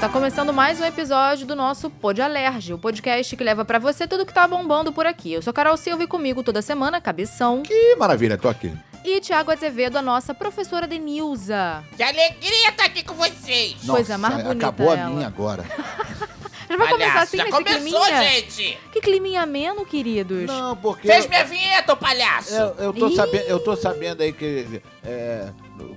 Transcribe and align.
Gente, 0.00 0.08
tá 0.08 0.08
começando 0.08 0.50
mais 0.52 0.80
um 0.80 0.84
episódio 0.84 1.46
do 1.46 1.54
nosso 1.54 1.90
Pod 1.90 2.22
Alerge, 2.22 2.72
o 2.72 2.78
podcast 2.78 3.36
que 3.36 3.44
leva 3.44 3.66
pra 3.66 3.78
você 3.78 4.08
tudo 4.08 4.24
que 4.24 4.32
tá 4.32 4.48
bombando 4.48 4.92
por 4.92 5.04
aqui. 5.04 5.34
Eu 5.34 5.42
sou 5.42 5.52
Carol 5.52 5.76
Silva 5.76 6.02
e 6.02 6.06
comigo 6.06 6.42
toda 6.42 6.62
semana, 6.62 7.00
Cabeção. 7.02 7.62
Que 7.62 7.96
maravilha, 7.96 8.38
tô 8.38 8.48
aqui. 8.48 8.72
E 9.04 9.20
Tiago 9.20 9.50
Azevedo, 9.50 9.96
a 9.98 10.02
nossa 10.02 10.32
professora 10.32 10.86
Denilza. 10.86 11.84
Que 11.96 12.02
alegria 12.02 12.70
estar 12.70 12.86
aqui 12.86 13.04
com 13.04 13.14
vocês! 13.14 13.76
Coisa 13.86 14.16
mais 14.16 14.36
bonita 14.36 14.52
Acabou 14.52 14.90
a 14.90 14.96
ela. 14.96 15.10
minha 15.10 15.26
agora. 15.26 15.64
Já 16.70 16.76
vai 16.76 16.88
começar 16.88 17.22
assim 17.22 17.36
já 17.36 17.44
nesse 17.44 17.56
começou, 17.56 18.00
climinha? 18.04 18.22
gente! 18.22 18.78
Que 18.92 19.00
climinha 19.00 19.42
ameno, 19.42 19.84
queridos. 19.84 20.46
Não, 20.46 20.76
porque. 20.76 21.08
Fez 21.08 21.26
minha 21.26 21.44
vinheta, 21.44 21.92
ô 21.92 21.96
palhaço! 21.96 22.54
Eu, 22.54 22.74
eu, 22.78 22.92
tô 22.92 23.10
sabendo, 23.10 23.44
eu 23.48 23.58
tô 23.58 23.74
sabendo 23.74 24.22
aí 24.22 24.32
que. 24.32 24.80
é, 25.04 25.48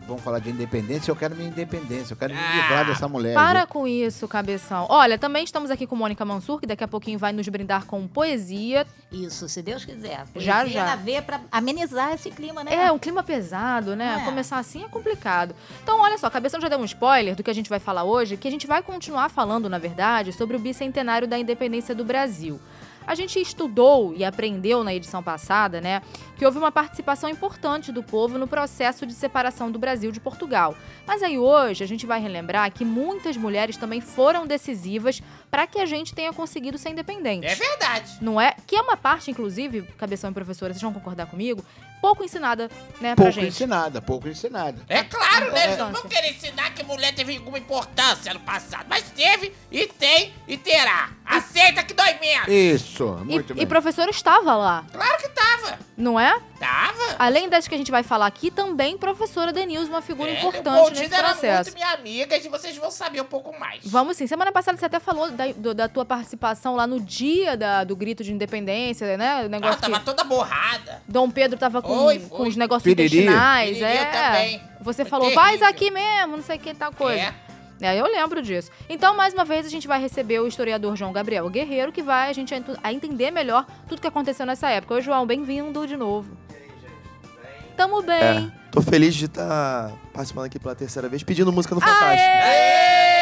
vamos 0.08 0.22
falar 0.24 0.40
de 0.40 0.50
independência, 0.50 1.12
eu 1.12 1.16
quero 1.16 1.36
minha 1.36 1.50
independência, 1.50 2.14
eu 2.14 2.18
quero 2.18 2.34
me 2.34 2.40
Ah, 2.40 2.56
livrar 2.56 2.86
dessa 2.86 3.08
mulher. 3.08 3.34
Para 3.34 3.60
viu? 3.60 3.68
com 3.68 3.88
isso, 3.88 4.28
cabeção. 4.28 4.86
Olha, 4.90 5.18
também 5.18 5.44
estamos 5.44 5.70
aqui 5.72 5.86
com 5.88 5.96
Mônica 5.96 6.24
Mansur, 6.26 6.60
que 6.60 6.66
daqui 6.68 6.84
a 6.84 6.88
pouquinho 6.88 7.18
vai 7.20 7.32
nos 7.34 7.48
brindar 7.48 7.86
com 7.86 8.08
poesia. 8.08 8.86
Isso, 9.12 9.48
se 9.48 9.62
Deus 9.62 9.86
quiser. 9.86 10.26
Já, 10.36 10.62
Poesia 10.62 10.68
já. 10.74 10.86
na 10.86 10.96
veia 10.96 11.22
pra 11.22 11.40
amenizar 11.52 12.14
esse 12.14 12.30
clima, 12.32 12.64
né? 12.64 12.74
É, 12.74 12.92
um 12.92 13.00
clima 13.00 13.24
pesado, 13.24 13.96
né? 13.96 14.20
É. 14.22 14.26
Começar 14.26 14.58
assim 14.58 14.84
é 14.84 14.88
complicado. 14.88 15.56
Então, 15.84 16.00
olha 16.02 16.18
só, 16.18 16.30
Cabeção 16.30 16.60
já 16.60 16.68
deu 16.68 16.80
um 16.80 16.86
spoiler 16.86 17.36
do 17.36 17.44
que 17.44 17.50
a 17.50 17.54
gente 17.54 17.70
vai 17.70 17.80
falar 17.80 18.04
hoje, 18.04 18.38
que 18.38 18.48
a 18.48 18.52
gente 18.52 18.66
vai 18.68 18.82
continuar 18.82 19.30
falando, 19.30 19.70
na 19.70 19.78
verdade, 19.78 20.32
sobre 20.34 20.56
o 20.56 20.60
bicentenário 20.60 21.28
da 21.28 21.38
independência 21.38 21.94
do 21.94 22.04
Brasil. 22.04 22.60
A 23.06 23.16
gente 23.16 23.40
estudou 23.40 24.14
e 24.16 24.24
aprendeu 24.24 24.84
na 24.84 24.94
edição 24.94 25.22
passada, 25.22 25.82
né, 25.82 26.02
que 26.38 26.46
houve 26.46 26.58
uma 26.58 26.72
participação 26.72 27.30
importante 27.30 27.92
do 27.92 28.04
povo 28.04 28.38
no 28.38 28.48
processo 28.48 29.06
de 29.06 29.14
separação 29.14 29.72
do 29.72 29.80
Brasil 29.80 30.12
de 30.12 30.20
Portugal. 30.20 30.76
Mas 31.06 31.22
aí 31.22 31.38
hoje 31.38 31.84
a 31.84 31.88
gente 31.88 32.06
vai 32.06 32.20
relembrar 32.20 32.72
que 32.72 32.86
muitas 32.86 33.38
mulheres 33.38 33.78
também 33.78 34.02
foram 34.02 34.48
decisivas 34.48 35.22
para 35.50 35.68
que 35.68 35.80
a 35.80 35.86
gente 35.86 36.14
tenha 36.14 36.34
conseguido 36.34 36.78
ser 36.78 36.90
independente. 36.90 37.48
É 37.48 37.56
verdade! 37.56 38.18
Não 38.22 38.40
é? 38.40 38.56
Que 38.66 38.76
é 38.76 38.82
uma 38.82 38.98
parte, 38.98 39.32
inclusive, 39.32 39.84
cabeção 39.98 40.32
e 40.32 40.34
professora, 40.34 40.74
vocês 40.74 40.82
vão 40.82 40.94
concordar 40.94 41.28
comigo, 41.28 41.64
pouco 42.04 42.22
ensinada, 42.22 42.70
né, 43.00 43.16
pra 43.16 43.24
Pouco 43.24 43.32
gente. 43.32 43.48
ensinada, 43.48 44.02
pouco 44.02 44.28
ensinada. 44.28 44.82
É 44.90 45.06
claro, 45.06 45.54
né? 45.54 45.64
Eles 45.68 45.78
não 45.78 45.90
vão 45.94 46.02
querer 46.04 46.32
ensinar 46.32 46.74
que 46.74 46.84
mulher 46.84 47.16
teve 47.16 47.38
alguma 47.38 47.58
importância 47.58 48.34
no 48.34 48.42
passado. 48.42 48.86
Mas 48.90 49.04
teve, 49.12 49.54
e 49.72 49.88
tem, 49.88 50.34
e 50.46 50.58
terá. 50.58 51.12
Aceita 51.26 51.82
que 51.82 51.94
dói 51.94 52.16
menos! 52.20 52.50
Isso, 52.50 53.18
E, 53.22 53.26
muito 53.26 53.54
e 53.54 53.56
bem. 53.56 53.66
professor 53.68 54.10
estava 54.10 54.54
lá, 54.54 54.84
Claro 54.92 55.18
que 55.18 55.30
tava! 55.30 55.80
não 55.96 56.20
é? 56.20 56.38
Tava! 56.60 57.16
Além 57.20 57.48
das 57.50 57.68
que 57.68 57.76
a 57.76 57.78
gente 57.78 57.92
vai 57.92 58.04
falar 58.04 58.26
aqui, 58.26 58.52
também 58.52 58.98
professora 58.98 59.54
Denilson, 59.54 59.90
uma 59.90 60.02
figura 60.02 60.30
É, 60.32 60.38
importante 60.40 61.00
nesse 61.00 61.14
era 61.14 61.30
processo. 61.30 61.70
muito 61.72 61.76
minha 61.76 61.94
amiga 61.94 62.36
e 62.38 62.50
vocês 62.50 62.76
vão 62.78 62.90
saber 62.92 63.22
um 63.22 63.26
pouco 63.26 63.58
mais. 63.58 63.82
Vamos 63.86 64.18
sim. 64.18 64.28
Semana 64.28 64.52
passada 64.52 64.78
você 64.78 64.86
até 64.86 65.00
falou 65.00 65.30
da, 65.32 65.48
do- 65.54 65.74
da 65.74 65.88
tua 65.88 66.04
participação 66.06 66.76
lá 66.76 66.86
no 66.88 67.00
dia 67.00 67.56
da- 67.56 67.84
do 67.84 67.96
grito 67.96 68.24
de 68.24 68.32
independência, 68.34 69.16
né? 69.18 69.44
O 69.44 69.46
Ah, 69.46 69.50
negócio 69.50 69.80
tava 69.82 70.00
que 70.00 70.06
toda 70.06 70.24
borrada. 70.24 71.02
Dom 71.08 71.30
Pedro 71.30 71.58
tava 71.60 71.82
com, 71.82 71.93
Foi, 71.96 72.20
com 72.20 72.38
foi. 72.38 72.50
os 72.50 72.56
negócios 72.56 72.84
Piriri. 72.84 73.06
intestinais. 73.06 73.78
Piriri 73.78 73.98
é. 73.98 74.06
também. 74.06 74.62
Você 74.82 75.04
Foi 75.04 75.10
falou, 75.10 75.28
terrível. 75.30 75.44
faz 75.44 75.62
aqui 75.62 75.92
mesmo, 75.92 76.38
não 76.38 76.44
sei 76.44 76.58
o 76.58 76.60
que, 76.60 76.74
tal 76.74 76.92
coisa. 76.92 77.22
É. 77.22 77.34
É, 77.82 78.00
eu 78.00 78.06
lembro 78.06 78.42
disso. 78.42 78.72
Então, 78.88 79.16
mais 79.16 79.34
uma 79.34 79.44
vez, 79.44 79.66
a 79.66 79.70
gente 79.70 79.88
vai 79.88 80.00
receber 80.00 80.40
o 80.40 80.48
historiador 80.48 80.96
João 80.96 81.12
Gabriel 81.12 81.50
Guerreiro, 81.50 81.92
que 81.92 82.02
vai 82.02 82.30
a 82.30 82.34
gente 82.34 82.54
a 82.82 82.94
entender 82.94 83.30
melhor 83.30 83.66
tudo 83.90 84.00
que 84.00 84.08
aconteceu 84.08 84.46
nessa 84.46 84.70
época. 84.70 84.94
Oi, 84.94 85.02
João, 85.02 85.26
bem-vindo 85.26 85.86
de 85.86 85.98
novo. 85.98 86.38
Tamo 87.76 88.02
bem. 88.02 88.52
Tô 88.72 88.82
feliz 88.82 89.14
de 89.16 89.26
estar 89.26 89.92
participando 90.14 90.46
aqui 90.46 90.60
pela 90.60 90.76
terceira 90.76 91.10
vez, 91.10 91.24
pedindo 91.24 91.52
música 91.52 91.76
no 91.76 91.82
Fantástico. 91.82 92.30
Aê! 92.30 93.13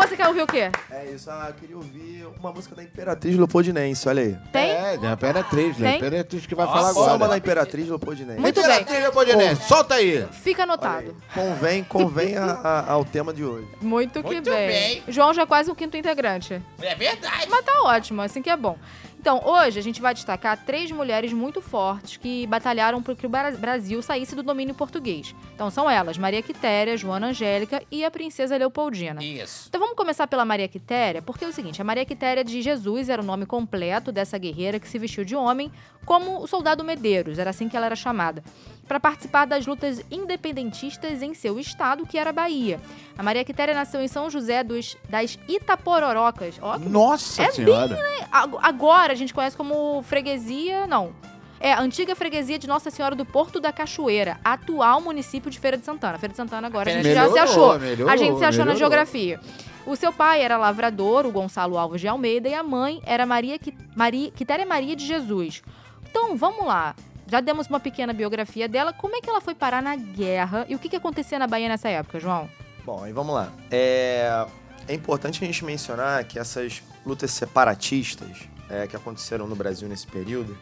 Você 0.00 0.16
quer 0.16 0.26
ouvir 0.28 0.42
o 0.42 0.46
quê? 0.46 0.70
É 0.90 1.04
isso, 1.14 1.30
ah, 1.30 1.46
eu 1.48 1.54
queria 1.54 1.76
ouvir 1.76 2.26
uma 2.38 2.52
música 2.52 2.74
da 2.74 2.82
Imperatriz 2.82 3.36
Leopoldinense, 3.36 4.08
olha 4.08 4.22
aí. 4.22 4.36
Tem? 4.52 4.70
É, 4.70 4.96
da 4.98 5.12
Imperatriz, 5.12 5.76
né? 5.78 5.90
Tem? 5.90 5.98
Imperatriz 5.98 6.46
que 6.46 6.54
vai 6.54 6.66
Nossa, 6.66 6.78
falar 6.78 6.92
Só 6.94 7.00
uma 7.04 7.14
agora. 7.14 7.30
da 7.30 7.38
Imperatriz 7.38 7.86
Leopoldinense. 7.88 8.40
Muito 8.40 8.54
bem. 8.56 8.64
Imperatriz 8.64 9.00
Leopoldinense, 9.00 9.68
solta 9.68 9.94
aí. 9.94 10.26
Fica 10.32 10.62
anotado. 10.64 11.14
Convém, 11.34 11.84
convém 11.84 12.36
a- 12.36 12.44
a- 12.64 12.90
ao 12.92 13.04
tema 13.04 13.32
de 13.32 13.44
hoje. 13.44 13.68
Muito 13.80 14.20
que 14.22 14.26
Muito 14.26 14.50
bem. 14.50 14.68
bem. 14.68 15.02
João 15.08 15.32
já 15.34 15.42
é 15.42 15.46
quase 15.46 15.70
um 15.70 15.74
quinto 15.74 15.96
integrante. 15.96 16.60
É 16.80 16.94
verdade. 16.94 17.46
Mas 17.50 17.64
tá 17.64 17.82
ótimo, 17.84 18.22
assim 18.22 18.42
que 18.42 18.50
é 18.50 18.56
bom. 18.56 18.76
Então, 19.20 19.42
hoje 19.44 19.78
a 19.78 19.82
gente 19.82 20.00
vai 20.00 20.14
destacar 20.14 20.64
três 20.64 20.90
mulheres 20.90 21.30
muito 21.30 21.60
fortes 21.60 22.16
que 22.16 22.46
batalharam 22.46 23.02
para 23.02 23.14
que 23.14 23.26
o 23.26 23.28
Bra- 23.28 23.50
Brasil 23.50 24.00
saísse 24.00 24.34
do 24.34 24.42
domínio 24.42 24.74
português. 24.74 25.34
Então, 25.54 25.70
são 25.70 25.90
elas, 25.90 26.16
Maria 26.16 26.40
Quitéria, 26.40 26.96
Joana 26.96 27.26
Angélica 27.26 27.82
e 27.90 28.02
a 28.02 28.10
princesa 28.10 28.56
Leopoldina. 28.56 29.22
Isso. 29.22 29.66
Então 29.68 29.78
vamos 29.78 29.94
começar 29.94 30.26
pela 30.26 30.42
Maria 30.46 30.66
Quitéria, 30.68 31.20
porque 31.20 31.44
é 31.44 31.48
o 31.48 31.52
seguinte, 31.52 31.82
a 31.82 31.84
Maria 31.84 32.06
Quitéria 32.06 32.42
de 32.42 32.62
Jesus 32.62 33.10
era 33.10 33.20
o 33.20 33.24
nome 33.24 33.44
completo 33.44 34.10
dessa 34.10 34.38
guerreira 34.38 34.80
que 34.80 34.88
se 34.88 34.98
vestiu 34.98 35.22
de 35.22 35.36
homem, 35.36 35.70
como 36.06 36.42
o 36.42 36.46
soldado 36.46 36.82
Medeiros, 36.82 37.38
era 37.38 37.50
assim 37.50 37.68
que 37.68 37.76
ela 37.76 37.84
era 37.84 37.94
chamada, 37.96 38.42
para 38.90 38.98
participar 38.98 39.44
das 39.44 39.64
lutas 39.68 40.02
independentistas 40.10 41.22
em 41.22 41.32
seu 41.32 41.60
estado, 41.60 42.04
que 42.04 42.18
era 42.18 42.32
Bahia. 42.32 42.80
A 43.16 43.22
Maria 43.22 43.44
Quitéria 43.44 43.72
nasceu 43.72 44.02
em 44.02 44.08
São 44.08 44.28
José 44.28 44.64
dos, 44.64 44.96
das 45.08 45.38
Itapororocas. 45.48 46.56
Ó, 46.60 46.76
Nossa 46.76 47.40
É 47.44 47.52
senhora. 47.52 47.96
Ag- 48.32 48.58
Agora 48.60 49.12
a 49.12 49.14
gente 49.16 49.32
conhece 49.32 49.56
como 49.56 50.02
freguesia, 50.02 50.88
não. 50.88 51.12
É 51.60 51.72
a 51.72 51.80
antiga 51.80 52.16
freguesia 52.16 52.58
de 52.58 52.66
Nossa 52.66 52.90
Senhora 52.90 53.14
do 53.14 53.24
Porto 53.24 53.60
da 53.60 53.70
Cachoeira, 53.72 54.40
atual 54.42 55.00
município 55.00 55.52
de 55.52 55.60
Feira 55.60 55.76
de 55.78 55.84
Santana. 55.84 56.18
Feira 56.18 56.32
de 56.32 56.36
Santana 56.36 56.66
agora 56.66 56.90
a 56.90 56.92
gente 56.94 57.14
já 57.14 57.28
se 57.28 57.32
Melhorou, 57.32 57.42
achou. 57.70 57.78
melhorou, 57.78 58.12
a 58.12 58.16
gente 58.16 58.38
se 58.38 58.44
achou 58.44 58.58
na 58.64 58.72
melhorou. 58.72 58.76
geografia. 58.78 59.38
O 59.86 59.94
seu 59.94 60.12
pai 60.12 60.42
era 60.42 60.56
lavrador, 60.56 61.26
o 61.26 61.30
Gonçalo 61.30 61.78
Alves 61.78 62.00
de 62.00 62.08
Almeida, 62.08 62.48
e 62.48 62.54
a 62.54 62.62
mãe 62.64 63.00
era 63.06 63.24
Maria, 63.24 63.56
Qui- 63.56 63.76
Maria 63.94 64.32
Quitéria 64.32 64.66
Maria 64.66 64.96
de 64.96 65.06
Jesus. 65.06 65.62
Então, 66.10 66.36
vamos 66.36 66.66
lá. 66.66 66.96
Já 67.30 67.40
demos 67.40 67.68
uma 67.68 67.78
pequena 67.78 68.12
biografia 68.12 68.68
dela. 68.68 68.92
Como 68.92 69.14
é 69.14 69.20
que 69.20 69.30
ela 69.30 69.40
foi 69.40 69.54
parar 69.54 69.80
na 69.80 69.94
guerra? 69.94 70.66
E 70.68 70.74
o 70.74 70.80
que, 70.80 70.88
que 70.88 70.96
acontecia 70.96 71.38
na 71.38 71.46
Bahia 71.46 71.68
nessa 71.68 71.88
época, 71.88 72.18
João? 72.18 72.50
Bom, 72.84 73.04
aí 73.04 73.12
vamos 73.12 73.32
lá. 73.32 73.52
É, 73.70 74.46
é 74.88 74.94
importante 74.94 75.42
a 75.44 75.46
gente 75.46 75.64
mencionar 75.64 76.24
que 76.24 76.40
essas 76.40 76.82
lutas 77.06 77.30
separatistas 77.30 78.48
é, 78.68 78.88
que 78.88 78.96
aconteceram 78.96 79.46
no 79.46 79.54
Brasil 79.54 79.88
nesse 79.88 80.08
período, 80.08 80.58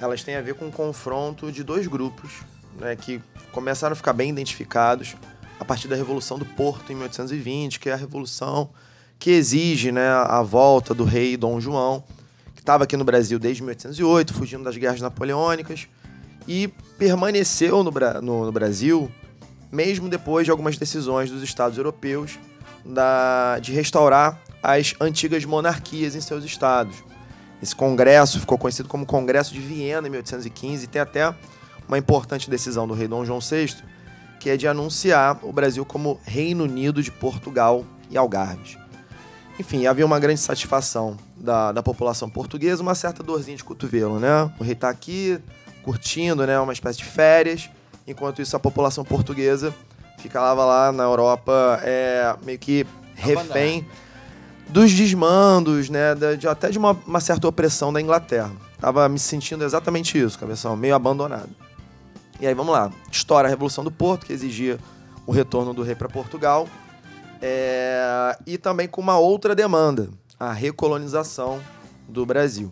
elas 0.00 0.24
têm 0.24 0.36
a 0.36 0.40
ver 0.40 0.54
com 0.54 0.68
o 0.68 0.72
confronto 0.72 1.52
de 1.52 1.62
dois 1.62 1.86
grupos 1.86 2.40
né, 2.80 2.96
que 2.96 3.20
começaram 3.52 3.92
a 3.92 3.96
ficar 3.96 4.14
bem 4.14 4.30
identificados 4.30 5.14
a 5.60 5.64
partir 5.64 5.88
da 5.88 5.96
Revolução 5.96 6.38
do 6.38 6.46
Porto 6.46 6.90
em 6.90 6.94
1820, 6.94 7.78
que 7.80 7.90
é 7.90 7.92
a 7.92 7.96
revolução 7.96 8.70
que 9.18 9.30
exige 9.30 9.92
né, 9.92 10.08
a 10.08 10.40
volta 10.40 10.94
do 10.94 11.04
rei 11.04 11.36
Dom 11.36 11.60
João, 11.60 12.02
que 12.54 12.60
estava 12.60 12.84
aqui 12.84 12.96
no 12.96 13.04
Brasil 13.04 13.38
desde 13.38 13.62
1808, 13.62 14.32
fugindo 14.32 14.64
das 14.64 14.76
guerras 14.76 15.02
napoleônicas, 15.02 15.86
e 16.48 16.66
permaneceu 16.98 17.84
no, 17.84 17.92
no- 18.22 18.46
no 18.46 18.52
Brasil 18.52 19.08
mesmo 19.70 20.08
depois 20.08 20.46
de 20.46 20.50
algumas 20.50 20.78
decisões 20.78 21.30
dos 21.30 21.42
estados 21.42 21.76
europeus 21.76 22.38
da- 22.84 23.58
de 23.60 23.70
restaurar 23.72 24.40
as 24.62 24.94
antigas 25.00 25.44
monarquias 25.44 26.14
em 26.16 26.20
seus 26.20 26.42
estados. 26.42 26.96
Esse 27.62 27.76
congresso 27.76 28.40
ficou 28.40 28.56
conhecido 28.56 28.88
como 28.88 29.04
Congresso 29.04 29.52
de 29.52 29.60
Viena 29.60 30.06
em 30.08 30.10
1815 30.10 30.84
e 30.84 30.86
tem 30.86 31.02
até 31.02 31.34
uma 31.86 31.98
importante 31.98 32.48
decisão 32.48 32.88
do 32.88 32.94
rei 32.94 33.06
Dom 33.06 33.24
João 33.24 33.40
VI, 33.40 33.76
que 34.40 34.48
é 34.48 34.56
de 34.56 34.66
anunciar 34.66 35.38
o 35.42 35.52
Brasil 35.52 35.84
como 35.84 36.18
Reino 36.24 36.64
Unido 36.64 37.02
de 37.02 37.10
Portugal 37.10 37.84
e 38.10 38.16
Algarves. 38.16 38.78
Enfim, 39.58 39.86
havia 39.86 40.06
uma 40.06 40.20
grande 40.20 40.40
satisfação 40.40 41.16
da, 41.36 41.72
da 41.72 41.82
população 41.82 42.30
portuguesa, 42.30 42.80
uma 42.82 42.94
certa 42.94 43.22
dorzinha 43.22 43.56
de 43.56 43.64
cotovelo, 43.64 44.18
né? 44.20 44.50
O 44.58 44.62
rei 44.64 44.74
tá 44.76 44.88
aqui 44.88 45.38
curtindo, 45.88 46.46
né, 46.46 46.60
uma 46.60 46.74
espécie 46.74 46.98
de 46.98 47.06
férias, 47.06 47.70
enquanto 48.06 48.42
isso 48.42 48.54
a 48.54 48.60
população 48.60 49.02
portuguesa 49.02 49.74
ficava 50.18 50.62
lá 50.62 50.92
na 50.92 51.04
Europa 51.04 51.80
é, 51.82 52.36
meio 52.44 52.58
que 52.58 52.86
refém 53.14 53.86
dos 54.68 54.92
desmandos, 54.92 55.88
né, 55.88 56.14
de, 56.36 56.46
até 56.46 56.68
de 56.68 56.76
uma, 56.76 56.92
uma 57.06 57.20
certa 57.20 57.48
opressão 57.48 57.90
da 57.90 58.02
Inglaterra. 58.02 58.52
Tava 58.78 59.08
me 59.08 59.18
sentindo 59.18 59.64
exatamente 59.64 60.18
isso, 60.18 60.38
cabeção, 60.38 60.76
meio 60.76 60.94
abandonado. 60.94 61.48
E 62.38 62.46
aí 62.46 62.52
vamos 62.52 62.74
lá, 62.74 62.92
estoura 63.10 63.48
a 63.48 63.50
Revolução 63.50 63.82
do 63.82 63.90
Porto, 63.90 64.26
que 64.26 64.32
exigia 64.34 64.78
o 65.26 65.32
retorno 65.32 65.72
do 65.72 65.82
rei 65.82 65.94
para 65.94 66.06
Portugal, 66.06 66.68
é, 67.40 68.36
e 68.46 68.58
também 68.58 68.86
com 68.86 69.00
uma 69.00 69.18
outra 69.18 69.54
demanda. 69.54 70.10
a 70.38 70.52
recolonização 70.52 71.62
do 72.06 72.26
Brasil. 72.26 72.70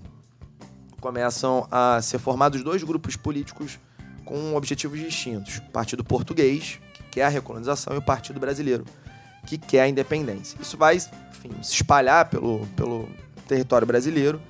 Começam 1.01 1.67
a 1.71 2.01
ser 2.03 2.19
formados 2.19 2.63
dois 2.63 2.83
grupos 2.83 3.17
políticos 3.17 3.79
com 4.25 4.55
objetivos 4.55 4.99
distintos: 4.99 5.59
o 5.59 5.71
Partido 5.71 6.05
Português, 6.05 6.81
que 6.95 7.03
quer 7.05 7.25
a 7.25 7.29
recolonização, 7.29 7.95
e 7.95 7.99
o 7.99 8.03
Partido 8.03 8.41
Brasileiro, 8.41 8.85
que 9.47 9.57
quer 9.59 9.83
a 9.83 9.89
independência. 9.89 10.59
Isso 10.61 10.77
vai 10.77 10.97
enfim, 10.97 11.63
se 11.63 11.75
espalhar 11.75 12.29
pelo, 12.29 12.67
pelo 12.77 13.09
território 13.47 13.87
brasileiro 13.87 14.41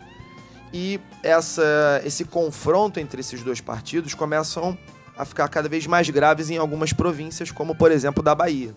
e 0.72 1.00
essa, 1.22 2.02
esse 2.04 2.25
confronto 2.25 2.98
entre 2.98 3.20
esses 3.20 3.43
dois 3.43 3.60
partidos 3.60 4.14
começam 4.14 4.76
a 5.16 5.25
ficar 5.25 5.48
cada 5.48 5.69
vez 5.69 5.87
mais 5.87 6.10
graves 6.10 6.50
em 6.50 6.58
algumas 6.58 6.93
províncias, 6.93 7.50
como 7.50 7.75
por 7.75 7.90
exemplo 7.90 8.22
da 8.22 8.34
Bahia. 8.34 8.75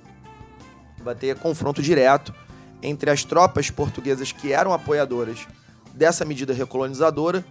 Vai 0.99 1.15
ter 1.15 1.37
confronto 1.37 1.81
direto 1.81 2.33
entre 2.81 3.09
as 3.09 3.23
tropas 3.23 3.69
portuguesas 3.69 4.31
que 4.31 4.53
eram 4.53 4.73
apoiadoras 4.73 5.45
dessa 5.93 6.25
medida 6.25 6.53
recolonizadora 6.53 7.45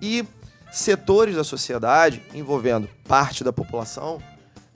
e 0.00 0.24
setores 0.72 1.36
da 1.36 1.44
sociedade, 1.44 2.22
envolvendo 2.34 2.88
parte 3.06 3.44
da 3.44 3.52
população, 3.52 4.20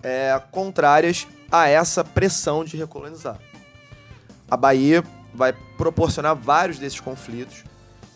é, 0.03 0.41
contrárias 0.53 1.27
a 1.51 1.69
essa 1.69 2.05
pressão 2.05 2.65
de 2.65 2.77
recolonizar. 2.77 3.39
A 4.51 4.57
Bahia 4.57 5.03
vai 5.35 5.53
proporcionar 5.77 6.35
vários 6.35 6.79
desses 6.79 7.01
conflitos, 7.01 7.65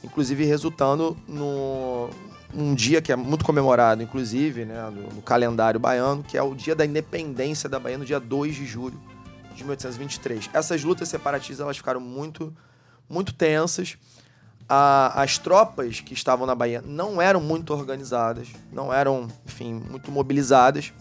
inclusive 0.02 0.44
resultando 0.44 1.16
no 1.26 2.08
um 2.54 2.74
dia 2.74 3.00
que 3.00 3.10
é 3.10 3.16
muito 3.16 3.44
comemorado, 3.44 4.02
inclusive, 4.02 4.66
né, 4.66 4.90
no, 4.90 5.14
no, 5.14 5.22
calendário 5.22 5.80
baiano, 5.80 6.22
que 6.22 6.36
é 6.36 6.42
o 6.42 6.54
dia 6.54 6.74
da 6.74 6.84
independência 6.84 7.68
da 7.68 7.78
Bahia, 7.78 7.96
no 7.96 8.04
dia 8.04 8.20
2 8.20 8.54
de 8.54 8.66
julho 8.66 9.00
de 9.54 9.64
1823. 9.64 10.50
Essas 10.52 10.84
lutas 10.84 11.08
separatistas 11.08 11.60
elas 11.60 11.76
ficaram 11.78 12.00
muito, 12.00 12.54
muito 13.08 13.32
tensas. 13.32 13.96
A, 14.74 15.22
as 15.22 15.36
tropas 15.36 16.00
que 16.00 16.14
estavam 16.14 16.46
na 16.46 16.54
Bahia 16.54 16.82
não 16.82 17.20
eram 17.20 17.42
muito 17.42 17.74
organizadas, 17.74 18.48
não 18.72 18.90
eram, 18.90 19.28
enfim, 19.44 19.74
muito 19.74 20.10
mobilizadas. 20.10 20.94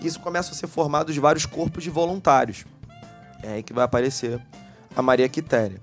Isso 0.00 0.18
começa 0.20 0.52
a 0.52 0.54
ser 0.54 0.66
formado 0.68 1.12
de 1.12 1.20
vários 1.20 1.44
corpos 1.44 1.84
de 1.84 1.90
voluntários. 1.90 2.64
É 3.42 3.52
aí 3.52 3.62
que 3.62 3.74
vai 3.74 3.84
aparecer 3.84 4.40
a 4.96 5.02
Maria 5.02 5.28
Quitéria. 5.28 5.82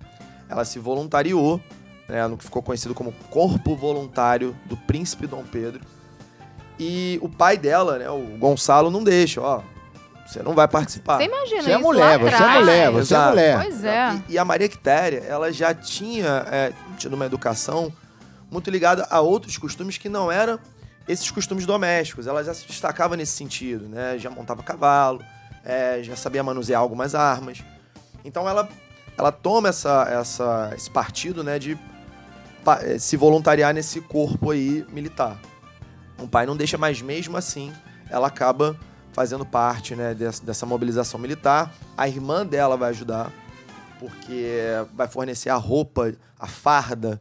Ela 0.50 0.66
se 0.66 0.80
voluntariou 0.80 1.62
né, 2.10 2.26
no 2.26 2.38
que 2.38 2.44
ficou 2.44 2.64
conhecido 2.64 2.96
como 2.96 3.12
Corpo 3.30 3.76
Voluntário 3.76 4.58
do 4.66 4.76
Príncipe 4.76 5.28
Dom 5.28 5.44
Pedro. 5.44 5.82
E 6.80 7.20
o 7.22 7.30
pai 7.30 7.56
dela, 7.56 8.00
né, 8.00 8.10
o 8.10 8.36
Gonçalo, 8.40 8.90
não 8.90 9.04
deixa, 9.04 9.42
ó. 9.42 9.62
Você 10.28 10.44
não 10.44 10.54
vai 10.54 10.68
participar. 10.68 11.18
Você 11.18 11.24
imagina 11.24 11.62
Você 11.64 11.72
é 11.72 11.74
isso 11.76 11.84
mulher, 11.84 12.02
lá 12.04 12.18
você 12.30 12.36
é 12.44 12.60
mulher, 12.60 12.92
você 12.92 13.16
é 13.16 13.30
mulher. 13.30 13.60
Pois 13.64 13.84
é. 13.84 14.22
E, 14.28 14.34
e 14.34 14.38
a 14.38 14.44
Maria 14.46 14.68
Quitéria, 14.68 15.24
ela 15.28 15.52
já 15.54 15.74
tinha 15.74 16.46
é, 16.52 16.74
tido 16.98 17.14
uma 17.14 17.26
educação 17.26 17.92
muito 18.52 18.70
ligada 18.70 19.08
a 19.10 19.22
outros 19.22 19.58
costumes 19.58 19.98
que 19.98 20.10
não 20.10 20.30
eram 20.32 20.60
esses 21.08 21.32
costumes 21.32 21.66
domésticos. 21.66 22.28
Ela 22.28 22.44
já 22.44 22.54
se 22.54 22.68
destacava 22.68 23.16
nesse 23.16 23.32
sentido, 23.38 23.88
né? 23.88 24.18
Já 24.18 24.30
montava 24.30 24.62
cavalo, 24.64 25.22
é, 25.64 26.00
já 26.04 26.16
sabia 26.18 26.44
manusear 26.44 26.82
algumas 26.82 27.16
armas. 27.16 27.64
Então 28.26 28.48
ela, 28.50 28.68
ela 29.18 29.32
toma 29.32 29.70
essa, 29.70 30.06
essa, 30.12 30.74
esse 30.76 30.90
partido, 30.92 31.42
né, 31.42 31.58
de 31.58 31.78
pa- 32.66 32.80
eh, 32.82 33.00
se 33.00 33.16
voluntariar 33.16 33.74
nesse 33.74 34.02
corpo 34.02 34.52
aí 34.52 34.86
militar. 34.92 35.38
O 36.20 36.28
pai 36.28 36.46
não 36.46 36.58
deixa, 36.58 36.78
mas 36.78 37.02
mesmo 37.02 37.38
assim 37.38 37.72
ela 38.10 38.28
acaba 38.28 38.76
fazendo 39.18 39.44
parte 39.44 39.96
né, 39.96 40.14
dessa, 40.14 40.46
dessa 40.46 40.64
mobilização 40.64 41.20
militar. 41.20 41.74
A 41.98 42.08
irmã 42.08 42.46
dela 42.46 42.78
vai 42.78 42.92
ajudar, 42.92 43.32
porque 44.00 44.62
vai 44.94 45.08
fornecer 45.08 45.50
a 45.50 45.56
roupa, 45.56 46.14
a 46.40 46.46
farda, 46.46 47.20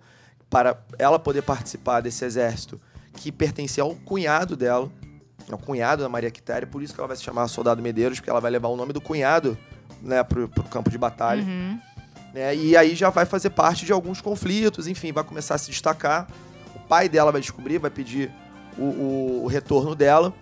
para 0.50 0.76
ela 0.98 1.18
poder 1.18 1.40
participar 1.40 2.02
desse 2.02 2.22
exército 2.22 2.78
que 3.14 3.32
pertencia 3.32 3.82
ao 3.82 3.94
cunhado 3.94 4.54
dela, 4.54 4.90
é 5.50 5.54
o 5.54 5.56
cunhado 5.56 6.02
da 6.02 6.08
Maria 6.10 6.30
Quitéria, 6.30 6.66
por 6.66 6.82
isso 6.82 6.92
que 6.92 7.00
ela 7.00 7.08
vai 7.08 7.16
se 7.16 7.22
chamar 7.22 7.48
Soldado 7.48 7.80
Medeiros, 7.80 8.18
porque 8.18 8.28
ela 8.28 8.40
vai 8.42 8.50
levar 8.50 8.68
o 8.68 8.76
nome 8.76 8.92
do 8.92 9.00
cunhado 9.00 9.56
né, 10.02 10.22
pro, 10.22 10.46
pro 10.50 10.64
campo 10.64 10.90
de 10.90 10.98
batalha 10.98 11.42
Uhum. 11.42 11.80
né? 12.34 12.54
E 12.54 12.76
aí 12.76 12.94
já 12.94 13.08
vai 13.08 13.24
fazer 13.24 13.48
parte 13.50 13.86
de 13.86 13.92
alguns 13.92 14.20
conflitos, 14.20 14.86
enfim, 14.86 15.12
vai 15.12 15.24
começar 15.24 15.54
a 15.54 15.58
se 15.58 15.70
destacar. 15.70 16.28
O 16.74 16.78
pai 16.80 17.08
dela 17.08 17.32
vai 17.32 17.40
descobrir, 17.40 17.78
vai 17.78 17.90
pedir 17.90 18.30
o, 18.76 18.82
o- 18.82 19.44
o 19.44 19.46
retorno 19.46 19.94
dela, 19.94 20.34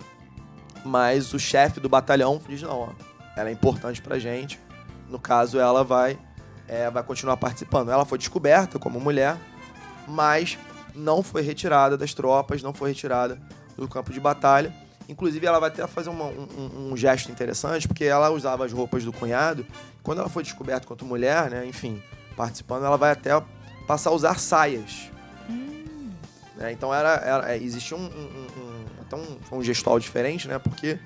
mas 0.85 1.33
o 1.33 1.39
chefe 1.39 1.79
do 1.79 1.89
batalhão 1.89 2.39
diz 2.47 2.61
não, 2.61 2.79
ó, 2.79 2.89
ela 3.35 3.49
é 3.49 3.51
importante 3.51 4.01
pra 4.01 4.19
gente. 4.19 4.59
No 5.09 5.19
caso, 5.19 5.59
ela 5.59 5.83
vai, 5.83 6.17
é, 6.67 6.89
vai 6.89 7.03
continuar 7.03 7.37
participando. 7.37 7.89
Ela 7.91 8.05
foi 8.05 8.17
descoberta 8.17 8.79
como 8.79 8.99
mulher, 8.99 9.35
mas 10.07 10.57
não 10.93 11.21
foi 11.21 11.41
retirada 11.41 11.97
das 11.97 12.13
tropas, 12.13 12.61
não 12.63 12.73
foi 12.73 12.89
retirada 12.89 13.41
do 13.75 13.87
campo 13.87 14.13
de 14.13 14.19
batalha. 14.19 14.73
Inclusive, 15.09 15.45
ela 15.45 15.59
vai 15.59 15.69
até 15.69 15.85
fazer 15.85 16.09
uma- 16.09 16.25
um, 16.25 16.91
um- 16.91 16.97
gesto 16.97 17.31
interessante, 17.31 17.87
porque 17.87 18.05
ela 18.05 18.29
usava 18.31 18.65
as 18.65 18.71
roupas 18.71 19.03
do 19.03 19.11
cunhado. 19.13 19.65
Quando 20.01 20.19
ela 20.19 20.29
foi 20.29 20.41
descoberta 20.43 20.87
quanto 20.87 21.05
mulher, 21.05 21.49
né, 21.51 21.65
enfim, 21.65 22.01
participando, 22.37 22.85
ela 22.85 22.97
vai 22.97 23.11
até 23.11 23.31
passar 23.85 24.09
a 24.09 24.13
usar 24.13 24.39
saias. 24.39 25.11
Né, 26.55 26.71
então, 26.71 26.93
era, 26.93 27.15
era- 27.17 27.51
é, 27.53 27.57
existia 27.57 27.97
um, 27.97 28.05
um, 28.05 28.47
um- 28.57 28.64
um, 29.13 29.37
foi 29.43 29.59
um 29.59 29.63
gestual 29.63 29.99
diferente, 29.99 30.47
né, 30.47 30.57
porque 30.57 30.97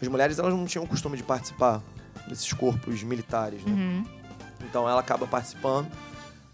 as 0.00 0.08
mulheres 0.08 0.38
elas 0.38 0.52
não 0.52 0.66
tinham 0.66 0.84
o 0.84 0.88
costume 0.88 1.16
de 1.16 1.22
participar 1.22 1.82
desses 2.28 2.52
corpos 2.52 3.02
militares, 3.02 3.62
né? 3.64 3.72
Uhum. 3.72 4.04
Então 4.68 4.88
ela 4.88 5.00
acaba 5.00 5.26
participando, 5.26 5.88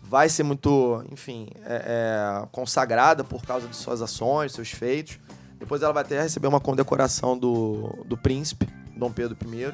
vai 0.03 0.29
ser 0.29 0.43
muito, 0.45 1.05
enfim, 1.11 1.49
é- 1.65 2.43
é, 2.45 2.47
consagrada 2.53 3.25
por 3.25 3.43
causa 3.45 3.67
de 3.67 3.75
suas 3.75 4.01
ações, 4.03 4.53
seus 4.53 4.71
feitos. 4.71 5.19
Depois 5.59 5.83
ela 5.83 5.93
vai 5.93 6.03
até 6.03 6.21
receber 6.23 6.47
uma 6.47 6.61
condecoração 6.61 7.37
do, 7.37 8.05
do 8.07 8.17
príncipe, 8.17 8.69
Dom 8.97 9.11
Pedro 9.11 9.37
I, 9.53 9.73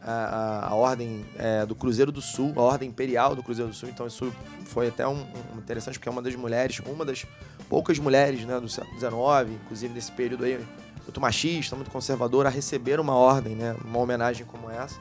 a, 0.00 0.12
a- 0.12 0.68
a 0.68 0.74
ordem 0.74 1.26
é, 1.36 1.66
do 1.66 1.74
Cruzeiro 1.74 2.10
do 2.12 2.22
Sul, 2.22 2.52
a 2.56 2.60
ordem 2.62 2.88
imperial 2.88 3.34
do 3.36 3.42
Cruzeiro 3.42 3.70
do 3.70 3.76
Sul. 3.76 3.88
Então 3.88 4.06
isso 4.06 4.32
foi 4.64 4.88
até 4.88 5.06
um, 5.06 5.20
um 5.54 5.58
interessante, 5.58 5.98
porque 5.98 6.08
é 6.08 6.12
uma 6.12 6.22
das 6.22 6.34
mulheres, 6.36 6.80
uma 6.86 7.04
das 7.04 7.26
poucas 7.68 7.98
mulheres 7.98 8.44
né, 8.44 8.58
do 8.60 8.68
século 8.68 8.98
XIX, 8.98 9.58
inclusive 9.64 9.92
nesse 9.94 10.10
período 10.12 10.44
aí, 10.44 10.58
muito 11.02 11.20
machista, 11.20 11.74
muito 11.76 11.90
conservadora, 11.90 12.48
a 12.48 12.52
receber 12.52 12.98
uma 13.00 13.14
ordem, 13.14 13.54
né, 13.54 13.74
uma 13.84 13.98
homenagem 13.98 14.44
como 14.46 14.70
essa. 14.70 14.98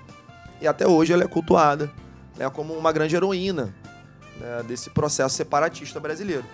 E 0.61 0.67
até 0.67 0.87
hoje 0.87 1.13
ela 1.13 1.23
é 1.23 1.27
cultuada 1.27 1.91
né, 2.37 2.49
como 2.49 2.73
uma 2.73 2.91
grande 2.91 3.15
heroína 3.15 3.73
né, 4.39 4.63
desse 4.67 4.89
processo 4.89 5.35
separatista 5.35 5.99
brasileiro. 5.99 6.45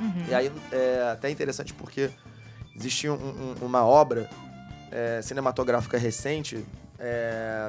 Uhum. 0.00 0.24
E 0.28 0.34
aí 0.34 0.50
é 0.72 1.10
até 1.12 1.30
interessante 1.30 1.72
porque 1.74 2.10
existia 2.74 3.12
um- 3.12 3.54
um- 3.62 3.66
uma 3.66 3.84
obra 3.84 4.28
é, 4.96 5.20
cinematográfica 5.22 5.98
recente, 5.98 6.64
é, 7.00 7.68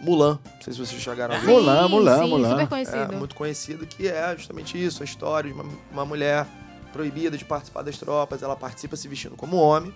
Mulan, 0.00 0.38
não 0.56 0.62
sei 0.62 0.72
se 0.72 0.78
vocês 0.78 1.00
chegaram 1.00 1.34
a 1.34 1.38
ver. 1.38 1.46
Mulan, 1.46 1.88
Mulan, 1.88 2.18
sim, 2.22 2.28
Mulan. 2.28 2.50
super 2.50 2.62
É, 2.62 2.66
conhecido. 2.66 3.12
muito 3.16 3.34
conhecido, 3.36 3.86
que 3.86 4.08
é 4.08 4.34
justamente 4.36 4.82
isso, 4.84 5.02
a 5.02 5.04
história 5.04 5.52
de 5.52 5.54
uma, 5.60 5.64
uma 5.92 6.04
mulher 6.04 6.46
proibida 6.92 7.36
de 7.36 7.44
participar 7.44 7.82
das 7.82 7.98
tropas, 7.98 8.42
ela 8.42 8.56
participa 8.56 8.96
se 8.96 9.06
vestindo 9.08 9.36
como 9.36 9.56
homem 9.56 9.92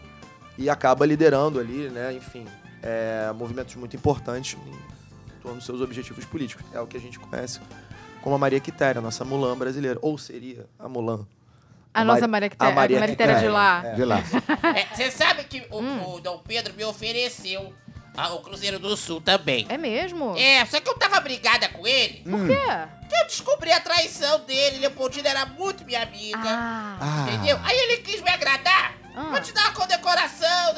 e 0.59 0.69
acaba 0.69 1.05
liderando 1.07 1.59
ali, 1.59 1.89
né, 1.89 2.13
enfim, 2.13 2.47
é, 2.83 3.33
movimentos 3.35 3.75
muito 3.77 3.97
importantes 3.97 4.57
em 4.67 5.41
torno 5.41 5.57
dos 5.59 5.67
seus 5.67 5.81
objetivos 5.81 6.25
políticos. 6.25 6.65
É 6.73 6.81
o 6.81 6.87
que 6.87 6.97
a 6.97 7.01
gente 7.01 7.19
conhece 7.19 7.61
como 8.21 8.35
a 8.35 8.39
Maria 8.39 8.61
Quitéria, 8.61 8.99
a 9.01 9.03
nossa 9.03 9.25
Mulan 9.25 9.57
brasileira, 9.57 9.99
ou 10.03 10.17
seria 10.19 10.67
a 10.79 10.89
Mulan. 10.89 11.27
A 11.95 12.01
a 12.01 12.05
nossa 12.05 12.21
Mari- 12.27 12.31
Maria 12.31 12.51
Quitéria, 12.51 12.73
a 12.73 12.75
Maria 12.75 13.01
Maria 13.01 13.15
Quitéria 13.15 13.35
de 13.35 13.41
Quitéria, 13.41 13.59
lá. 13.59 13.83
é. 13.87 13.95
De 13.95 14.05
lá. 14.05 14.23
É, 14.79 14.95
Você 14.95 15.11
sabe 15.11 15.45
que 15.45 15.67
o, 15.71 15.79
Hum. 15.81 16.15
o 16.15 16.21
Dom 16.21 16.39
Pedro 16.39 16.73
me 16.75 16.85
ofereceu 16.85 17.73
ah, 18.17 18.35
o 18.35 18.41
Cruzeiro 18.41 18.79
do 18.79 18.97
Sul 18.97 19.21
também. 19.21 19.67
É 19.69 19.79
mesmo? 19.79 20.37
É, 20.37 20.65
só 20.67 20.81
que 20.81 20.89
eu 20.89 20.99
tava 20.99 21.21
brigada 21.21 21.69
com 21.69 21.87
ele, 21.87 22.23
Por 22.29 22.47
quê? 22.47 22.57
porque 23.01 23.17
eu 23.17 23.27
descobri 23.27 23.73
a 23.73 23.81
traição 23.81 24.41
dele. 24.41 24.79
Leopoldina 24.79 25.29
era 25.29 25.47
muito 25.47 25.85
minha 25.85 26.03
amiga. 26.03 26.39
Ah. 26.45 26.97
Ah. 27.01 27.27
Entendeu? 27.29 27.59
Aí 27.63 27.77
ele 27.77 27.99
quis 27.99 28.21
me 28.21 28.31
agradar. 28.31 28.95
Ah. 29.15 29.31
Vou 29.31 29.41
te 29.41 29.53
dar 29.53 29.63
uma 29.65 29.73
condecoração. 29.73 30.75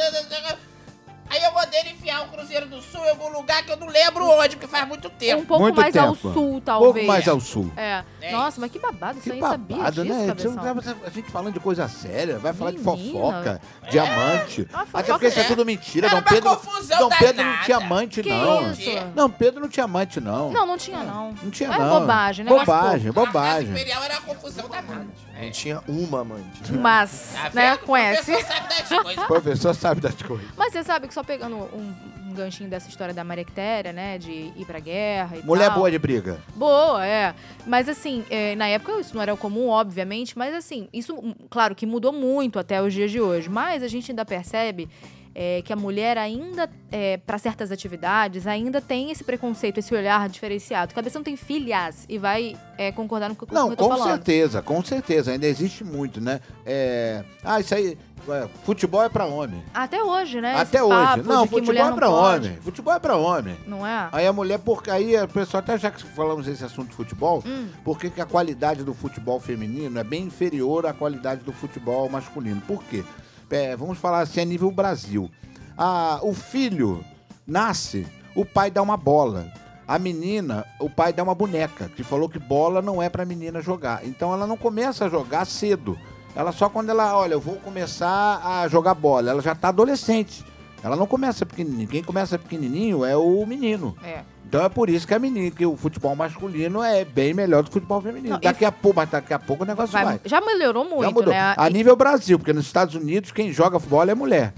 Aí 1.31 1.43
eu 1.43 1.50
ele 1.81 1.90
enfiar 1.90 2.23
o 2.23 2.28
Cruzeiro 2.28 2.66
do 2.66 2.81
Sul 2.81 3.04
em 3.04 3.11
algum 3.11 3.28
lugar 3.28 3.62
que 3.64 3.73
eu 3.73 3.76
não 3.76 3.88
lembro 3.88 4.25
onde, 4.28 4.57
porque 4.57 4.66
faz 4.69 4.87
muito 4.87 5.09
tempo. 5.11 5.43
Um 5.43 5.47
pouco 5.47 5.62
Muito 5.62 5.81
mais 5.81 5.97
ao 5.97 6.14
tempo. 6.14 6.33
sul, 6.33 6.54
Um 6.57 6.61
talvez. 6.61 6.93
pouco 6.95 7.07
mais 7.09 7.28
ao 7.28 7.40
sul. 7.40 7.73
É. 7.76 8.04
É 8.21 8.33
Nossa, 8.33 8.61
mas 8.61 8.71
que 8.71 8.78
babado. 8.78 9.19
Isso 9.19 9.23
Que 9.25 9.33
aí 9.33 9.40
sabia 9.40 9.76
babado, 9.76 10.04
disso, 10.04 10.14
né? 10.19 10.26
cabeção. 10.26 10.52
Você 10.75 10.90
não- 10.90 10.97
A 11.07 11.11
gente 11.11 11.31
falando 11.31 11.54
de 11.54 11.61
coisa 11.61 11.88
séria, 11.88 12.38
vai 12.38 12.52
falar 12.52 12.71
de 12.71 12.78
Menina. 12.78 13.12
fofoca, 13.12 13.61
diamante. 13.90 14.69
Ah, 14.73 14.85
Até 14.93 15.12
porque 15.12 15.26
isso 15.28 15.38
é 15.40 15.43
é. 15.43 15.47
tudo 15.47 15.64
mentira. 15.64 16.07
Era 16.07 16.16
Dom 16.16 16.21
uma 16.23 16.28
Pedro, 16.31 16.50
confusão 16.57 16.99
Dom 16.99 17.09
Pedro 17.19 17.45
não 17.45 17.61
tinha 17.62 17.76
amante, 17.78 18.23
Que 18.23 18.28
não. 18.31 18.73
isso? 18.73 18.90
Não, 19.14 19.31
Pedro 19.31 19.61
não 19.61 19.69
tinha 19.69 19.85
amante, 19.85 20.21
não. 20.21 20.50
Não, 20.52 20.66
não 20.66 20.76
tinha, 20.76 21.02
não. 21.02 21.35
Não 21.43 21.50
tinha, 21.50 21.69
É 21.73 21.78
não. 21.78 22.00
bobagem, 22.00 22.45
né? 22.45 22.50
Bobagem, 22.50 23.09
A 23.09 23.12
bobagem. 23.12 23.71
imperial 23.71 24.02
era 24.04 24.14
uma 24.21 24.23
confusão 24.35 24.69
danada. 24.69 25.07
Não 25.41 25.50
tinha 25.50 25.83
uma 25.88 26.21
amante. 26.21 26.73
Mas, 26.73 27.33
Tá 27.35 27.50
né, 27.53 27.71
vendo? 27.76 27.79
conhece. 27.87 28.33
O 28.33 28.37
professor 28.37 28.45
sabe 28.45 28.69
das 28.71 28.88
coisas. 29.03 29.25
O 29.25 29.26
professor 29.26 29.75
sabe 29.75 30.00
das 30.00 30.23
coisas. 30.23 30.47
Mas 30.57 30.73
você 30.73 30.85
sabe 30.85 31.09
que 31.09 31.14
só 31.14 31.23
pegando 31.23 31.57
um, 31.57 31.62
um 31.79 32.14
um 32.26 32.37
ganchinho 32.37 32.69
dessa 32.69 32.88
história 32.88 33.14
da 33.14 33.23
Maria 33.23 33.45
Quitéria, 33.45 33.93
né? 33.93 34.19
De 34.19 34.31
ir 34.57 34.64
pra 34.67 34.81
guerra 34.81 35.37
e 35.37 35.43
Mulher 35.47 35.67
tal. 35.69 35.79
boa 35.79 35.91
de 35.91 35.99
briga. 35.99 36.38
Boa, 36.57 37.07
é. 37.07 37.33
Mas 37.64 37.88
assim, 37.88 38.25
é, 38.29 38.57
na 38.57 38.67
época 38.67 38.99
isso 39.00 39.14
não 39.14 39.23
era 39.23 39.35
comum, 39.37 39.69
obviamente, 39.69 40.37
mas 40.37 40.53
assim, 40.55 40.88
isso, 40.93 41.14
hum, 41.14 41.35
claro 41.49 41.75
que 41.75 41.87
mudou 41.87 42.12
muito 42.12 42.59
até 42.59 42.83
os 42.83 42.93
dias 42.93 43.11
de 43.11 43.21
hoje. 43.21 43.49
Mas 43.49 43.83
a 43.83 43.88
gente 43.88 44.11
ainda 44.11 44.25
percebe 44.25 44.88
é, 45.35 45.62
que 45.62 45.73
a 45.73 45.76
mulher 45.76 46.17
ainda, 46.17 46.71
é, 46.93 47.17
para 47.17 47.38
certas 47.38 47.73
atividades, 47.73 48.47
ainda 48.47 48.81
tem 48.81 49.11
esse 49.11 49.25
preconceito, 49.25 49.79
esse 49.79 49.95
olhar 49.95 50.29
diferenciado. 50.29 50.95
Cabeção 50.95 51.23
tem 51.23 51.37
filhas 51.37 52.05
e 52.09 52.19
vai 52.19 52.57
é, 52.79 52.93
concordar 52.93 53.35
com 53.35 53.45
o 53.45 53.49
que 53.49 53.53
Não, 53.55 53.71
eu 53.71 53.76
tô 53.76 53.88
com 53.88 53.97
falando. 53.97 54.11
certeza, 54.11 54.62
com 54.62 54.85
certeza. 54.85 55.33
Ainda 55.33 55.47
existe 55.47 55.83
muito, 55.83 56.21
né? 56.21 56.41
É... 56.64 57.25
Ah, 57.43 57.59
isso 57.61 57.75
aí. 57.75 57.99
é, 58.29 58.49
futebol 58.64 59.03
é 59.03 59.09
pra 59.09 59.26
homem. 59.26 59.62
Até 59.75 60.03
hoje, 60.03 60.41
né? 60.41 60.55
Até 60.57 60.83
hoje. 60.83 61.23
Não, 61.25 61.47
futebol 61.47 61.75
é 61.87 61.93
pra 61.93 62.07
pode. 62.09 62.47
homem. 62.47 62.59
Futebol 62.62 62.95
é 62.95 62.99
pra 62.99 63.17
homem. 63.17 63.57
Não 63.67 63.87
é? 63.87 64.09
Aí 64.12 64.26
a 64.26 64.33
mulher, 64.33 64.59
porque 64.61 64.91
aí 64.91 65.17
a 65.17 65.26
pessoa, 65.26 65.59
até 65.61 65.76
já 65.76 65.91
que 65.91 66.03
falamos 66.05 66.47
esse 66.47 66.64
assunto 66.64 66.91
de 66.91 66.95
futebol, 66.97 67.43
Hum. 67.45 67.69
por 67.85 67.99
que 67.99 68.09
que 68.09 68.21
a 68.21 68.26
qualidade 68.26 68.83
do 68.85 68.95
futebol 68.95 69.41
feminino 69.41 69.99
é 69.99 70.05
bem 70.05 70.23
inferior 70.25 70.87
à 70.87 70.93
qualidade 70.93 71.43
do 71.43 71.53
futebol 71.53 72.09
masculino? 72.09 72.61
Por 72.62 72.83
quê? 72.85 73.03
É, 73.50 73.76
vamos 73.76 73.98
falar 73.98 74.20
assim 74.20 74.40
a 74.40 74.44
nível 74.44 74.70
Brasil. 74.70 75.30
Ah, 75.76 76.18
o 76.22 76.32
filho 76.32 77.04
nasce, 77.46 78.06
o 78.34 78.44
pai 78.44 78.70
dá 78.70 78.82
uma 78.82 78.96
bola. 78.96 79.52
A 79.86 79.98
menina, 79.98 80.64
o 80.80 80.88
pai 80.88 81.12
dá 81.12 81.22
uma 81.22 81.34
boneca, 81.34 81.90
que 81.94 82.02
falou 82.02 82.28
que 82.28 82.38
bola 82.38 82.80
não 82.80 83.02
é 83.02 83.08
pra 83.10 83.24
menina 83.26 83.60
jogar. 83.60 84.04
Então 84.06 84.32
ela 84.32 84.46
não 84.46 84.56
começa 84.56 85.04
a 85.04 85.08
jogar 85.08 85.44
cedo. 85.44 85.98
Ela 86.34 86.52
só 86.52 86.68
quando 86.68 86.90
ela, 86.90 87.16
olha, 87.16 87.34
eu 87.34 87.40
vou 87.40 87.56
começar 87.56 88.40
a 88.44 88.66
jogar 88.66 88.94
bola, 88.94 89.30
ela 89.30 89.42
já 89.42 89.54
tá 89.54 89.68
adolescente. 89.68 90.44
Ela 90.85 90.97
não 90.97 91.07
começa 91.07 91.47
pequenininho. 91.47 91.88
Quem 91.88 92.03
começa 92.05 92.38
pequenininho 92.38 93.05
é 93.07 93.17
o 93.17 93.47
menino. 93.47 93.97
É. 94.05 94.21
Então 94.47 94.62
é 94.62 94.69
por 94.69 94.91
isso 94.91 95.07
que 95.07 95.14
a 95.14 95.19
menina, 95.19 95.50
que 95.50 95.64
o 95.64 95.76
futebol 95.76 96.14
masculino 96.14 96.83
é 96.83 97.05
bem 97.07 97.33
melhor 97.33 97.62
do 97.62 97.71
que 97.71 97.79
o 97.79 97.81
futebol 97.81 98.03
feminino. 98.03 98.35
Não, 98.35 98.38
e- 98.38 98.43
daqui 98.43 98.64
a 98.67 98.71
pouco, 98.71 98.97
mas 98.97 99.09
daqui 99.09 99.33
a 99.33 99.38
pouco 99.38 99.64
o 99.64 99.67
negócio 99.67 99.91
vai. 99.93 100.05
Vai- 100.05 100.21
já 100.26 100.41
melhorou 100.43 100.85
muito, 100.85 101.03
Já 101.05 101.11
mudou. 101.11 101.33
né? 101.33 101.55
A 101.57 101.71
E- 101.71 101.73
nível 101.73 101.97
Brasil, 101.97 102.38
porque 102.38 102.53
nos 102.53 102.67
Estados 102.67 102.95
Unidos 102.95 103.33
quem 103.33 103.50
joga 103.50 103.79
bola 103.79 104.11
é 104.11 104.14
mulher. 104.14 104.53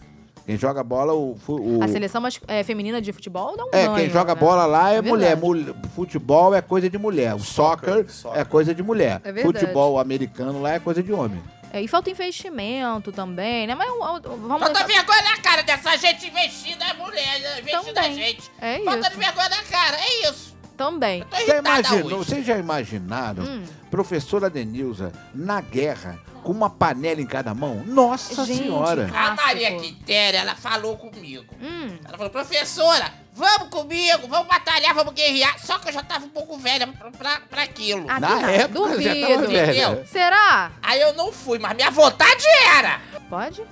Quem 0.45 0.56
joga 0.56 0.83
bola, 0.85 1.12
o. 1.12 1.37
o- 1.49 1.83
A 1.83 1.88
seleção 1.88 2.21
mas- 2.21 2.40
é, 2.47 2.62
feminina 2.62 3.00
de 3.00 3.12
futebol 3.12 3.56
dá 3.56 3.64
um 3.64 3.68
é, 3.73 3.88
quem 4.00 4.11
joga 4.11 4.33
né? 4.33 4.40
bola 4.40 4.64
lá 4.64 4.92
é, 4.92 4.99
É 4.99 5.02
mulher. 5.02 5.37
Mul- 5.37 5.75
Futebol 5.95 6.54
é 6.54 6.61
coisa 6.62 6.88
de 6.88 6.97
mulher. 6.99 7.35
O 7.35 7.40
soccer, 7.40 8.09
soccer. 8.09 8.40
é 8.40 8.45
coisa 8.45 8.73
de 8.73 8.80
mulher. 8.80 9.21
É 9.25 9.33
verdade. 9.33 9.59
Futebol 9.61 9.99
americano 9.99 10.61
lá 10.62 10.75
é 10.75 10.78
coisa 10.78 11.02
de 11.02 11.12
homem. 11.12 11.42
É, 11.73 11.82
e 11.82 11.88
falta 11.88 12.11
investimento 12.11 13.12
também, 13.12 13.66
né? 13.66 13.75
Mas 13.75 13.88
vamos 13.88 14.23
Falta 14.23 14.85
deixar- 14.85 14.87
vergonha 14.87 15.23
na 15.23 15.37
cara 15.38 15.62
dessa 15.62 15.96
gente 15.96 16.26
investida 16.28 16.85
é 16.85 16.94
mulher, 16.94 17.40
né? 17.40 17.61
investida 17.61 17.92
Também. 18.02 18.14
gente. 18.14 18.50
É 18.61 18.78
Falta 18.85 19.00
de 19.02 19.08
isso. 19.08 19.18
vergonha 19.18 19.49
na 19.49 19.62
cara, 19.64 19.96
é 20.00 20.30
isso. 20.30 20.56
Também. 20.76 21.25
Irritada 21.32 21.58
imaginou, 21.88 22.18
hoje. 22.20 22.28
vocês 22.30 22.46
já 22.46 22.58
imaginaram 22.58 23.42
Hum. 23.44 23.64
professora 23.90 24.50
Denilza 24.50 25.11
na 25.35 25.61
guerra 25.61 26.18
com 26.42 26.52
uma 26.52 26.68
panela 26.70 27.20
em 27.20 27.26
cada 27.26 27.54
mão? 27.54 27.82
Nossa 27.87 28.44
Gente, 28.44 28.58
senhora! 28.64 29.11
A 29.14 29.35
Maria. 29.35 29.75
Quitéria, 29.78 30.38
ela 30.38 30.54
falou 30.54 30.96
comigo. 30.99 31.46
Hum. 31.62 31.96
Ela 32.04 32.16
falou, 32.18 32.30
professora, 32.30 33.11
vamos 33.36 33.68
comigo, 33.68 34.26
vamos 34.26 34.48
batalhar, 34.48 34.94
vamos 34.94 35.12
guerrear. 35.14 35.58
Só 35.58 35.78
que 35.78 35.88
eu 35.88 35.92
já 35.92 36.02
tava 36.02 36.24
um 36.24 36.28
pouco 36.30 36.56
velha 36.58 36.86
pra, 36.88 37.10
pra, 37.10 37.40
pra 37.48 37.62
aquilo. 37.62 38.06
Ah, 38.08 38.18
Na 38.18 38.28
duvido. 38.28 38.50
época 38.50 39.02
já 39.02 39.14
tava 39.20 39.36
Duvido. 39.42 40.06
Será? 40.08 40.72
Aí 40.82 41.00
eu 41.00 41.12
não 41.14 41.30
fui, 41.32 41.58
mas 41.58 41.76
minha 41.76 41.90
vontade 41.90 42.44
era. 42.76 43.00
Pode? 43.28 43.62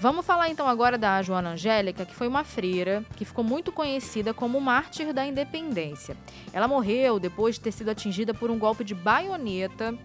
Vamos 0.00 0.26
falar 0.26 0.48
então 0.48 0.66
agora 0.66 0.98
da 0.98 1.22
Joana 1.22 1.50
Angélica, 1.50 2.04
que 2.04 2.12
foi 2.12 2.26
uma 2.26 2.42
freira 2.42 3.04
que 3.14 3.24
ficou 3.24 3.44
muito 3.44 3.70
conhecida 3.70 4.34
como 4.34 4.60
mártir 4.60 5.12
da 5.12 5.24
independência. 5.24 6.16
Ela 6.52 6.66
morreu 6.66 7.20
depois 7.20 7.54
de 7.54 7.60
ter 7.60 7.70
sido 7.70 7.88
atingida 7.88 8.34
por 8.34 8.50
um 8.50 8.58
golpe 8.58 8.82
de 8.82 8.96
baioneta 8.96 9.96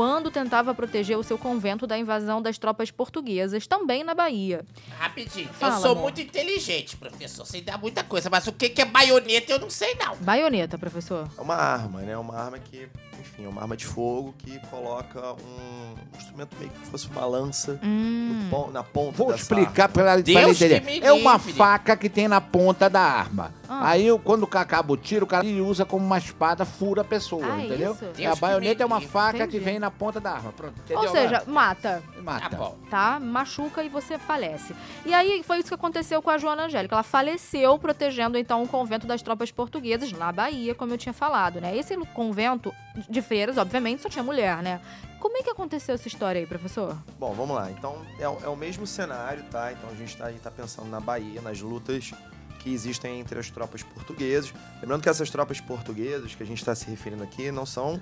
quando 0.00 0.30
tentava 0.30 0.74
proteger 0.74 1.18
o 1.18 1.22
seu 1.22 1.36
convento 1.36 1.86
da 1.86 1.98
invasão 1.98 2.40
das 2.40 2.56
tropas 2.56 2.90
portuguesas, 2.90 3.66
também 3.66 4.02
na 4.02 4.14
Bahia. 4.14 4.64
Rapidinho, 4.98 5.50
Fala, 5.52 5.74
eu 5.74 5.80
sou 5.82 5.90
amor. 5.90 6.04
muito 6.04 6.22
inteligente, 6.22 6.96
professor. 6.96 7.44
Sei 7.44 7.60
dar 7.60 7.76
muita 7.78 8.02
coisa, 8.02 8.30
mas 8.30 8.46
o 8.46 8.52
que, 8.54 8.72
é 8.80 8.84
baioneta 8.86 9.52
eu 9.52 9.58
não 9.58 9.68
sei, 9.68 9.94
não. 9.96 10.16
Baioneta, 10.16 10.78
professor. 10.78 11.28
É 11.36 11.40
uma 11.42 11.54
arma, 11.54 12.00
né? 12.00 12.16
Uma 12.16 12.34
arma 12.34 12.58
que, 12.58 12.88
enfim, 13.20 13.44
é 13.44 13.48
uma 13.50 13.60
arma 13.60 13.76
de 13.76 13.84
fogo 13.84 14.34
que 14.38 14.58
coloca 14.70 15.34
um 15.34 15.94
instrumento 16.16 16.56
meio 16.58 16.70
que 16.70 16.86
fosse 16.86 17.06
uma 17.08 17.26
lança 17.26 17.78
Hum. 17.82 18.46
pon- 18.50 18.70
na 18.72 18.82
ponta 18.82 19.18
Vou 19.18 19.26
dessa 19.26 19.42
explicar 19.42 19.90
ela 19.94 20.22
que 20.22 20.32
entender. 20.32 21.04
É 21.04 21.12
uma 21.12 21.38
faca 21.38 21.94
que 21.94 22.08
tem 22.08 22.26
na 22.26 22.40
ponta 22.40 22.88
da 22.88 23.02
arma. 23.02 23.52
Ah. 23.68 23.90
Aí, 23.90 24.06
quando 24.24 24.48
acaba 24.54 24.92
o 24.92 24.96
tiro, 24.96 25.24
o 25.24 25.28
cara 25.28 25.46
usa 25.46 25.84
como 25.84 26.04
uma 26.04 26.16
espada, 26.18 26.64
fura 26.64 27.02
a 27.02 27.04
pessoa, 27.04 27.44
Ah, 27.44 27.62
entendeu? 27.64 27.92
isso? 27.92 28.04
E 28.18 28.24
a 28.26 28.34
baioneta 28.34 28.82
é 28.82 28.86
uma 28.86 29.00
faca 29.02 29.38
Entendi. 29.44 29.58
que 29.58 29.58
vem 29.64 29.78
na 29.78 29.89
ponta 29.90 30.20
da 30.20 30.32
arma. 30.32 30.52
Pronto, 30.52 30.74
entendeu? 30.78 31.02
Ou 31.02 31.08
seja, 31.08 31.42
mata. 31.46 32.02
mata. 32.22 32.56
Tá 32.56 32.72
tá? 32.90 33.20
Machuca 33.20 33.82
e 33.82 33.88
você 33.88 34.18
falece. 34.18 34.74
E 35.04 35.12
aí 35.14 35.42
foi 35.42 35.58
isso 35.58 35.68
que 35.68 35.74
aconteceu 35.74 36.20
com 36.22 36.30
a 36.30 36.38
Joana 36.38 36.64
Angélica. 36.64 36.94
Ela 36.94 37.02
faleceu 37.02 37.78
protegendo 37.78 38.36
então 38.38 38.62
o 38.62 38.68
convento 38.68 39.06
das 39.06 39.22
tropas 39.22 39.50
portuguesas 39.50 40.10
na 40.12 40.30
Bahia, 40.32 40.74
como 40.74 40.92
eu 40.92 40.98
tinha 40.98 41.12
falado, 41.12 41.60
né? 41.60 41.76
Esse 41.76 41.96
convento 42.14 42.72
de 43.08 43.22
freiras, 43.22 43.56
obviamente, 43.58 44.02
só 44.02 44.08
tinha 44.08 44.22
mulher, 44.24 44.62
né? 44.62 44.80
Como 45.18 45.36
é 45.36 45.42
que 45.42 45.50
aconteceu 45.50 45.94
essa 45.94 46.08
história 46.08 46.40
aí, 46.40 46.46
professor? 46.46 46.96
Bom, 47.18 47.32
vamos 47.34 47.54
lá. 47.54 47.70
Então, 47.70 48.00
é, 48.18 48.26
o- 48.28 48.38
é 48.42 48.48
o 48.48 48.56
mesmo 48.56 48.86
cenário, 48.86 49.44
tá? 49.50 49.70
Então, 49.72 49.90
a 49.90 49.94
gente 49.94 50.16
tá, 50.16 50.26
aí 50.26 50.38
tá 50.38 50.50
pensando 50.50 50.88
na 50.88 50.98
Bahia, 50.98 51.42
nas 51.42 51.60
lutas 51.60 52.12
que 52.60 52.72
existem 52.72 53.20
entre 53.20 53.38
as 53.38 53.50
tropas 53.50 53.82
portuguesas. 53.82 54.52
Lembrando 54.80 55.02
que 55.02 55.08
essas 55.08 55.30
tropas 55.30 55.60
portuguesas 55.60 56.34
que 56.34 56.42
a 56.42 56.46
gente 56.46 56.58
está 56.58 56.74
se 56.74 56.86
referindo 56.88 57.22
aqui 57.22 57.50
não 57.50 57.64
são 57.66 58.00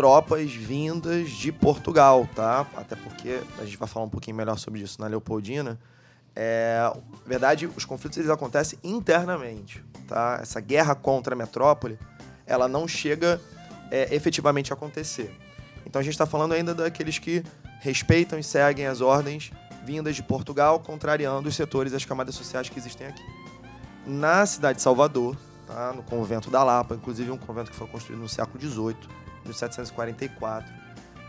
tropas 0.00 0.50
vindas 0.50 1.28
de 1.28 1.52
Portugal, 1.52 2.26
tá? 2.34 2.66
Até 2.74 2.96
porque 2.96 3.38
a 3.58 3.66
gente 3.66 3.76
vai 3.76 3.86
falar 3.86 4.06
um 4.06 4.08
pouquinho 4.08 4.34
melhor 4.34 4.56
sobre 4.56 4.80
isso 4.80 4.98
na 4.98 5.06
Leopoldina. 5.06 5.78
É, 6.34 6.80
na 6.82 7.26
verdade, 7.26 7.66
os 7.66 7.84
conflitos 7.84 8.16
eles 8.16 8.30
acontecem 8.30 8.78
internamente, 8.82 9.84
tá? 10.08 10.38
Essa 10.40 10.58
guerra 10.58 10.94
contra 10.94 11.34
a 11.34 11.36
metrópole, 11.36 11.98
ela 12.46 12.66
não 12.66 12.88
chega 12.88 13.38
é, 13.90 14.14
efetivamente 14.14 14.72
a 14.72 14.74
acontecer. 14.74 15.36
Então 15.84 16.00
a 16.00 16.02
gente 16.02 16.14
está 16.14 16.24
falando 16.24 16.52
ainda 16.52 16.74
daqueles 16.74 17.18
que 17.18 17.44
respeitam 17.80 18.38
e 18.38 18.42
seguem 18.42 18.86
as 18.86 19.02
ordens 19.02 19.52
vindas 19.84 20.16
de 20.16 20.22
Portugal, 20.22 20.80
contrariando 20.80 21.46
os 21.46 21.54
setores 21.54 21.92
e 21.92 21.96
as 21.96 22.06
camadas 22.06 22.34
sociais 22.34 22.70
que 22.70 22.78
existem 22.78 23.06
aqui. 23.06 23.22
Na 24.06 24.46
cidade 24.46 24.76
de 24.76 24.82
Salvador, 24.82 25.36
tá? 25.66 25.92
no 25.92 26.02
convento 26.02 26.50
da 26.50 26.64
Lapa, 26.64 26.94
inclusive 26.94 27.30
um 27.30 27.36
convento 27.36 27.70
que 27.70 27.76
foi 27.76 27.86
construído 27.86 28.20
no 28.20 28.30
século 28.30 28.58
XVIII, 28.58 29.20
1744, 29.50 30.72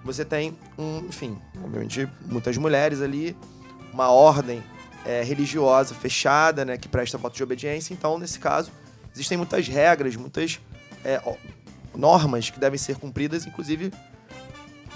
você 0.04 0.26
tem, 0.26 0.58
um, 0.78 1.00
enfim, 1.08 1.38
obviamente, 1.64 2.10
muitas 2.26 2.58
mulheres 2.58 3.02
ali, 3.02 3.38
uma 3.94 4.10
ordem 4.10 4.64
é, 5.06 5.22
religiosa 5.24 5.94
fechada, 5.94 6.66
né, 6.66 6.78
que 6.78 6.88
presta 6.88 7.18
voto 7.18 7.36
de 7.36 7.44
obediência. 7.44 7.94
Então, 7.94 8.18
nesse 8.18 8.40
caso, 8.40 8.72
existem 9.14 9.38
muitas 9.38 9.68
regras, 9.68 10.16
muitas 10.16 10.60
é, 11.04 11.22
normas 11.96 12.50
que 12.50 12.60
devem 12.60 12.80
ser 12.80 12.98
cumpridas, 12.98 13.46
inclusive 13.46 13.92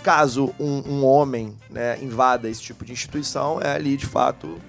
caso 0.03 0.53
um, 0.60 0.84
um 0.88 1.03
homem 1.03 1.58
né, 1.67 1.98
invada 2.00 2.48
esse 2.48 2.62
tipo 2.62 2.86
de 2.86 2.94
instituição, 2.94 3.60
é 3.60 3.72
ali 3.72 3.98
de 3.98 4.05
fato 4.05 4.60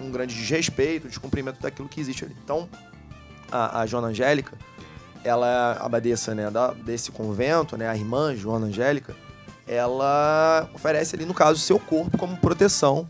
um, 0.00 0.06
um 0.06 0.10
grande 0.10 0.34
desrespeito, 0.34 1.08
descumprimento 1.08 1.60
daquilo 1.60 1.88
que 1.88 2.00
existe 2.00 2.24
ali. 2.24 2.36
Então, 2.44 2.68
a, 3.50 3.80
a 3.80 3.86
Joana 3.86 4.08
Angélica, 4.08 4.58
ela 5.24 5.72
a 5.80 5.86
abadesa 5.86 6.34
né, 6.34 6.44
desse 6.84 7.10
convento, 7.10 7.76
né, 7.76 7.88
a 7.88 7.96
irmã 7.96 8.36
Joana 8.36 8.66
Angélica, 8.66 9.16
ela 9.66 10.68
oferece 10.74 11.16
ali, 11.16 11.24
no 11.24 11.34
caso, 11.34 11.58
seu 11.58 11.78
corpo 11.78 12.18
como 12.18 12.36
proteção 12.36 13.08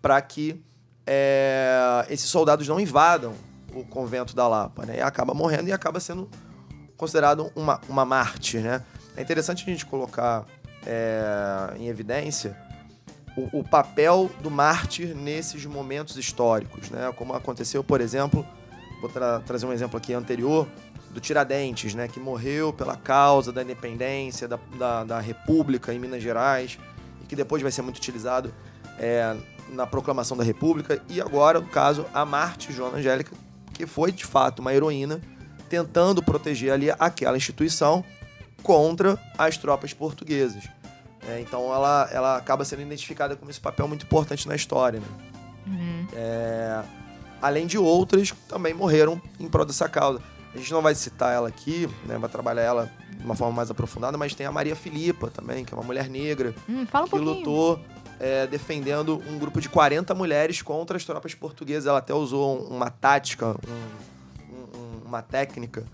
para 0.00 0.20
que 0.22 0.62
é, 1.06 2.06
esses 2.08 2.30
soldados 2.30 2.66
não 2.68 2.78
invadam 2.78 3.34
o 3.74 3.84
convento 3.84 4.34
da 4.34 4.46
Lapa, 4.48 4.86
né? 4.86 4.98
E 4.98 5.00
acaba 5.00 5.34
morrendo 5.34 5.68
e 5.68 5.72
acaba 5.72 6.00
sendo 6.00 6.28
considerado 6.96 7.50
uma, 7.54 7.80
uma 7.88 8.04
mártir, 8.04 8.62
né? 8.62 8.82
É 9.16 9.22
interessante 9.22 9.64
a 9.64 9.66
gente 9.66 9.84
colocar 9.84 10.44
é, 10.86 11.74
em 11.76 11.88
evidência 11.88 12.56
o, 13.36 13.60
o 13.60 13.64
papel 13.64 14.30
do 14.40 14.50
mártir 14.50 15.14
nesses 15.14 15.66
momentos 15.66 16.16
históricos, 16.16 16.88
né? 16.90 17.12
Como 17.16 17.34
aconteceu, 17.34 17.84
por 17.84 18.00
exemplo, 18.00 18.46
vou 19.00 19.10
tra- 19.10 19.40
trazer 19.40 19.66
um 19.66 19.72
exemplo 19.72 19.96
aqui 19.98 20.14
anterior, 20.14 20.66
do 21.16 21.20
Tiradentes, 21.20 21.94
né? 21.94 22.06
Que 22.08 22.20
morreu 22.20 22.74
pela 22.74 22.94
causa 22.94 23.50
da 23.50 23.62
independência 23.62 24.46
da, 24.46 24.58
da, 24.78 25.02
da 25.04 25.18
República 25.18 25.92
em 25.94 25.98
Minas 25.98 26.22
Gerais 26.22 26.78
e 27.22 27.26
que 27.26 27.34
depois 27.34 27.62
vai 27.62 27.72
ser 27.72 27.80
muito 27.80 27.96
utilizado 27.96 28.52
é, 28.98 29.34
na 29.70 29.86
proclamação 29.86 30.36
da 30.36 30.44
República. 30.44 31.02
E 31.08 31.18
agora, 31.18 31.58
no 31.58 31.68
caso, 31.68 32.04
a 32.12 32.26
Marte 32.26 32.70
Joana 32.70 32.98
Angélica, 32.98 33.32
que 33.72 33.86
foi 33.86 34.12
de 34.12 34.26
fato 34.26 34.58
uma 34.58 34.74
heroína, 34.74 35.18
tentando 35.70 36.22
proteger 36.22 36.70
ali 36.70 36.90
aquela 36.90 37.38
instituição 37.38 38.04
contra 38.62 39.18
as 39.38 39.56
tropas 39.56 39.94
portuguesas. 39.94 40.68
É, 41.26 41.40
então 41.40 41.72
ela, 41.72 42.10
ela 42.12 42.36
acaba 42.36 42.62
sendo 42.62 42.82
identificada 42.82 43.34
como 43.34 43.50
esse 43.50 43.58
papel 43.60 43.88
muito 43.88 44.04
importante 44.04 44.46
na 44.46 44.54
história. 44.54 45.00
Né? 45.00 46.06
É, 46.12 46.82
além 47.40 47.66
de 47.66 47.78
outras 47.78 48.32
que 48.32 48.38
também 48.40 48.74
morreram 48.74 49.20
em 49.40 49.48
prol 49.48 49.64
dessa 49.64 49.88
causa. 49.88 50.20
A 50.56 50.58
gente 50.58 50.72
não 50.72 50.80
vai 50.80 50.94
citar 50.94 51.34
ela 51.34 51.48
aqui, 51.48 51.86
né, 52.06 52.16
vai 52.18 52.30
trabalhar 52.30 52.62
ela 52.62 52.90
de 53.10 53.22
uma 53.24 53.34
forma 53.36 53.52
mais 53.54 53.70
aprofundada, 53.70 54.16
mas 54.16 54.34
tem 54.34 54.46
a 54.46 54.50
Maria 54.52 54.74
Filipa 54.74 55.28
também, 55.30 55.64
que 55.64 55.74
é 55.74 55.76
uma 55.76 55.84
mulher 55.84 56.08
negra, 56.08 56.54
Hum, 56.68 56.86
fala 56.86 57.04
um 57.04 57.08
que 57.08 57.16
pouquinho. 57.16 57.34
lutou 57.38 57.80
é, 58.18 58.46
defendendo 58.46 59.22
um 59.28 59.38
grupo 59.38 59.60
de 59.60 59.68
40 59.68 60.14
mulheres 60.14 60.62
contra 60.62 60.96
as 60.96 61.04
tropas 61.04 61.34
portuguesas. 61.34 61.84
Ela 61.86 61.98
até 61.98 62.14
usou 62.14 62.58
um- 62.62 62.76
uma 62.76 62.88
tática, 62.88 63.48
um- 63.68 64.78
um- 64.78 65.06
uma 65.08 65.20
técnica, 65.20 65.84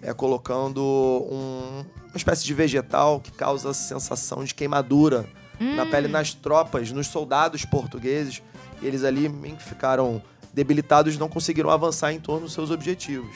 é, 0.00 0.14
colocando 0.14 0.80
um- 0.80 1.84
uma 2.10 2.16
espécie 2.16 2.44
de 2.44 2.54
vegetal 2.54 3.18
que 3.18 3.32
causa 3.32 3.74
sensação 3.74 4.44
de 4.44 4.54
queimadura 4.54 5.26
na 5.58 5.84
pele 5.84 6.06
nas 6.06 6.32
tropas, 6.32 6.92
nos 6.92 7.08
soldados 7.08 7.64
portugueses. 7.64 8.40
Eles 8.80 9.02
ali 9.02 9.28
meio 9.28 9.56
que 9.56 9.64
ficaram 9.64 10.22
debilitados 10.54 11.18
não 11.18 11.28
conseguiram 11.28 11.68
avançar 11.70 12.12
em 12.12 12.20
torno 12.20 12.42
dos 12.46 12.52
seus 12.52 12.70
objetivos. 12.70 13.34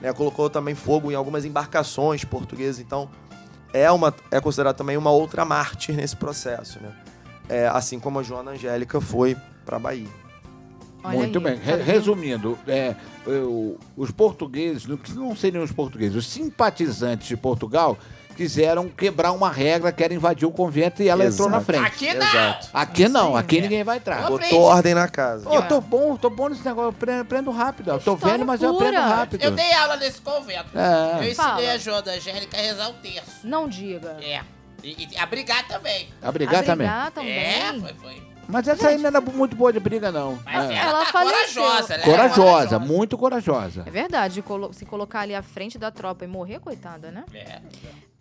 Né? 0.00 0.12
Colocou 0.12 0.48
também 0.50 0.74
fogo 0.74 1.10
em 1.10 1.14
algumas 1.14 1.44
embarcações 1.44 2.24
portuguesas, 2.24 2.78
então 2.80 3.08
é, 3.72 3.90
uma, 3.90 4.14
é 4.30 4.40
considerado 4.40 4.76
também 4.76 4.96
uma 4.96 5.10
outra 5.10 5.44
mártir 5.44 5.94
nesse 5.94 6.16
processo, 6.16 6.80
né? 6.82 6.92
É, 7.48 7.68
assim 7.68 7.98
como 8.00 8.18
a 8.18 8.22
Joana 8.22 8.52
Angélica 8.52 9.00
foi 9.00 9.36
para 9.64 9.78
Bahia. 9.78 10.08
Olha 11.04 11.18
Muito 11.18 11.38
aí, 11.38 11.44
bem. 11.44 11.58
tá 11.58 11.64
Re- 11.76 11.82
resumindo, 11.82 12.58
é, 12.66 12.96
eu- 13.26 13.78
os 13.96 14.10
portugueses, 14.10 14.86
não, 14.86 14.98
não 15.14 15.36
seriam 15.36 15.62
os 15.62 15.70
portugueses, 15.70 16.16
os 16.16 16.26
simpatizantes 16.26 17.28
de 17.28 17.36
Portugal 17.36 17.96
quiseram 18.36 18.88
quebrar 18.88 19.32
uma 19.32 19.50
regra 19.50 19.90
que 19.90 20.04
era 20.04 20.12
invadir 20.14 20.46
o 20.46 20.50
convento 20.52 21.02
e 21.02 21.08
ela 21.08 21.24
entrou 21.24 21.48
na 21.48 21.56
Exato. 21.56 21.64
frente. 21.72 21.86
Aqui 21.86 22.14
não. 22.14 22.26
Exato. 22.26 22.68
Aqui 22.72 23.08
não, 23.08 23.32
Sim, 23.32 23.38
aqui 23.38 23.58
é. 23.58 23.60
ninguém 23.62 23.82
vai 23.84 23.96
entrar. 23.96 24.30
Ô, 24.30 24.34
Ô, 24.34 24.38
Botou 24.38 24.60
ordem 24.62 24.94
na 24.94 25.08
casa. 25.08 25.48
eu 25.50 25.62
tô 25.66 25.80
bom, 25.80 26.16
tô 26.16 26.28
bom 26.30 26.48
nesse 26.48 26.64
negócio, 26.64 26.88
eu 26.88 26.92
pre- 26.92 27.18
aprendo 27.20 27.50
rápido. 27.50 27.90
Eu 27.90 27.98
tô 27.98 28.14
História 28.14 28.34
velho, 28.36 28.46
mas 28.46 28.62
eu 28.62 28.72
pura. 28.74 28.88
aprendo 28.90 29.08
rápido. 29.08 29.42
Eu 29.42 29.50
dei 29.52 29.72
aula 29.72 29.96
nesse 29.96 30.20
convento. 30.20 30.66
É. 30.78 31.12
Eu 31.14 31.30
ensinei 31.30 31.34
Fala. 31.34 31.72
a 31.72 31.78
Joana 31.78 32.12
Angélica 32.12 32.56
a 32.56 32.60
rezar 32.60 32.88
o 32.90 32.92
terço. 32.94 33.30
Não 33.42 33.68
diga. 33.68 34.16
É. 34.22 34.40
E, 34.84 35.08
e 35.12 35.18
a 35.18 35.26
brigar 35.26 35.66
também. 35.66 36.08
A 36.22 36.30
brigar 36.30 36.62
também. 36.62 36.86
Abrigar 36.86 37.10
também. 37.12 37.32
É, 37.32 37.72
foi, 37.80 37.94
foi. 37.94 38.22
Mas 38.48 38.68
essa 38.68 38.88
aí 38.88 38.98
não 38.98 39.06
era 39.06 39.20
muito 39.20 39.56
boa 39.56 39.72
de 39.72 39.80
briga, 39.80 40.10
não. 40.12 40.38
Mas 40.44 40.70
É. 40.70 40.74
ela, 40.74 40.88
Ela 40.90 41.04
tá 41.06 41.12
faleceu. 41.12 41.62
corajosa, 41.62 41.94
era 41.94 42.02
Corajosa, 42.04 42.78
muito 42.78 43.18
corajosa. 43.18 43.82
É 43.86 43.90
verdade, 43.90 44.40
colo- 44.42 44.72
se 44.72 44.84
colocar 44.86 45.20
ali 45.20 45.34
à 45.34 45.42
frente 45.42 45.78
da 45.78 45.90
tropa 45.90 46.24
e 46.24 46.28
morrer, 46.28 46.60
coitada, 46.60 47.10
né? 47.10 47.24
É. 47.34 47.60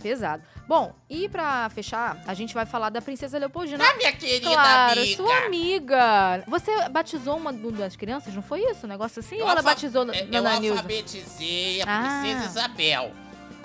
Pesado. 0.01 0.43
Bom, 0.67 0.93
e 1.09 1.27
pra 1.29 1.69
fechar, 1.69 2.21
a 2.27 2.33
gente 2.33 2.53
vai 2.53 2.65
falar 2.65 2.89
da 2.89 3.01
Princesa 3.01 3.37
Leopoldina. 3.39 3.83
Ah, 3.83 3.95
minha 3.97 4.11
querida 4.11 4.51
Claro, 4.51 4.99
amiga. 4.99 5.15
sua 5.17 5.37
amiga. 5.45 6.43
Você 6.47 6.89
batizou 6.89 7.37
uma 7.37 7.51
do- 7.53 7.71
das 7.71 7.95
crianças, 7.95 8.33
não 8.33 8.41
foi 8.43 8.59
isso? 8.69 8.85
Um 8.85 8.89
negócio 8.89 9.19
assim? 9.19 9.35
Eu 9.37 9.45
Ou 9.45 9.49
ela 9.51 9.59
alfa- 9.61 9.69
batizou 9.71 10.05
na, 10.05 10.13
é, 10.15 10.25
na, 10.25 10.37
Eu 10.37 10.43
na 10.43 10.59
Nilza? 10.59 10.73
alfabetizei 10.79 11.81
a 11.81 11.85
Ah. 11.87 12.19
princesa 12.21 12.45
Isabel. 12.45 13.11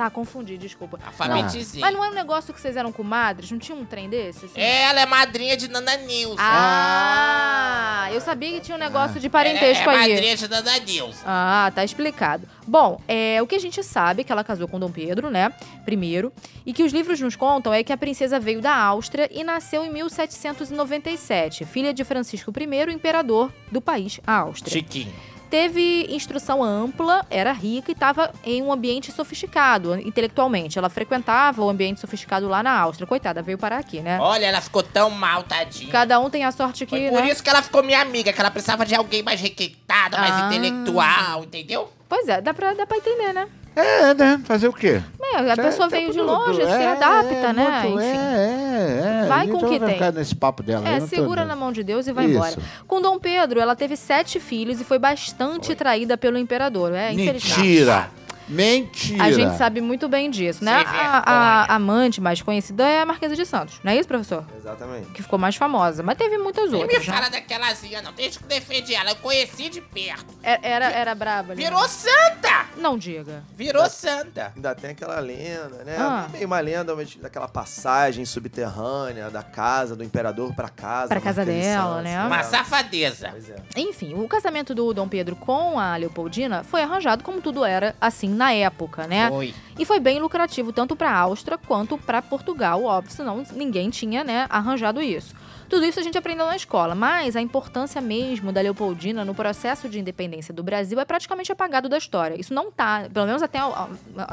Tá, 0.01 0.09
confundi, 0.09 0.57
desculpa. 0.57 0.99
Alfabetizei. 1.05 1.79
Mas 1.79 1.93
não 1.93 2.03
era 2.03 2.11
um 2.11 2.15
negócio 2.15 2.55
que 2.55 2.59
vocês 2.59 2.75
eram 2.75 2.91
comadres? 2.91 3.51
Não 3.51 3.59
tinha 3.59 3.77
um 3.77 3.85
trem 3.85 4.09
desse? 4.09 4.47
assim? 4.47 4.59
Ela 4.59 5.03
é 5.03 5.05
madrinha 5.05 5.59
de 5.59 5.69
Nana 5.69 5.95
Nilza. 5.99 6.37
Ah, 6.39 8.09
eu 8.11 8.19
sabia 8.23 8.51
que 8.53 8.61
tinha 8.61 8.79
um 8.79 8.81
negócio 8.81 9.21
de 9.21 9.29
parentesco 9.29 9.91
ela 9.91 9.93
é, 9.93 10.01
é 10.01 10.05
aí. 10.05 10.13
madrinha 10.15 10.37
de 10.39 10.49
Nana 10.49 10.79
Nilza. 10.79 11.21
Ah, 11.27 11.71
tá 11.75 11.85
explicado. 11.85 12.49
Bom, 12.67 12.99
é, 13.07 13.43
o 13.43 13.47
que 13.47 13.55
a 13.55 13.59
gente 13.59 13.83
sabe 13.83 14.23
é 14.23 14.25
que 14.25 14.33
ela 14.33 14.43
casou 14.43 14.67
com 14.67 14.81
Dom 14.81 14.91
Pedro, 14.91 15.29
né? 15.29 15.53
Primeiro. 15.85 16.33
E 16.65 16.73
que 16.73 16.83
os 16.83 16.95
livros 16.95 17.21
nos 17.21 17.37
contam 17.37 17.71
é 17.71 17.85
que 17.85 17.93
a 17.93 17.97
princesa 17.99 18.41
veio 18.41 18.63
da 18.63 18.75
Áustria 18.75 19.29
e 19.31 19.45
nasceu 19.45 19.85
em 19.85 19.93
1797, 19.93 21.67
filha 21.67 21.93
de 21.93 22.05
Francisco 22.05 22.51
I, 22.59 22.91
imperador 22.91 23.53
do 23.71 23.83
país, 23.83 24.19
a 24.27 24.39
Áustria. 24.39 24.73
Chiquinho. 24.73 25.13
Teve 25.51 26.07
instrução 26.09 26.63
ampla, 26.63 27.27
era 27.29 27.51
rica 27.53 27.91
e 27.91 27.93
estava 27.93 28.33
em 28.45 28.63
um 28.63 28.73
ambiente 28.73 29.11
sofisticado 29.11 29.97
intelectualmente. 29.99 30.79
Ela 30.79 30.89
frequentava 30.89 31.61
o 31.65 31.69
ambiente 31.69 31.99
sofisticado 31.99 32.49
lá 32.49 32.63
na 32.63 32.71
Áustria. 32.79 33.05
Coitada, 33.05 33.43
veio 33.43 33.59
parar 33.59 33.79
aqui, 33.79 34.01
né? 34.01 34.17
Olha, 34.21 34.47
ela 34.47 34.61
ficou 34.61 34.83
tão 34.83 35.11
mal, 35.11 35.43
tadinha. 35.43 35.91
Cada 35.91 36.21
um 36.21 36.31
tem 36.31 36.45
a 36.45 36.53
sorte 36.53 36.87
que, 36.87 36.91
Foi 36.97 37.09
por 37.11 37.21
né? 37.23 37.31
isso 37.33 37.43
que 37.43 37.51
ela 37.51 37.63
ficou 37.63 37.83
minha 37.83 38.01
amiga, 38.01 38.33
que 38.33 38.41
ela 38.41 38.51
precisava 38.51 38.87
de 38.87 38.95
alguém 38.95 39.25
mais 39.25 39.41
requintado, 39.41 40.17
mais 40.17 40.33
Ah. 40.35 40.47
intelectual, 40.47 41.43
entendeu? 41.43 41.93
Pois 42.09 42.29
é, 42.29 42.41
dá 42.41 42.55
pra, 42.55 42.73
dá 42.75 42.87
pra 42.87 42.97
entender, 42.97 43.33
né? 43.33 43.49
É, 43.77 44.13
né? 44.15 44.41
Fazer 44.45 44.69
o 44.69 44.73
quê? 44.73 45.01
É, 45.33 45.53
a 45.53 45.57
pessoa 45.57 45.87
É, 45.87 45.91
veio 45.91 46.13
de 46.13 46.21
longe, 46.21 46.57
se 46.61 46.63
é, 46.69 46.89
adapta, 46.89 47.35
é, 47.35 47.53
né? 47.53 47.81
muito- 47.85 48.01
Enfim. 48.01 48.09
É, 48.09 49.21
é, 49.21 49.23
é. 49.25 49.27
Vai 49.29 49.47
com 49.47 49.59
o 49.59 49.69
que 49.69 49.79
tem. 49.79 49.89
ficar 49.95 50.13
nesse 50.13 50.35
papo 50.35 50.63
dela. 50.63 50.89
É, 50.89 50.99
tô 50.99 51.07
segura 51.07 51.43
dando. 51.43 51.49
na 51.51 51.57
mão 51.57 51.71
de 51.71 51.85
Deus 51.85 52.07
e 52.09 52.13
vai 52.13 52.25
Isso. 52.27 52.35
embora. 52.35 52.57
Com 52.89 53.01
Dom 53.01 53.19
Pedro, 53.19 53.61
ela 53.61 53.77
teve 53.77 53.97
sete 53.97 54.41
filhos 54.41 54.81
e 54.81 54.85
foi 54.85 54.99
bastante 54.99 55.75
traída 55.77 56.19
pelo 56.19 56.37
imperador. 56.37 56.93
É, 56.93 57.13
infelizmente. 57.13 57.61
Mentira! 57.61 58.11
Mentira! 58.51 59.23
A 59.25 59.31
gente 59.33 59.57
sabe 59.57 59.81
muito 59.81 60.09
bem 60.09 60.31
disso, 60.31 60.65
né? 60.65 60.73
A, 60.73 60.85
vergonha. 60.85 61.23
a 61.25 61.75
amante 61.75 62.21
mais 62.21 62.43
conhecida 62.43 62.85
é 62.87 63.01
a 63.01 63.07
Marquesa 63.07 63.35
de 63.37 63.47
Santos, 63.47 63.81
não 63.83 63.93
é 63.93 63.97
isso, 63.97 64.09
professor? 64.09 64.45
Exatamente. 64.57 65.07
Que 65.13 65.23
ficou 65.23 65.39
mais 65.39 65.57
famosa. 65.57 66.03
Mas 66.03 66.19
teve 66.19 66.37
muitas 66.39 66.71
Nem 66.71 66.81
me 66.81 66.83
outras. 66.83 67.07
né? 67.07 67.15
fala 67.15 67.29
daquelazinha, 67.31 68.03
não. 68.03 68.13
Deixa 68.13 68.39
que 68.39 68.45
defende 68.47 68.95
ela. 68.95 69.11
Eu 69.11 69.17
conheci 69.17 69.69
de 69.69 69.81
perto. 69.81 70.27
É- 70.43 70.59
Era, 70.71 70.91
era 70.91 71.15
braba 71.15 71.53
ali. 71.53 71.63
Virou 71.63 71.87
santa! 71.89 72.67
Não 72.77 72.99
diga. 72.99 73.43
Virou 73.57 73.89
santa. 73.89 74.53
Ainda 74.55 74.75
tem 74.75 74.91
aquela 74.91 75.19
lenda, 75.21 75.85
né? 75.85 75.97
Ah. 75.99 76.27
Meio 76.31 76.47
uma 76.47 76.61
lenda 76.61 76.95
mas 76.95 77.15
daquela 77.17 77.49
passagem 77.49 78.25
subterrânea 78.25 79.31
da 79.31 79.43
casa 79.43 79.95
do 79.97 80.05
imperador 80.05 80.55
pra 80.55 80.69
casa. 80.69 81.09
Pra 81.09 81.21
casa 81.21 81.41
Marquesa 81.45 81.59
de 81.61 81.67
dela, 81.67 81.89
Santos, 81.97 82.05
né? 82.05 82.27
Uma 82.27 82.43
safadeza. 82.43 83.29
Pois 83.31 83.51
é. 83.51 83.57
Enfim, 83.77 84.15
o 84.15 84.27
casamento 84.29 84.75
do 84.75 84.93
Dom 84.93 85.09
Pedro 85.09 85.37
com 85.37 85.79
a 85.79 85.97
Leopoldina 85.97 86.65
foi 86.65 86.83
arranjado 86.83 87.23
como 87.25 87.41
tudo 87.41 87.65
era 87.65 87.95
assim 88.01 88.29
na 88.41 88.53
época, 88.55 89.07
né? 89.07 89.29
Foi. 89.29 89.55
E 89.79 89.85
foi 89.85 90.01
bem 90.01 90.19
lucrativo 90.19 90.73
tanto 90.73 90.97
para 90.97 91.11
a 91.11 91.19
Áustria 91.19 91.59
quanto 91.59 91.99
para 91.99 92.23
Portugal, 92.23 92.83
óbvio, 92.83 93.13
senão 93.13 93.45
ninguém 93.53 93.91
tinha, 93.91 94.25
né, 94.25 94.47
arranjado 94.49 95.03
isso. 95.03 95.35
Tudo 95.69 95.85
isso 95.85 96.01
a 96.01 96.03
gente 96.03 96.17
aprendeu 96.17 96.47
na 96.47 96.57
escola, 96.57 96.95
mas 96.95 97.37
a 97.37 97.41
importância 97.41 98.01
mesmo 98.01 98.51
da 98.51 98.63
Leopoldina 98.63 99.27
no 99.27 99.35
processo 99.35 99.91
de 99.91 100.01
independência 100.01 100.55
do 100.55 100.63
Brasil 100.63 100.99
é 100.99 101.05
praticamente 101.05 101.53
apagado 101.53 101.87
da 101.87 101.99
história. 101.99 102.41
Isso 102.41 102.55
não 102.55 102.73
tá, 102.73 103.09
pelo 103.13 103.27
menos 103.27 103.43
até 103.43 103.63
o, 103.63 103.73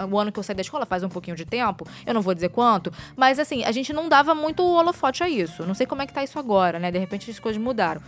o 0.10 0.18
ano 0.18 0.32
que 0.32 0.40
eu 0.40 0.44
saí 0.44 0.56
da 0.56 0.62
escola, 0.62 0.86
faz 0.86 1.04
um 1.04 1.10
pouquinho 1.10 1.36
de 1.36 1.44
tempo, 1.44 1.86
eu 2.06 2.14
não 2.14 2.22
vou 2.22 2.34
dizer 2.34 2.50
quanto, 2.50 2.94
mas 3.14 3.40
assim, 3.40 3.66
a 3.66 3.74
gente 3.74 3.92
não 3.92 4.08
dava 4.08 4.34
muito 4.34 4.64
holofote 4.64 5.22
a 5.22 5.30
isso. 5.30 5.66
Não 5.66 5.74
sei 5.74 5.86
como 5.86 6.02
é 6.02 6.08
que 6.08 6.14
tá 6.14 6.24
isso 6.24 6.40
agora, 6.40 6.80
né? 6.80 6.92
De 6.92 6.98
repente 6.98 7.30
as 7.30 7.40
coisas 7.40 7.62
mudaram. 7.62 8.02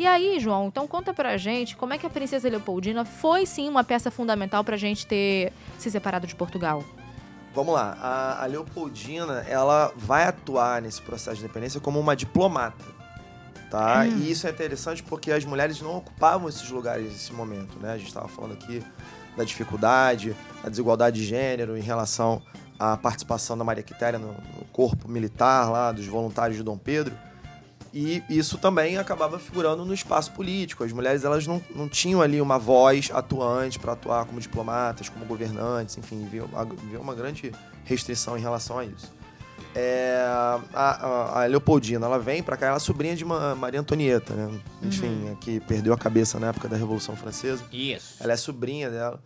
E 0.00 0.06
aí, 0.06 0.40
João, 0.40 0.68
então 0.68 0.88
conta 0.88 1.12
pra 1.12 1.36
gente 1.36 1.76
como 1.76 1.92
é 1.92 1.98
que 1.98 2.06
a 2.06 2.08
princesa 2.08 2.48
Leopoldina 2.48 3.04
foi 3.04 3.44
sim 3.44 3.68
uma 3.68 3.84
peça 3.84 4.10
fundamental 4.10 4.64
pra 4.64 4.74
gente 4.74 5.06
ter 5.06 5.52
se 5.78 5.90
separado 5.90 6.26
de 6.26 6.34
Portugal. 6.34 6.82
Vamos 7.54 7.74
lá. 7.74 7.98
A, 8.00 8.42
a 8.42 8.46
Leopoldina, 8.46 9.44
ela 9.46 9.92
vai 9.94 10.24
atuar 10.24 10.80
nesse 10.80 11.02
processo 11.02 11.36
de 11.36 11.44
independência 11.44 11.80
como 11.80 12.00
uma 12.00 12.16
diplomata. 12.16 12.82
Tá? 13.70 14.00
Hum. 14.06 14.20
E 14.20 14.30
isso 14.30 14.46
é 14.46 14.50
interessante 14.50 15.02
porque 15.02 15.30
as 15.32 15.44
mulheres 15.44 15.82
não 15.82 15.98
ocupavam 15.98 16.48
esses 16.48 16.70
lugares 16.70 17.04
nesse 17.04 17.34
momento, 17.34 17.78
né? 17.78 17.92
A 17.92 17.98
gente 17.98 18.08
estava 18.08 18.26
falando 18.26 18.54
aqui 18.54 18.82
da 19.36 19.44
dificuldade, 19.44 20.34
da 20.62 20.70
desigualdade 20.70 21.20
de 21.20 21.26
gênero 21.26 21.76
em 21.76 21.82
relação 21.82 22.40
à 22.78 22.96
participação 22.96 23.58
da 23.58 23.64
Maria 23.64 23.82
Quitéria 23.82 24.18
no, 24.18 24.28
no 24.28 24.64
corpo 24.72 25.06
militar 25.06 25.70
lá, 25.70 25.92
dos 25.92 26.06
voluntários 26.06 26.56
de 26.56 26.62
Dom 26.62 26.78
Pedro. 26.78 27.14
E 27.92 28.22
isso 28.28 28.56
também 28.58 28.98
acabava 28.98 29.38
figurando 29.38 29.84
no 29.84 29.92
espaço 29.92 30.30
político. 30.32 30.84
As 30.84 30.92
mulheres 30.92 31.24
elas 31.24 31.46
não, 31.46 31.60
não 31.74 31.88
tinham 31.88 32.22
ali 32.22 32.40
uma 32.40 32.58
voz 32.58 33.10
atuante 33.12 33.78
para 33.78 33.92
atuar 33.92 34.24
como 34.26 34.40
diplomatas, 34.40 35.08
como 35.08 35.24
governantes, 35.24 35.98
enfim, 35.98 36.24
havia 36.24 36.44
havia 36.54 37.00
uma 37.00 37.14
grande 37.14 37.50
restrição 37.84 38.38
em 38.38 38.40
relação 38.40 38.78
a 38.78 38.84
isso. 38.84 39.12
É, 39.74 40.24
a, 40.74 41.42
a- 41.42 41.46
Leopoldina, 41.46 42.04
ela 42.06 42.18
vem 42.18 42.42
para 42.42 42.56
cá, 42.56 42.66
ela 42.68 42.76
é 42.76 42.80
sobrinha 42.80 43.14
de 43.14 43.24
uma 43.24 43.54
Maria 43.54 43.80
Antonieta, 43.80 44.34
né? 44.34 44.60
Enfim, 44.82 45.36
que 45.40 45.60
perdeu 45.60 45.92
a 45.92 45.98
cabeça 45.98 46.40
na 46.40 46.48
época 46.48 46.68
da 46.68 46.76
Revolução 46.76 47.14
Francesa. 47.16 47.62
Isso. 47.72 48.16
Ela 48.20 48.32
é 48.32 48.36
sobrinha 48.36 48.90
dela. 48.90 49.20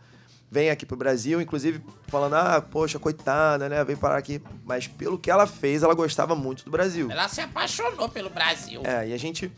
Vem 0.51 0.71
aqui 0.71 0.87
pro 0.87 0.97
Brasil, 0.97 1.41
inclusive 1.41 1.83
falando, 2.07 2.35
ah, 2.35 2.61
poxa, 2.61 2.99
coitada, 2.99 3.69
né? 3.69 3.83
Vem 3.85 3.97
parar 3.97 4.19
aqui. 4.19 4.41
Mas 4.65 4.87
pelo 4.87 5.19
que 5.19 5.31
ela 5.31 5.47
fez, 5.47 5.83
ela 5.83 5.95
gostava 5.95 6.37
muito 6.37 6.65
do 6.65 6.71
Brasil. 6.71 7.11
Ela 7.11 7.29
se 7.29 7.41
apaixonou 7.41 8.09
pelo 8.09 8.31
Brasil. 8.31 8.83
É, 8.85 9.09
e 9.09 9.13
a 9.13 9.19
gente 9.19 9.51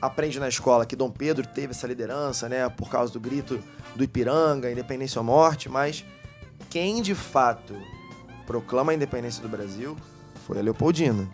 aprende 0.00 0.38
na 0.38 0.48
escola 0.48 0.84
que 0.84 0.94
Dom 0.94 1.10
Pedro 1.10 1.46
teve 1.46 1.70
essa 1.70 1.86
liderança, 1.86 2.48
né, 2.48 2.68
por 2.68 2.90
causa 2.90 3.12
do 3.12 3.18
grito 3.18 3.62
do 3.96 4.04
Ipiranga, 4.04 4.70
independência 4.70 5.18
ou 5.18 5.24
morte, 5.24 5.68
mas 5.68 6.04
quem 6.68 7.00
de 7.00 7.14
fato 7.14 7.74
proclama 8.46 8.92
a 8.92 8.94
independência 8.94 9.40
do 9.42 9.48
Brasil 9.48 9.96
foi 10.46 10.58
a 10.58 10.62
Leopoldina, 10.62 11.26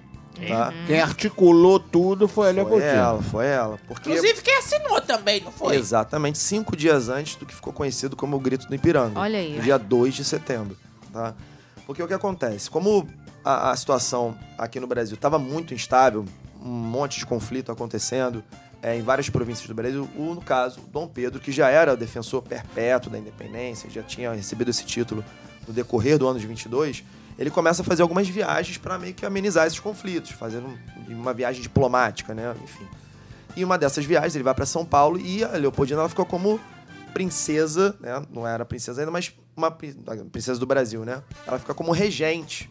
tá? 0.48 0.72
Quem 0.86 1.00
articulou 1.00 1.78
tudo 1.78 2.26
foi 2.28 2.46
a 2.50 2.54
Foi 2.54 2.56
Leopoldina. 2.56 2.92
ela, 2.92 3.22
foi 3.22 3.46
ela. 3.46 3.78
Porque 3.86 4.10
Inclusive, 4.10 4.42
quem 4.42 4.56
assinou 4.58 5.00
também, 5.00 5.40
não 5.42 5.52
foi? 5.52 5.76
exatamente 5.76 6.38
cinco 6.38 6.76
dias 6.76 7.08
antes 7.08 7.36
do 7.36 7.46
que 7.46 7.54
ficou 7.54 7.72
conhecido 7.72 8.16
como 8.16 8.36
o 8.36 8.40
grito 8.40 8.66
do 8.66 8.74
Ipiranga. 8.74 9.18
Olha 9.18 9.38
aí. 9.38 9.56
No 9.56 9.62
dia 9.62 9.78
2 9.78 10.14
de 10.14 10.24
setembro, 10.24 10.76
tá? 11.12 11.34
Porque 11.86 12.02
o 12.02 12.06
que 12.06 12.14
acontece? 12.14 12.70
Como 12.70 13.08
a, 13.44 13.70
a 13.70 13.76
situação 13.76 14.36
aqui 14.56 14.78
no 14.78 14.86
Brasil 14.86 15.14
estava 15.14 15.38
muito 15.38 15.74
instável, 15.74 16.24
um 16.62 16.68
monte 16.68 17.18
de 17.18 17.26
conflito 17.26 17.72
acontecendo, 17.72 18.44
é, 18.82 18.96
em 18.96 19.02
várias 19.02 19.28
províncias 19.28 19.66
do 19.66 19.74
Brasil, 19.74 20.08
o, 20.16 20.34
no 20.34 20.40
caso, 20.40 20.80
Dom 20.92 21.06
Pedro, 21.06 21.40
que 21.40 21.52
já 21.52 21.68
era 21.68 21.92
o 21.92 21.96
defensor 21.96 22.42
perpétuo 22.42 23.10
da 23.10 23.18
independência, 23.18 23.90
já 23.90 24.02
tinha 24.02 24.32
recebido 24.32 24.70
esse 24.70 24.84
título 24.84 25.24
no 25.66 25.74
decorrer 25.74 26.18
do 26.18 26.26
ano 26.26 26.38
de 26.38 26.46
22, 26.46 27.04
ele 27.40 27.50
começa 27.50 27.82
a 27.82 27.84
fazer 27.84 28.02
algumas 28.02 28.28
viagens 28.28 28.76
para 28.78 28.98
meio 28.98 29.14
que 29.14 29.24
amenizar 29.26 29.66
esses 29.66 29.80
conflitos, 29.80 30.30
fazendo 30.32 30.66
um- 30.68 31.12
uma 31.20 31.32
viagem 31.34 31.62
diplomática, 31.62 32.34
né? 32.34 32.54
Enfim. 32.62 32.86
E 33.56 33.64
uma 33.64 33.76
dessas 33.78 34.04
viagens, 34.04 34.34
ele 34.36 34.44
vai 34.44 34.54
para 34.54 34.66
São 34.66 34.84
Paulo 34.84 35.18
e 35.18 35.42
a 35.42 35.48
Leopoldina 35.52 36.00
ela 36.00 36.08
ficou 36.08 36.24
como 36.26 36.60
princesa, 37.12 37.96
né? 38.00 38.22
Não 38.30 38.46
era 38.46 38.64
princesa 38.64 39.00
ainda, 39.00 39.10
mas 39.10 39.32
uma 39.56 39.70
princesa 40.30 40.58
do 40.60 40.66
Brasil, 40.66 41.04
né? 41.04 41.22
Ela 41.46 41.58
fica 41.58 41.74
como 41.74 41.90
regente, 41.92 42.70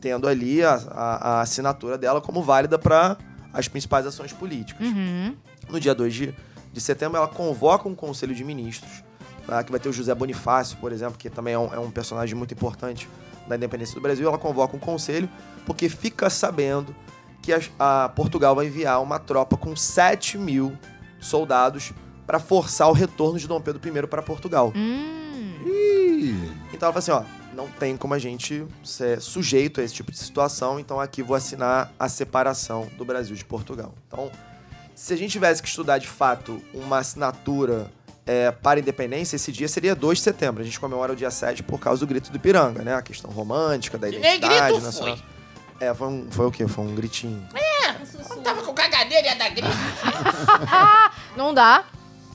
tendo 0.00 0.28
ali 0.28 0.62
a, 0.62 0.74
a- 0.90 1.28
a 1.28 1.40
assinatura 1.40 1.98
dela 1.98 2.20
como 2.20 2.42
válida 2.42 2.78
para 2.78 3.16
as 3.52 3.68
principais 3.68 4.06
ações 4.06 4.32
políticas. 4.32 4.86
Uhum. 4.86 5.34
No 5.68 5.80
dia 5.80 5.94
2 5.94 6.14
de, 6.14 6.34
de 6.72 6.80
setembro, 6.80 7.16
ela 7.16 7.28
convoca 7.28 7.88
um 7.88 7.94
conselho 7.94 8.34
de 8.34 8.44
ministros, 8.44 9.02
tá? 9.46 9.62
que 9.64 9.70
vai 9.70 9.80
ter 9.80 9.88
o 9.88 9.92
José 9.92 10.14
Bonifácio, 10.14 10.76
por 10.78 10.92
exemplo, 10.92 11.18
que 11.18 11.28
também 11.30 11.54
é 11.54 11.58
um, 11.58 11.72
é 11.74 11.78
um 11.78 11.90
personagem 11.90 12.34
muito 12.34 12.52
importante 12.54 13.08
da 13.46 13.56
independência 13.56 13.94
do 13.94 14.00
Brasil. 14.00 14.28
Ela 14.28 14.38
convoca 14.38 14.76
um 14.76 14.80
conselho 14.80 15.28
porque 15.66 15.88
fica 15.88 16.28
sabendo 16.30 16.94
que 17.42 17.52
as- 17.52 17.70
a, 17.78 18.08
Portugal 18.08 18.54
vai 18.54 18.66
enviar 18.66 19.02
uma 19.02 19.18
tropa 19.18 19.56
com 19.56 19.74
7 19.76 20.38
mil 20.38 20.76
soldados 21.20 21.92
para 22.26 22.38
forçar 22.38 22.88
o 22.88 22.92
retorno 22.92 23.38
de 23.38 23.46
Dom 23.46 23.60
Pedro 23.60 23.80
I 23.86 24.06
para 24.06 24.22
Portugal. 24.22 24.72
Hum. 24.74 26.50
Então 26.72 26.88
ela 26.90 26.92
fala 26.92 26.98
assim, 26.98 27.10
ó, 27.10 27.22
não 27.54 27.68
tem 27.68 27.96
como 27.96 28.14
a 28.14 28.18
gente 28.18 28.66
ser 28.82 29.20
sujeito 29.20 29.80
a 29.80 29.84
esse 29.84 29.94
tipo 29.94 30.10
de 30.10 30.18
situação, 30.18 30.80
então 30.80 30.98
aqui 31.00 31.22
vou 31.22 31.36
assinar 31.36 31.92
a 31.98 32.08
separação 32.08 32.88
do 32.96 33.04
Brasil 33.04 33.36
de 33.36 33.44
Portugal. 33.44 33.94
Então, 34.08 34.30
se 34.94 35.12
a 35.12 35.16
gente 35.16 35.30
tivesse 35.32 35.62
que 35.62 35.68
estudar 35.68 35.98
de 35.98 36.06
fato 36.08 36.60
uma 36.72 36.98
assinatura 36.98 37.90
é, 38.26 38.50
para 38.50 38.78
a 38.78 38.82
independência, 38.82 39.36
esse 39.36 39.52
dia 39.52 39.68
seria 39.68 39.94
2 39.94 40.18
de 40.18 40.24
setembro. 40.24 40.62
A 40.62 40.64
gente 40.64 40.78
comemora 40.80 41.12
o 41.12 41.16
dia 41.16 41.30
7 41.30 41.62
por 41.62 41.78
causa 41.78 42.00
do 42.00 42.06
grito 42.06 42.30
do 42.30 42.36
Ipiranga, 42.36 42.82
né? 42.82 42.94
A 42.94 43.02
questão 43.02 43.30
romântica, 43.30 43.98
da 43.98 44.08
identidade 44.08 44.72
grito 44.72 44.80
nacional. 44.84 45.16
foi. 45.16 45.24
É, 45.80 45.92
foi, 45.92 46.06
um, 46.08 46.26
foi 46.30 46.46
o 46.46 46.50
quê? 46.50 46.66
Foi 46.68 46.84
um 46.84 46.94
gritinho. 46.94 47.46
Eu 48.30 48.36
tava 48.42 48.62
com 48.62 48.72
caganeira 48.72 49.26
e 49.26 49.30
ia 49.30 49.36
dar 49.36 49.48
grito. 49.50 49.68
Não 51.36 51.52
dá. 51.52 51.84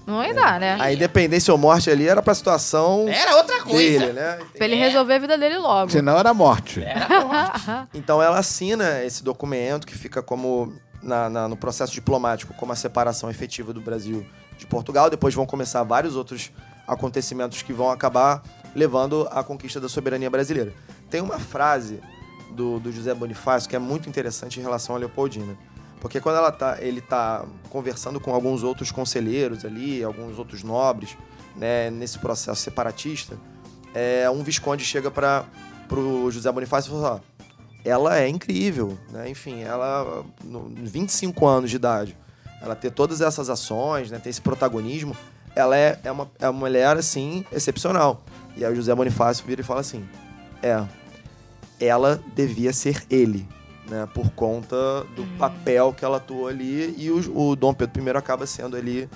Não 0.05 0.23
ia 0.23 0.33
dar, 0.33 0.59
né? 0.59 0.75
A 0.79 0.91
independência 0.91 1.51
ou 1.51 1.57
morte 1.57 1.89
ali 1.89 2.07
era 2.07 2.19
pra 2.21 2.33
situação 2.33 3.07
Era 3.07 3.35
outra 3.37 3.61
coisa. 3.61 3.77
dele, 3.77 4.13
né? 4.13 4.39
Pra 4.57 4.65
ele 4.65 4.75
resolver 4.75 5.13
a 5.13 5.19
vida 5.19 5.37
dele 5.37 5.57
logo. 5.59 5.91
senão 5.91 6.17
era 6.17 6.33
morte. 6.33 6.81
Então 7.93 8.21
ela 8.21 8.39
assina 8.39 9.03
esse 9.03 9.23
documento 9.23 9.85
que 9.85 9.95
fica 9.95 10.21
como 10.23 10.73
na- 11.01 11.29
na- 11.29 11.47
no 11.47 11.55
processo 11.55 11.93
diplomático 11.93 12.53
como 12.55 12.71
a 12.71 12.75
separação 12.75 13.29
efetiva 13.29 13.71
do 13.71 13.81
Brasil 13.81 14.25
de 14.59 14.67
Portugal. 14.67 15.09
Depois 15.09 15.33
vão 15.33 15.45
começar 15.45 15.81
vários 15.83 16.15
outros 16.15 16.51
acontecimentos 16.87 17.61
que 17.61 17.73
vão 17.73 17.89
acabar 17.89 18.43
levando 18.75 19.27
à 19.31 19.43
conquista 19.43 19.79
da 19.79 19.89
soberania 19.89 20.29
brasileira. 20.29 20.73
Tem 21.09 21.21
uma 21.21 21.39
frase 21.39 21.99
do, 22.51 22.79
do 22.79 22.91
José 22.91 23.13
Bonifácio 23.13 23.69
que 23.69 23.75
é 23.75 23.79
muito 23.79 24.09
interessante 24.09 24.59
em 24.59 24.63
relação 24.63 24.95
a 24.95 24.99
Leopoldina. 24.99 25.57
Porque 25.99 26.21
quando 26.21 26.37
ela 26.37 26.51
tá, 26.51 26.77
ele 26.79 26.99
está 26.99 27.45
conversando 27.69 28.19
com 28.19 28.33
alguns 28.33 28.63
outros 28.63 28.91
conselheiros 28.91 29.65
ali, 29.65 30.03
alguns 30.03 30.37
outros 30.37 30.63
nobres, 30.63 31.17
né, 31.55 31.89
nesse 31.89 32.17
processo 32.19 32.61
separatista, 32.61 33.37
é, 33.93 34.29
um 34.29 34.43
visconde 34.43 34.83
chega 34.83 35.11
para 35.11 35.45
pro 35.87 36.29
José 36.31 36.49
Bonifácio 36.51 36.89
e 36.89 36.91
fala: 36.91 37.15
ó, 37.15 37.39
ela 37.83 38.17
é 38.19 38.27
incrível, 38.27 38.97
né? 39.11 39.29
Enfim, 39.29 39.61
ela, 39.61 40.23
no 40.43 40.71
25 40.75 41.45
anos 41.45 41.69
de 41.69 41.75
idade, 41.75 42.17
ela 42.61 42.75
ter 42.75 42.91
todas 42.91 43.21
essas 43.21 43.49
ações, 43.49 44.11
né? 44.11 44.19
Ter 44.19 44.29
esse 44.29 44.41
protagonismo, 44.41 45.15
ela 45.55 45.77
é, 45.77 45.99
é, 46.03 46.11
uma, 46.11 46.29
é 46.39 46.49
uma 46.49 46.59
mulher, 46.59 46.97
assim, 46.97 47.45
excepcional. 47.51 48.21
E 48.55 48.65
aí 48.65 48.71
o 48.71 48.75
José 48.75 48.93
Bonifácio 48.93 49.45
vira 49.45 49.61
e 49.61 49.63
fala 49.63 49.81
assim: 49.81 50.07
é, 50.61 50.83
ela 51.79 52.21
devia 52.35 52.73
ser 52.73 53.03
ele, 53.09 53.47
né? 53.89 54.07
Por 54.13 54.29
conta 54.31 54.75
do 55.15 55.25
papel 55.37 55.93
que 55.93 56.03
ela 56.03 56.17
atuou 56.17 56.47
ali 56.47 56.93
e 56.97 57.09
o, 57.09 57.51
o 57.51 57.55
Dom 57.55 57.73
Pedro 57.73 58.03
I 58.03 58.09
acaba 58.11 58.45
sendo 58.45 58.75
ali 58.75 59.09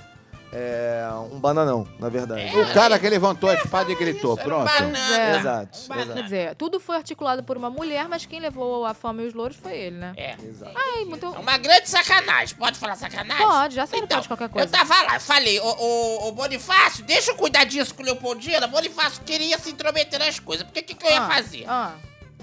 é, 0.56 1.08
um 1.32 1.40
bananão, 1.40 1.88
na 2.00 2.10
verdade. 2.10 2.56
O 2.58 2.74
cara 2.74 3.00
que 3.00 3.10
levantou 3.10 3.50
a 3.50 3.56
espada 3.56 3.92
e 3.92 3.96
gritou, 3.96 4.34
um 4.34 4.38
pronto. 4.38 4.66
banana. 4.66 5.18
É. 5.18 5.38
Exato, 5.40 5.80
Banana. 5.88 6.04
exato. 6.04 6.18
Quer 6.18 6.24
dizer, 6.24 6.56
tudo 6.56 6.80
foi 6.80 6.96
articulado 6.98 7.44
por 7.44 7.58
uma 7.58 7.70
mulher, 7.72 8.08
mas 8.08 8.26
quem 8.26 8.40
levou 8.40 8.86
a 8.86 8.94
fama 8.94 9.24
e 9.24 9.26
os 9.28 9.34
louros 9.34 9.58
foi 9.58 9.74
ele, 9.76 9.98
né? 9.98 10.14
É. 10.16 10.36
Exato. 10.44 10.72
Ai, 10.76 11.06
muito... 11.06 11.26
É 11.26 11.40
uma 11.40 11.58
grande 11.58 11.90
sacanagem. 11.90 12.56
Pode 12.56 12.78
falar 12.78 12.96
sacanagem? 12.96 13.46
Pode, 13.46 13.76
já 13.76 13.88
sei 13.88 14.00
que 14.00 14.06
então, 14.06 14.18
pode 14.18 14.28
qualquer 14.28 14.50
coisa. 14.50 14.68
Eu 14.68 14.72
tava 14.72 15.02
lá, 15.04 15.16
eu 15.16 15.22
falei, 15.22 15.60
ô, 15.60 15.66
ô, 15.66 16.28
ô 16.28 16.32
Bonifácio, 16.34 17.04
deixa 17.04 17.32
eu 17.32 17.36
cuidar 17.36 17.64
disso 17.64 17.96
com 17.96 18.04
o 18.04 18.06
Leopoldina. 18.06 18.68
Bonifácio 18.68 19.22
queria 19.26 19.58
se 19.58 19.72
intrometer 19.72 20.20
nas 20.20 20.40
coisas. 20.40 20.64
Porque 20.66 20.82
o 20.82 20.84
que, 20.84 20.94
que 20.94 21.06
eu 21.06 21.12
ia 21.12 21.22
Ah, 21.24 21.30
fazer? 21.32 21.66
Ah, 21.68 21.92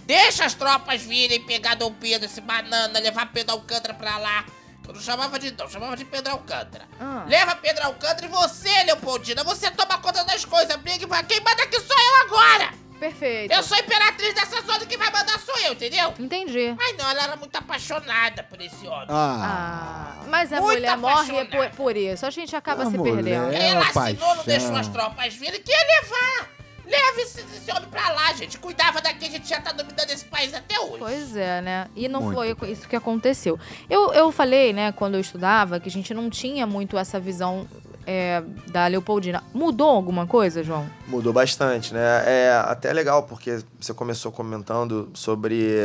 Deixa 0.07 0.45
as 0.45 0.55
tropas 0.55 1.01
virem 1.03 1.41
pegar 1.45 1.77
Dom 1.77 1.93
Pedro, 1.93 2.27
esse 2.27 2.41
banana, 2.41 2.99
levar 2.99 3.31
Pedro 3.33 3.53
Alcântara 3.55 3.95
pra 3.95 4.19
lá. 4.19 4.45
Eu 4.89 4.95
não 4.95 5.01
chamava 5.01 5.39
de 5.39 5.51
Dom, 5.53 5.69
chamava 5.69 5.97
de 5.97 6.05
Pedro 6.05 6.33
Alcântara. 6.33 6.89
Ah. 7.01 7.25
Leva 7.29 7.55
Pedro 7.55 7.85
Alcântara 7.85 8.27
e 8.27 8.29
você, 8.29 8.83
Leopoldina, 8.85 9.45
você 9.45 9.71
toma 9.71 9.99
conta 9.99 10.25
das 10.25 10.45
coisas. 10.45 10.75
Brigue 10.77 11.07
pra 11.07 11.23
quem 11.23 11.39
manda 11.41 11.63
aqui 11.63 11.79
sou 11.81 11.97
eu 11.97 12.23
agora. 12.27 12.71
perfeito. 12.99 13.53
Eu 13.55 13.63
sou 13.63 13.79
imperatriz 13.79 14.35
dessa 14.35 14.61
zona, 14.63 14.85
quem 14.87 14.99
vai 14.99 15.11
mandar 15.13 15.39
sou 15.39 15.57
eu, 15.61 15.73
entendeu? 15.75 16.13
Entendi. 16.19 16.75
Ai 16.79 16.93
não, 16.95 17.09
ela 17.09 17.23
era 17.23 17.37
muito 17.37 17.55
apaixonada 17.57 18.43
por 18.43 18.61
esse 18.61 18.85
homem. 18.87 19.07
Ah, 19.09 20.17
Ah, 20.21 20.25
mas 20.29 20.53
a 20.53 20.61
Muito 20.61 20.75
mulher 20.75 20.97
morre 20.99 21.33
por, 21.33 21.41
apaixonada. 21.41 21.77
por 21.77 21.97
isso. 21.97 22.27
A 22.27 22.31
gente 22.31 22.55
acaba 22.57 22.83
A 22.83 22.87
se 22.91 22.97
mulher. 22.99 23.15
perdendo. 23.15 23.53
Ela 23.53 23.87
assinou, 23.89 24.35
não 24.35 24.45
deixou 24.45 24.77
as 24.77 24.89
tropas 24.89 25.35
virem, 25.35 25.63
que 25.63 25.71
ia 25.71 25.79
levar. 26.03 26.49
Leva 26.91 27.21
esse, 27.21 27.41
esse 27.41 27.71
homem 27.71 27.89
pra 27.89 28.11
lá, 28.11 28.33
gente. 28.33 28.59
Cuidava 28.59 29.01
daqui, 29.01 29.27
a 29.27 29.31
gente 29.31 29.49
já 29.49 29.61
tá 29.61 29.73
dominando 29.73 30.11
esse 30.11 30.25
país 30.25 30.53
até 30.53 30.79
hoje. 30.81 30.99
Pois 30.99 31.37
é, 31.37 31.61
né? 31.63 31.89
E 31.95 32.09
não 32.09 32.23
Muito. 32.23 32.35
foi 32.35 32.71
isso 32.71 32.89
que 32.89 32.97
aconteceu. 32.97 33.59
Eu, 33.89 34.13
eu 34.13 34.33
falei, 34.33 34.73
né, 34.73 34.91
quando 34.93 35.15
eu 35.15 35.21
estudava, 35.21 35.79
que 35.79 35.89
a 35.89 35.93
gente 35.93 36.13
não 36.13 36.29
tinha 36.29 36.67
muito 36.67 36.99
essa 36.99 37.21
visão 37.21 37.67
é, 38.07 38.43
da 38.73 38.87
Leopoldina. 38.89 39.43
Mudou 39.55 39.89
alguma 39.89 40.27
coisa, 40.27 40.65
João? 40.65 40.85
Mudou 41.07 41.33
bastante, 41.33 41.95
né? 41.95 42.23
É 42.27 42.53
até 42.65 42.93
legal, 42.93 43.23
porque 43.23 43.61
você 43.79 43.95
começou 43.95 44.33
comentando 44.33 45.11
sobre 45.15 45.77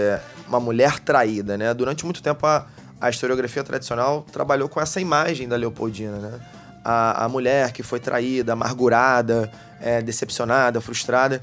uma 0.47 0.59
mulher 0.59 0.99
traída, 0.99 1.55
né? 1.55 1.73
Durante 1.73 2.03
muito 2.03 2.23
tempo 2.23 2.45
a, 2.47 2.65
a 2.99 3.09
historiografia 3.09 3.63
tradicional 3.63 4.25
trabalhou 4.31 4.67
com 4.67 4.81
essa 4.81 4.99
imagem 4.99 5.47
da 5.47 5.55
Leopoldina, 5.55 6.17
né? 6.17 6.39
A, 6.87 7.25
a 7.25 7.29
mulher 7.29 7.71
que 7.73 7.81
foi 7.81 7.99
traída, 7.99 8.53
amargurada, 8.53 9.51
é, 9.81 10.01
decepcionada, 10.03 10.79
frustrada. 10.79 11.41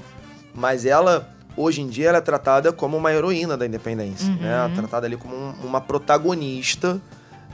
Mas 0.55 0.85
ela, 0.85 1.29
hoje 1.57 1.81
em 1.81 1.87
dia, 1.89 2.07
ela 2.09 2.19
é 2.19 2.21
tratada 2.21 2.71
como 2.71 2.95
uma 2.95 3.11
heroína 3.11 3.57
da 3.57 3.65
independência, 3.65 4.29
né? 4.35 4.71
Tratada 4.73 5.05
ali 5.05 5.17
como 5.17 5.35
um- 5.35 5.51
uma 5.65 5.81
protagonista 5.81 7.01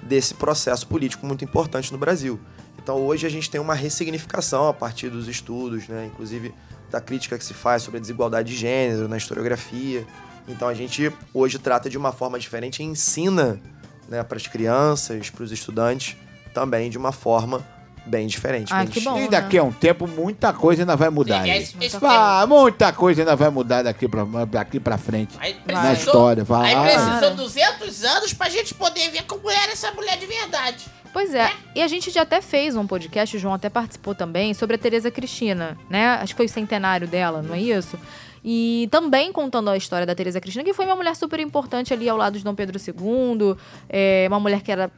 desse 0.04 0.34
processo 0.36 0.86
político 0.88 1.26
muito 1.26 1.44
importante 1.44 1.92
no 1.92 1.98
Brasil. 1.98 2.40
Então 2.82 2.98
hoje 2.98 3.26
a 3.26 3.30
gente 3.30 3.50
tem 3.50 3.60
uma 3.60 3.74
ressignificação 3.74 4.68
a 4.68 4.74
partir 4.74 5.10
dos 5.10 5.28
estudos, 5.28 5.88
né? 5.88 6.10
inclusive 6.12 6.54
da 6.90 7.02
crítica 7.02 7.38
que 7.38 7.44
se 7.46 7.54
faz 7.54 7.84
sobre 7.84 7.98
a 7.98 8.02
desigualdade 8.02 8.50
de 8.54 8.56
gênero 8.58 9.08
na 9.08 9.18
historiografia. 9.18 10.06
Então 10.48 10.68
a 10.68 10.74
gente 10.74 11.12
hoje 11.34 11.60
trata 11.60 11.90
de 11.90 11.98
uma 11.98 12.12
forma 12.12 12.40
diferente 12.40 12.82
e 12.82 12.86
ensina 12.86 13.60
né, 14.08 14.24
para 14.24 14.38
as 14.38 14.48
crianças, 14.48 15.30
para 15.30 15.44
os 15.44 15.52
estudantes, 15.52 16.16
também 16.54 16.90
de 16.90 16.98
uma 16.98 17.12
forma 17.12 17.64
bem 18.10 18.28
diferente. 18.28 18.74
Ah, 18.74 18.80
bem 18.80 18.88
que 18.88 19.00
bom. 19.02 19.20
e 19.20 19.28
daqui 19.30 19.58
a 19.58 19.64
um 19.64 19.72
tempo 19.72 20.08
muita 20.08 20.52
coisa 20.52 20.82
ainda 20.82 20.96
vai 20.96 21.10
mudar. 21.10 21.44
Sim, 21.44 21.52
aí. 21.52 21.62
esse- 21.62 21.76
esse 21.80 21.98
Ah, 22.02 22.46
muita 22.48 22.92
coisa 22.92 23.22
ainda 23.22 23.36
vai 23.36 23.50
mudar 23.50 23.84
daqui 23.84 24.08
pra, 24.08 24.24
daqui 24.46 24.80
pra 24.80 24.98
frente. 24.98 25.36
Aí 25.40 25.54
Na 25.54 25.82
precisou, 25.82 25.94
história, 25.94 26.44
vai. 26.44 26.74
aí 26.74 26.94
precisou 26.96 27.36
200 27.36 28.04
anos 28.04 28.34
pra 28.34 28.50
gente 28.50 28.74
poder 28.74 29.10
ver 29.10 29.24
como 29.24 29.50
era 29.50 29.72
essa 29.72 29.92
mulher 29.92 30.18
de 30.18 30.26
verdade. 30.26 30.86
Pois 31.12 31.34
é. 31.34 31.52
E 31.76 31.82
a 31.82 31.88
gente 31.88 32.12
já 32.12 32.22
até 32.22 32.40
fez 32.42 32.76
um 32.76 32.86
podcast, 32.86 33.36
o 33.36 33.40
João 33.40 33.54
até 33.56 33.68
participou 33.70 34.14
também, 34.14 34.54
sobre 34.54 34.76
a 34.76 34.80
Tereza 34.80 35.10
Cristina, 35.10 35.76
né? 35.90 36.20
Acho 36.22 36.34
que 36.34 36.38
foi 36.38 36.46
o 36.46 36.50
centenário 36.50 37.08
dela, 37.08 37.42
não 37.42 37.56
é 37.56 37.60
isso? 37.60 37.98
E 38.46 38.88
também 38.92 39.32
contando 39.34 39.70
a 39.70 39.76
história 39.76 40.06
da 40.06 40.14
Tereza 40.16 40.40
Cristina, 40.40 40.64
que 40.64 40.74
foi 40.74 40.86
uma 40.86 40.96
mulher 40.96 41.16
super 41.16 41.40
importante 41.40 41.94
ali 41.94 42.08
ao 42.08 42.16
lado 42.16 42.38
de 42.38 42.44
Dom 42.44 42.54
Pedro 42.56 42.80
II, 42.80 43.56
é, 43.90 44.26
uma 44.30 44.40
mulher 44.40 44.62
que 44.62 44.72
era 44.72 44.90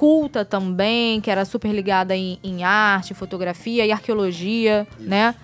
culta 0.00 0.46
também, 0.46 1.20
que 1.20 1.30
era 1.30 1.44
super 1.44 1.70
ligada 1.70 2.16
em, 2.16 2.38
em 2.42 2.64
arte, 2.64 3.12
fotografia 3.12 3.84
e 3.84 3.92
arqueologia, 3.92 4.86
né? 4.98 5.34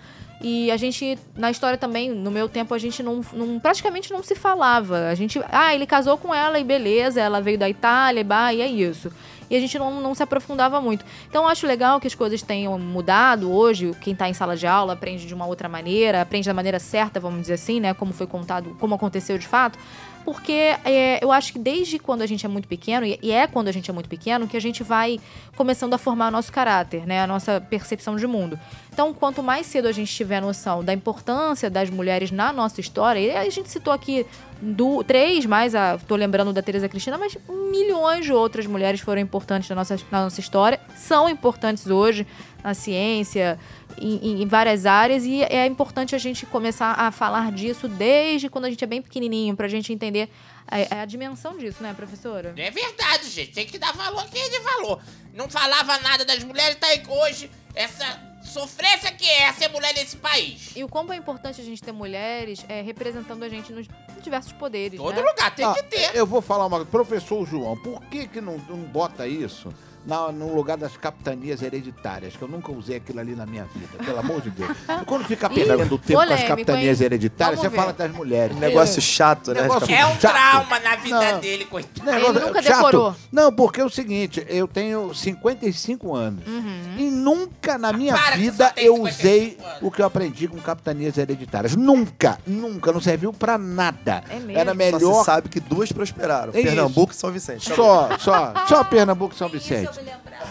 E 0.40 0.70
a 0.70 0.78
gente, 0.78 1.18
na 1.36 1.50
história 1.50 1.76
também, 1.76 2.10
no 2.10 2.30
meu 2.30 2.48
tempo, 2.48 2.72
a 2.72 2.78
gente 2.78 3.02
não, 3.02 3.20
não- 3.34 3.60
praticamente 3.60 4.10
não 4.10 4.22
se 4.22 4.34
falava. 4.34 5.08
A 5.08 5.14
gente, 5.14 5.38
ah, 5.52 5.74
ele 5.74 5.84
casou 5.86 6.16
com 6.16 6.34
ela 6.34 6.58
e 6.58 6.64
beleza, 6.64 7.20
ela 7.20 7.38
veio 7.42 7.58
da 7.58 7.68
Itália, 7.68 8.20
e 8.22 8.24
bah, 8.24 8.54
e 8.54 8.62
é 8.62 8.66
isso. 8.66 9.12
e 9.50 9.54
a 9.56 9.60
gente 9.60 9.78
não, 9.78 10.00
não 10.00 10.14
se 10.14 10.22
aprofundava 10.22 10.80
muito. 10.80 11.04
Então 11.28 11.42
eu 11.44 11.48
acho 11.50 11.66
legal 11.66 12.00
que 12.00 12.06
as 12.06 12.14
coisas 12.14 12.40
tenham 12.40 12.78
mudado 12.78 13.52
hoje. 13.52 13.92
Quem 14.00 14.14
está 14.14 14.26
em 14.26 14.32
sala 14.32 14.56
de 14.56 14.66
aula 14.66 14.94
aprende 14.94 15.26
de 15.26 15.34
uma 15.34 15.44
outra 15.46 15.68
maneira, 15.68 16.22
aprende 16.22 16.46
da 16.48 16.54
maneira 16.54 16.78
certa, 16.78 17.20
vamos 17.20 17.42
dizer 17.42 17.54
assim, 17.54 17.78
né? 17.78 17.92
Como 17.92 18.12
foi 18.14 18.26
contado, 18.26 18.74
como 18.80 18.94
aconteceu 18.94 19.36
de 19.36 19.46
fato. 19.46 19.78
Porque 20.26 20.74
é, 20.84 21.22
eu 21.22 21.30
acho 21.30 21.52
que 21.52 21.58
desde 21.60 22.00
quando 22.00 22.20
a 22.20 22.26
gente 22.26 22.44
é 22.44 22.48
muito 22.48 22.66
pequeno, 22.66 23.06
e 23.06 23.30
é 23.30 23.46
quando 23.46 23.68
a 23.68 23.72
gente 23.72 23.88
é 23.88 23.94
muito 23.94 24.08
pequeno, 24.08 24.48
que 24.48 24.56
a 24.56 24.60
gente 24.60 24.82
vai 24.82 25.20
começando 25.56 25.94
a 25.94 25.98
formar 25.98 26.26
o 26.26 26.30
nosso 26.32 26.50
caráter, 26.50 27.06
né? 27.06 27.22
A 27.22 27.28
nossa 27.28 27.60
percepção 27.60 28.16
de 28.16 28.26
mundo. 28.26 28.58
Então, 28.92 29.14
quanto 29.14 29.40
mais 29.40 29.66
cedo 29.66 29.86
a 29.86 29.92
gente 29.92 30.12
tiver 30.12 30.42
noção 30.42 30.82
da 30.82 30.92
importância 30.92 31.70
das 31.70 31.90
mulheres 31.90 32.32
na 32.32 32.52
nossa 32.52 32.80
história, 32.80 33.20
e 33.20 33.36
a 33.36 33.48
gente 33.48 33.70
citou 33.70 33.92
aqui 33.92 34.26
do, 34.60 35.04
três, 35.04 35.46
mais 35.46 35.76
a. 35.76 35.96
tô 35.96 36.16
lembrando 36.16 36.52
da 36.52 36.60
Tereza 36.60 36.88
Cristina, 36.88 37.16
mas 37.16 37.38
milhões 37.48 38.24
de 38.24 38.32
outras 38.32 38.66
mulheres 38.66 39.00
foram 39.00 39.22
importantes 39.22 39.68
na 39.70 39.76
nossa, 39.76 39.96
na 40.10 40.24
nossa 40.24 40.40
história, 40.40 40.80
são 40.96 41.28
importantes 41.28 41.86
hoje 41.86 42.26
na 42.66 42.74
ciência, 42.74 43.58
em, 43.96 44.42
em- 44.42 44.46
várias 44.46 44.86
áreas, 44.86 45.24
e 45.24 45.40
é 45.44 45.64
importante 45.66 46.16
a 46.16 46.18
gente 46.18 46.44
começar 46.46 46.92
a 46.98 47.12
falar 47.12 47.52
disso 47.52 47.86
desde 47.86 48.48
quando 48.50 48.64
a 48.64 48.70
gente 48.70 48.82
é 48.82 48.86
bem 48.88 49.00
pequenininho, 49.00 49.54
pra 49.54 49.68
gente 49.68 49.92
entender 49.92 50.28
a, 50.66 51.02
a 51.02 51.04
dimensão 51.04 51.56
disso, 51.56 51.80
né, 51.80 51.94
professora? 51.94 52.52
É 52.56 52.70
verdade, 52.72 53.28
gente. 53.30 53.52
Tem 53.52 53.64
que 53.66 53.78
dar 53.78 53.92
valor 53.92 54.18
a 54.20 54.24
quem 54.26 54.42
é 54.42 54.48
de 54.48 54.58
valor. 54.58 55.00
Não 55.32 55.48
falava 55.48 55.96
nada 55.98 56.24
das 56.24 56.42
mulheres, 56.42 56.76
tá 56.76 56.88
aí 56.88 57.02
hoje 57.08 57.48
essa 57.72 58.20
sofrência 58.42 59.12
que 59.12 59.28
é 59.28 59.52
ser 59.52 59.68
mulher 59.68 59.94
nesse 59.94 60.16
país. 60.16 60.70
E 60.74 60.82
o 60.82 60.88
quão 60.88 61.12
é 61.12 61.16
importante 61.16 61.60
a 61.60 61.64
gente 61.64 61.80
ter 61.82 61.92
mulheres 61.92 62.64
é, 62.68 62.80
representando 62.82 63.42
a 63.44 63.48
gente 63.48 63.72
nos 63.72 63.86
diversos 64.22 64.52
poderes, 64.52 64.98
Todo 64.98 65.14
né? 65.14 65.22
lugar 65.22 65.54
tem 65.54 65.64
Ah, 65.64 65.72
que 65.74 65.82
ter. 65.84 66.16
Eu 66.16 66.26
vou 66.26 66.40
falar 66.42 66.66
uma 66.66 66.78
coisa. 66.78 66.90
Professor 66.90 67.46
João, 67.46 67.76
por 67.76 68.00
que, 68.06 68.26
que 68.26 68.40
não, 68.40 68.58
não 68.58 68.78
bota 68.78 69.26
isso 69.28 69.68
na, 70.06 70.30
no 70.32 70.54
lugar 70.54 70.76
das 70.76 70.96
capitanias 70.96 71.60
hereditárias? 71.62 72.34
Que 72.36 72.42
eu 72.42 72.48
nunca 72.48 72.70
usei 72.72 72.96
aquilo 72.96 73.20
ali 73.20 73.34
na 73.34 73.44
minha 73.46 73.64
vida, 73.64 74.02
pelo 74.04 74.18
amor 74.18 74.40
de 74.40 74.50
Deus. 74.50 74.70
Quando 75.06 75.24
fica 75.24 75.48
perdendo 75.50 75.98
tempo 75.98 76.12
com 76.14 76.20
as 76.20 76.26
polêmico, 76.28 76.48
capitanias 76.48 77.00
hein? 77.00 77.06
hereditárias, 77.06 77.58
Vamos 77.58 77.72
você 77.72 77.76
fala 77.76 77.92
das 77.92 78.10
mulheres. 78.12 78.56
Um 78.56 78.60
negócio 78.60 79.02
chato, 79.02 79.52
né? 79.52 79.62
Negócio 79.62 79.92
É 79.94 80.06
um 80.06 80.20
chato. 80.20 80.32
trauma 80.32 80.78
na 80.80 80.96
vida 80.96 81.32
Não. 81.32 81.40
dele, 81.40 81.64
coitado. 81.64 82.10
Negócio 82.10 82.36
Ele 82.36 82.46
nunca 82.46 82.62
chato. 82.62 82.76
decorou. 82.76 83.14
Não, 83.32 83.52
porque 83.52 83.80
é 83.80 83.84
o 83.84 83.90
seguinte, 83.90 84.44
eu 84.48 84.66
tenho 84.68 85.12
55 85.14 86.14
anos. 86.14 86.46
Uhum. 86.46 86.94
E 86.96 87.10
nunca 87.10 87.76
na 87.78 87.92
minha 87.92 88.14
Para 88.14 88.36
vida 88.36 88.68
só 88.68 88.72
eu 88.76 88.94
55 88.96 89.08
usei 89.08 89.58
anos. 89.60 89.78
o 89.82 89.90
que 89.90 90.00
eu 90.02 90.06
aprendi 90.06 90.48
com 90.48 90.58
capitanias 90.58 91.18
hereditárias. 91.18 91.74
Nunca, 91.76 92.38
nunca. 92.46 92.92
Não 92.92 93.00
serviu 93.00 93.32
pra 93.32 93.58
nada. 93.58 94.22
É 94.28 94.36
mesmo? 94.36 94.58
Era 94.58 94.70
Só 94.70 94.76
melhor 94.76 95.18
se 95.20 95.24
sabe 95.24 95.48
que 95.48 95.60
duas 95.60 95.90
prosperaram. 95.92 96.52
É 96.54 96.58
isso. 96.60 96.68
Pernambuco 96.68 97.12
e 97.12 97.16
São 97.16 97.30
Vicente. 97.30 97.74
Só, 97.74 98.08
só, 98.18 98.52
só 98.66 98.84
Pernambuco 98.84 99.34
e 99.34 99.38
São 99.38 99.48
Vicente. 99.48 99.95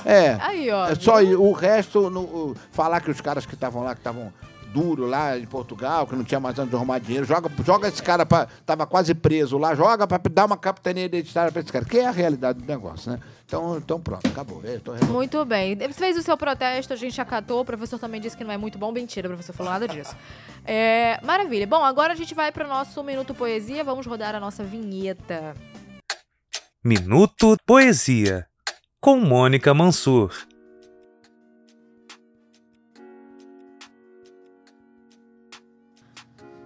É. 0.05 0.38
Aí, 0.41 0.69
ó. 0.71 0.88
É 0.88 0.95
só 0.95 1.21
o 1.23 1.51
resto, 1.51 2.10
no- 2.10 2.21
o- 2.21 2.55
falar 2.71 3.01
que 3.01 3.12
os 3.12 3.21
caras 3.21 3.45
que 3.45 3.53
estavam 3.55 3.84
lá, 3.84 3.93
que 3.93 3.99
estavam 4.01 4.31
duro 4.73 5.05
lá 5.05 5.38
em 5.38 5.45
Portugal, 5.45 6.05
que 6.05 6.17
não 6.17 6.25
tinha 6.25 6.38
mais 6.38 6.60
onde 6.60 6.75
arrumar 6.75 6.99
dinheiro, 6.99 7.25
joga, 7.25 7.49
joga 7.63 7.88
esse 7.88 8.03
cara 8.03 8.25
pra. 8.25 8.45
Tava 8.65 8.86
quase 8.86 9.13
preso 9.15 9.58
lá, 9.58 9.73
joga 9.73 10.05
pra 10.05 10.19
dar 10.29 10.43
uma 10.45 10.58
capitania 10.58 11.05
hereditária 11.05 11.49
pra 11.49 11.62
esse 11.62 11.71
cara, 11.71 11.86
que 11.86 11.97
é 11.97 12.05
a 12.05 12.12
realidade 12.12 12.60
do 12.60 12.65
negócio, 12.67 13.10
né? 13.10 13.19
Então, 13.45 13.77
então 13.77 14.01
pronto, 14.01 14.27
acabou. 14.27 14.62
Eu 14.65 14.81
tô 14.81 14.91
revoltado. 14.91 15.13
Muito 15.13 15.45
bem. 15.45 15.77
Você 15.77 15.93
fez 15.93 16.17
o 16.17 16.21
seu 16.23 16.36
protesto, 16.36 16.91
a 16.91 16.97
gente 16.97 17.21
acatou. 17.21 17.62
O 17.62 17.65
professor 17.65 17.97
também 17.97 18.19
disse 18.19 18.36
que 18.36 18.43
não 18.43 18.51
é 18.51 18.58
muito 18.58 18.77
bom. 18.77 18.91
Mentira, 18.91 19.27
o 19.29 19.31
professor 19.31 19.53
falou 19.53 19.71
nada 19.71 19.88
disso. 19.88 20.13
É, 20.67 21.19
maravilha. 21.23 21.67
Bom, 21.67 21.86
agora 21.86 22.12
a 22.13 22.15
gente 22.15 22.34
vai 22.34 22.51
para 22.51 22.65
o 22.65 22.67
nosso 22.67 23.03
Minuto 23.03 23.36
Poesia. 23.36 23.84
Vamos 23.84 24.08
rodar 24.08 24.34
a 24.34 24.39
nossa 24.39 24.63
vinheta. 24.63 25.53
Minuto 26.84 27.55
Poesia, 27.65 28.47
com 29.06 29.20
Mônica 29.20 29.72
Mansur. 29.72 30.32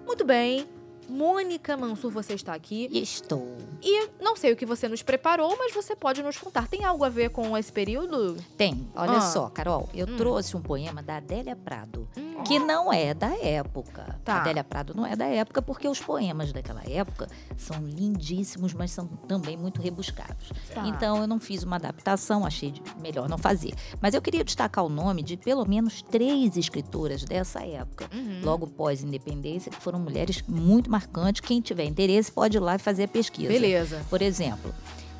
Muito 0.07 0.23
bem. 0.23 0.65
Mônica 1.09 1.75
Mansur, 1.75 2.11
você 2.11 2.33
está 2.33 2.53
aqui. 2.53 2.87
Estou. 2.91 3.57
E 3.81 4.09
não 4.21 4.35
sei 4.35 4.51
o 4.53 4.55
que 4.55 4.65
você 4.65 4.87
nos 4.87 5.01
preparou, 5.01 5.55
mas 5.57 5.73
você 5.73 5.95
pode 5.95 6.21
nos 6.21 6.37
contar. 6.37 6.67
Tem 6.67 6.83
algo 6.85 7.03
a 7.03 7.09
ver 7.09 7.29
com 7.29 7.57
esse 7.57 7.71
período? 7.71 8.37
Tem. 8.55 8.87
Olha 8.95 9.17
Ah. 9.17 9.21
só, 9.21 9.49
Carol, 9.49 9.89
eu 9.93 10.07
Hum. 10.07 10.17
trouxe 10.17 10.55
um 10.55 10.61
poema 10.61 11.01
da 11.01 11.17
Adélia 11.17 11.55
Prado, 11.55 12.07
que 12.45 12.59
não 12.59 12.91
é 12.93 13.13
da 13.13 13.35
época. 13.37 14.19
Tá. 14.23 14.35
A 14.35 14.41
Adélia 14.41 14.63
Prado 14.63 14.93
não 14.93 15.05
é 15.05 15.15
da 15.15 15.25
época 15.25 15.61
porque 15.61 15.87
os 15.87 15.99
poemas 15.99 16.53
daquela 16.53 16.83
época 16.87 17.27
são 17.57 17.81
lindíssimos, 17.85 18.73
mas 18.73 18.91
são 18.91 19.07
também 19.07 19.57
muito 19.57 19.81
rebuscados. 19.81 20.51
Tá. 20.73 20.87
Então 20.87 21.17
eu 21.21 21.27
não 21.27 21.39
fiz 21.39 21.63
uma 21.63 21.77
adaptação, 21.77 22.45
achei 22.45 22.73
melhor 23.01 23.27
não 23.27 23.37
fazer. 23.37 23.73
Mas 24.01 24.13
eu 24.13 24.21
queria 24.21 24.43
destacar 24.43 24.85
o 24.85 24.89
nome 24.89 25.23
de 25.23 25.35
pelo 25.37 25.65
menos 25.67 26.01
três 26.01 26.55
escritoras 26.57 27.23
dessa 27.23 27.61
época, 27.65 28.09
Uhum. 28.13 28.41
logo 28.43 28.67
pós-independência, 28.67 29.71
que 29.71 29.79
foram 29.81 29.99
mulheres 29.99 30.43
muito 30.47 30.89
marcantes. 30.99 31.41
Quem 31.41 31.61
tiver 31.61 31.85
interesse 31.85 32.31
pode 32.31 32.57
ir 32.57 32.59
lá 32.59 32.75
e 32.75 32.79
fazer 32.79 33.03
a 33.03 33.07
pesquisa. 33.07 33.49
Beleza. 33.51 34.01
Por 34.09 34.21
exemplo, 34.21 34.73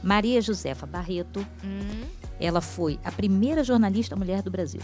Maria 0.03 0.41
Josefa 0.41 0.85
Barreto, 0.85 1.45
Hum, 1.63 2.03
ela 2.39 2.61
foi 2.61 2.99
a 3.03 3.11
primeira 3.11 3.63
jornalista 3.63 4.15
mulher 4.15 4.41
do 4.41 4.49
Brasil. 4.51 4.81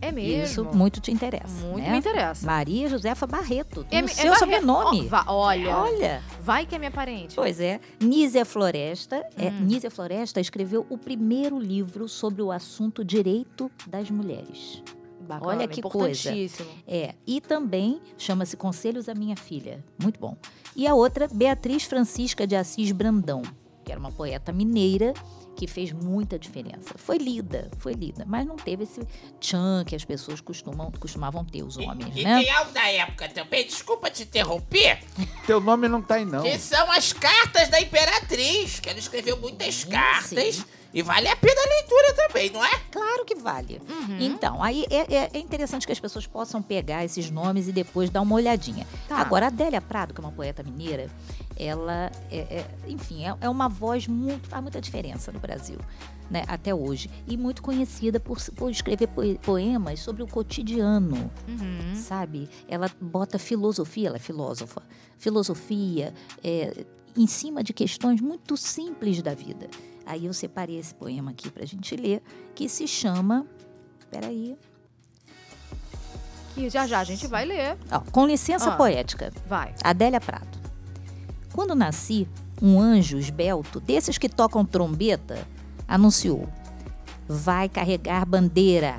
é 0.00 0.10
mesmo. 0.10 0.42
Isso 0.44 0.64
muito 0.76 1.00
te 1.00 1.12
interessa. 1.12 1.64
Muito 1.64 1.84
né? 1.84 1.92
me 1.92 1.98
interessa. 1.98 2.44
Maria 2.44 2.88
Josefa 2.88 3.24
Barreto. 3.24 3.84
Tem 3.84 4.00
É- 4.00 4.02
o 4.02 4.06
é 4.06 4.08
seu 4.08 4.24
Barre- 4.30 4.38
sobrenome. 4.40 5.06
Va- 5.06 5.24
olha, 5.28 5.76
Olha. 5.76 6.22
vai 6.40 6.66
que 6.66 6.74
é 6.74 6.78
minha 6.78 6.90
parente. 6.90 7.36
Pois 7.36 7.60
é. 7.60 7.78
Nízia 8.00 8.44
Floresta. 8.44 9.24
É, 9.38 9.48
Hum. 9.48 9.60
Nízia 9.60 9.92
Floresta 9.92 10.40
escreveu 10.40 10.84
o 10.90 10.98
primeiro 10.98 11.56
livro 11.58 12.08
sobre 12.08 12.42
o 12.42 12.50
assunto 12.50 13.04
direito 13.04 13.70
das 13.86 14.10
mulheres. 14.10 14.82
Bacana, 15.40 15.58
Olha 15.58 15.68
que 15.68 15.82
coisa. 15.82 16.30
É, 16.86 17.14
e 17.26 17.40
também 17.40 18.00
chama-se 18.18 18.56
Conselhos 18.56 19.08
à 19.08 19.14
Minha 19.14 19.36
Filha. 19.36 19.84
Muito 20.02 20.18
bom. 20.18 20.36
E 20.74 20.86
a 20.86 20.94
outra, 20.94 21.28
Beatriz 21.28 21.84
Francisca 21.84 22.46
de 22.46 22.56
Assis 22.56 22.92
Brandão, 22.92 23.42
que 23.84 23.90
era 23.92 24.00
uma 24.00 24.10
poeta 24.12 24.52
mineira 24.52 25.12
que 25.54 25.66
fez 25.66 25.92
muita 25.92 26.38
diferença. 26.38 26.94
Foi 26.96 27.18
lida, 27.18 27.70
foi 27.76 27.92
lida, 27.92 28.24
mas 28.26 28.46
não 28.46 28.56
teve 28.56 28.84
esse 28.84 29.06
tchan 29.38 29.84
que 29.86 29.94
as 29.94 30.02
pessoas 30.02 30.40
costumam, 30.40 30.90
costumavam 30.98 31.44
ter, 31.44 31.62
os 31.62 31.76
E, 31.76 31.80
homens, 31.82 32.16
e 32.16 32.24
né? 32.24 32.40
tem 32.42 32.50
algo 32.50 32.72
da 32.72 32.88
época 32.90 33.28
também, 33.28 33.66
desculpa 33.66 34.10
te 34.10 34.22
interromper, 34.22 35.00
Teu 35.46 35.60
nome 35.60 35.88
não 35.88 36.00
tá 36.00 36.14
aí, 36.14 36.24
não. 36.24 36.42
que 36.42 36.58
são 36.58 36.90
as 36.90 37.12
cartas 37.12 37.68
da 37.68 37.78
Imperatriz, 37.82 38.80
que 38.80 38.88
ela 38.88 38.98
escreveu 38.98 39.36
muitas 39.36 39.74
Sim, 39.74 39.90
cartas. 39.90 40.54
sim. 40.56 40.64
E 40.94 41.00
vale 41.02 41.26
a 41.28 41.36
pena 41.36 41.58
a 41.58 41.68
leitura 41.68 42.14
também, 42.28 42.50
não 42.50 42.62
é? 42.64 42.78
Claro 42.90 43.24
que 43.24 43.34
vale. 43.34 43.80
Uhum. 43.88 44.18
Então, 44.20 44.62
aí 44.62 44.84
é, 44.90 45.14
é- 45.14 45.30
é 45.32 45.38
interessante 45.38 45.86
que 45.86 45.92
as 45.92 45.98
pessoas 46.00 46.26
possam 46.26 46.60
pegar 46.62 47.02
esses 47.04 47.30
nomes 47.30 47.66
e 47.66 47.72
depois 47.72 48.10
dar 48.10 48.20
uma 48.20 48.34
olhadinha. 48.34 48.86
Tá. 49.08 49.16
Agora, 49.16 49.46
a 49.46 49.48
Adélia 49.48 49.80
Prado, 49.80 50.12
que 50.12 50.20
é 50.20 50.24
uma 50.24 50.32
poeta 50.32 50.62
mineira, 50.62 51.08
ela, 51.56 52.12
é, 52.30 52.36
é- 52.38 52.66
enfim, 52.86 53.24
é, 53.24 53.34
é 53.40 53.48
uma 53.48 53.68
voz 53.68 54.06
muito, 54.06 54.48
faz 54.48 54.60
muita 54.62 54.80
diferença 54.82 55.32
no 55.32 55.40
Brasil, 55.40 55.78
né, 56.30 56.44
até 56.46 56.74
hoje. 56.74 57.08
E 57.26 57.38
muito 57.38 57.62
conhecida 57.62 58.20
por, 58.20 58.38
por 58.54 58.70
escrever 58.70 59.06
poe- 59.08 59.38
poemas 59.42 60.00
sobre 60.00 60.22
o 60.22 60.26
cotidiano, 60.26 61.30
Uhum. 61.48 61.94
sabe? 61.94 62.50
Ela 62.68 62.90
bota 63.00 63.38
filosofia, 63.38 64.08
ela 64.08 64.16
é 64.16 64.20
filósofa, 64.20 64.82
filosofia 65.16 66.12
é, 66.44 66.84
em 67.16 67.26
cima 67.26 67.62
de 67.62 67.72
questões 67.72 68.20
muito 68.20 68.56
simples 68.58 69.22
da 69.22 69.34
vida. 69.34 69.68
Aí 70.04 70.26
eu 70.26 70.34
separei 70.34 70.78
esse 70.78 70.94
poema 70.94 71.30
aqui 71.30 71.50
pra 71.50 71.64
gente 71.64 71.94
ler, 71.96 72.22
que 72.54 72.68
se 72.68 72.86
chama. 72.88 73.46
Peraí. 74.10 74.56
Que 76.54 76.68
já 76.68 76.86
já 76.86 77.00
a 77.00 77.04
gente 77.04 77.26
vai 77.26 77.44
ler. 77.44 77.78
Ó, 77.90 78.00
com 78.00 78.26
licença 78.26 78.72
Ah. 78.72 78.76
poética. 78.76 79.32
Vai. 79.48 79.74
Adélia 79.82 80.20
Prado. 80.20 80.58
Quando 81.54 81.74
nasci, 81.74 82.28
um 82.60 82.80
anjo 82.80 83.16
esbelto, 83.18 83.80
desses 83.80 84.18
que 84.18 84.28
tocam 84.28 84.64
trombeta, 84.64 85.46
anunciou: 85.88 86.48
Vai 87.28 87.68
carregar 87.68 88.26
bandeira. 88.26 88.98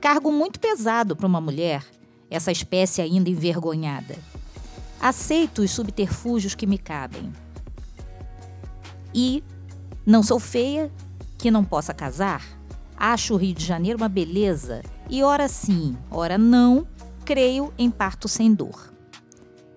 Cargo 0.00 0.30
muito 0.32 0.58
pesado 0.60 1.16
para 1.16 1.26
uma 1.26 1.40
mulher, 1.40 1.84
essa 2.30 2.52
espécie 2.52 3.00
ainda 3.02 3.28
envergonhada. 3.30 4.16
Aceito 5.00 5.62
os 5.62 5.70
subterfúgios 5.70 6.54
que 6.54 6.66
me 6.66 6.78
cabem. 6.78 7.32
E 9.14 9.42
não 10.06 10.22
sou 10.22 10.38
feia, 10.38 10.90
que 11.38 11.50
não 11.50 11.64
possa 11.64 11.94
casar. 11.94 12.42
Acho 12.96 13.34
o 13.34 13.36
Rio 13.36 13.54
de 13.54 13.64
Janeiro 13.64 13.98
uma 13.98 14.08
beleza. 14.08 14.82
E 15.08 15.22
ora 15.22 15.48
sim, 15.48 15.96
ora 16.10 16.38
não, 16.38 16.86
creio 17.24 17.72
em 17.76 17.90
parto 17.90 18.28
sem 18.28 18.52
dor. 18.54 18.92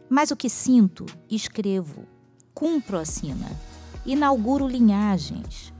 Mas 0.10 0.32
o 0.32 0.36
que 0.36 0.50
sinto, 0.50 1.06
escrevo, 1.30 2.06
cumpro 2.54 2.98
a 2.98 3.06
sina, 3.06 3.52
inauguro 4.06 4.68
linhagens, 4.68 5.74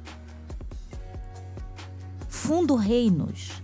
fundo 2.28 2.76
reinos. 2.76 3.62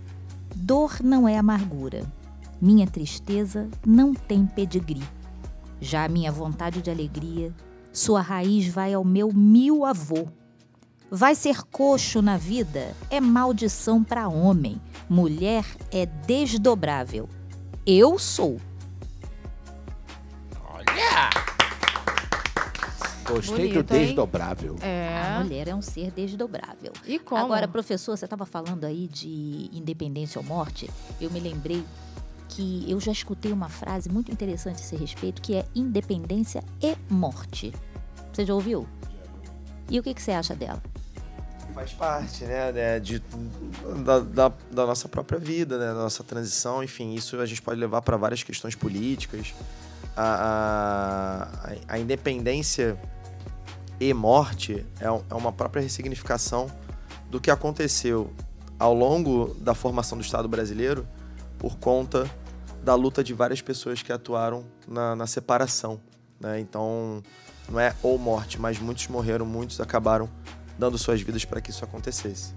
Dor 0.56 1.02
não 1.02 1.28
é 1.28 1.36
amargura, 1.36 2.10
minha 2.60 2.86
tristeza 2.86 3.68
não 3.84 4.14
tem 4.14 4.46
pedigree. 4.46 5.02
Já 5.80 6.04
a 6.04 6.08
minha 6.08 6.32
vontade 6.32 6.80
de 6.80 6.90
alegria, 6.90 7.54
sua 7.92 8.22
raiz 8.22 8.66
vai 8.68 8.94
ao 8.94 9.04
meu 9.04 9.32
mil 9.32 9.84
avô. 9.84 10.28
Vai 11.10 11.34
ser 11.34 11.62
coxo 11.64 12.20
na 12.20 12.36
vida 12.36 12.94
é 13.10 13.20
maldição 13.20 14.02
para 14.02 14.28
homem. 14.28 14.80
Mulher 15.08 15.64
é 15.92 16.06
desdobrável. 16.06 17.28
Eu 17.86 18.18
sou. 18.18 18.60
Olha! 20.66 21.30
Gostei 23.26 23.68
do 23.68 23.74
Bonito, 23.74 23.94
hein? 23.94 24.06
desdobrável. 24.06 24.76
A 24.82 24.86
É. 24.86 25.38
mulher 25.42 25.68
é 25.68 25.74
um 25.74 25.80
ser 25.82 26.10
desdobrável. 26.10 26.92
E 27.06 27.18
como? 27.18 27.42
Agora, 27.42 27.68
professor, 27.68 28.16
você 28.16 28.24
estava 28.26 28.44
falando 28.44 28.84
aí 28.84 29.06
de 29.06 29.70
independência 29.72 30.38
ou 30.40 30.44
morte. 30.44 30.90
Eu 31.20 31.30
me 31.30 31.40
lembrei 31.40 31.84
que 32.48 32.84
eu 32.90 33.00
já 33.00 33.12
escutei 33.12 33.52
uma 33.52 33.68
frase 33.68 34.08
muito 34.10 34.30
interessante 34.32 34.78
a 34.78 34.80
esse 34.84 34.96
respeito, 34.96 35.40
que 35.40 35.54
é 35.54 35.64
independência 35.74 36.62
e 36.82 36.96
morte. 37.12 37.72
Você 38.32 38.44
já 38.44 38.54
ouviu? 38.54 38.86
E 39.90 39.98
o 39.98 40.02
que, 40.02 40.12
que 40.14 40.22
você 40.22 40.32
acha 40.32 40.54
dela? 40.54 40.82
Faz 41.74 41.92
parte, 41.92 42.44
né, 42.44 42.70
né, 42.70 43.00
de, 43.00 43.20
da, 44.04 44.20
da, 44.20 44.52
da 44.70 44.86
nossa 44.86 45.08
própria 45.08 45.40
vida, 45.40 45.76
né, 45.76 45.86
da 45.88 45.94
nossa 45.94 46.22
transição, 46.22 46.84
enfim, 46.84 47.14
isso 47.14 47.40
a 47.40 47.46
gente 47.46 47.60
pode 47.60 47.80
levar 47.80 48.00
para 48.00 48.16
várias 48.16 48.44
questões 48.44 48.76
políticas. 48.76 49.52
A, 50.16 51.48
a, 51.88 51.94
a 51.94 51.98
independência 51.98 52.96
e 53.98 54.14
morte 54.14 54.86
é, 55.00 55.06
é 55.06 55.34
uma 55.34 55.52
própria 55.52 55.82
ressignificação 55.82 56.70
do 57.28 57.40
que 57.40 57.50
aconteceu 57.50 58.32
ao 58.78 58.94
longo 58.94 59.54
da 59.58 59.74
formação 59.74 60.16
do 60.16 60.22
Estado 60.22 60.46
brasileiro 60.48 61.06
por 61.58 61.76
conta 61.78 62.30
da 62.84 62.94
luta 62.94 63.24
de 63.24 63.34
várias 63.34 63.60
pessoas 63.60 64.00
que 64.00 64.12
atuaram 64.12 64.64
na, 64.86 65.16
na 65.16 65.26
separação. 65.26 66.00
Né? 66.38 66.60
Então, 66.60 67.20
não 67.68 67.80
é 67.80 67.96
ou 68.02 68.16
morte, 68.18 68.60
mas 68.60 68.78
muitos 68.78 69.08
morreram, 69.08 69.44
muitos 69.44 69.80
acabaram 69.80 70.28
dando 70.78 70.98
suas 70.98 71.20
vidas 71.20 71.44
para 71.44 71.60
que 71.60 71.70
isso 71.70 71.84
acontecesse. 71.84 72.52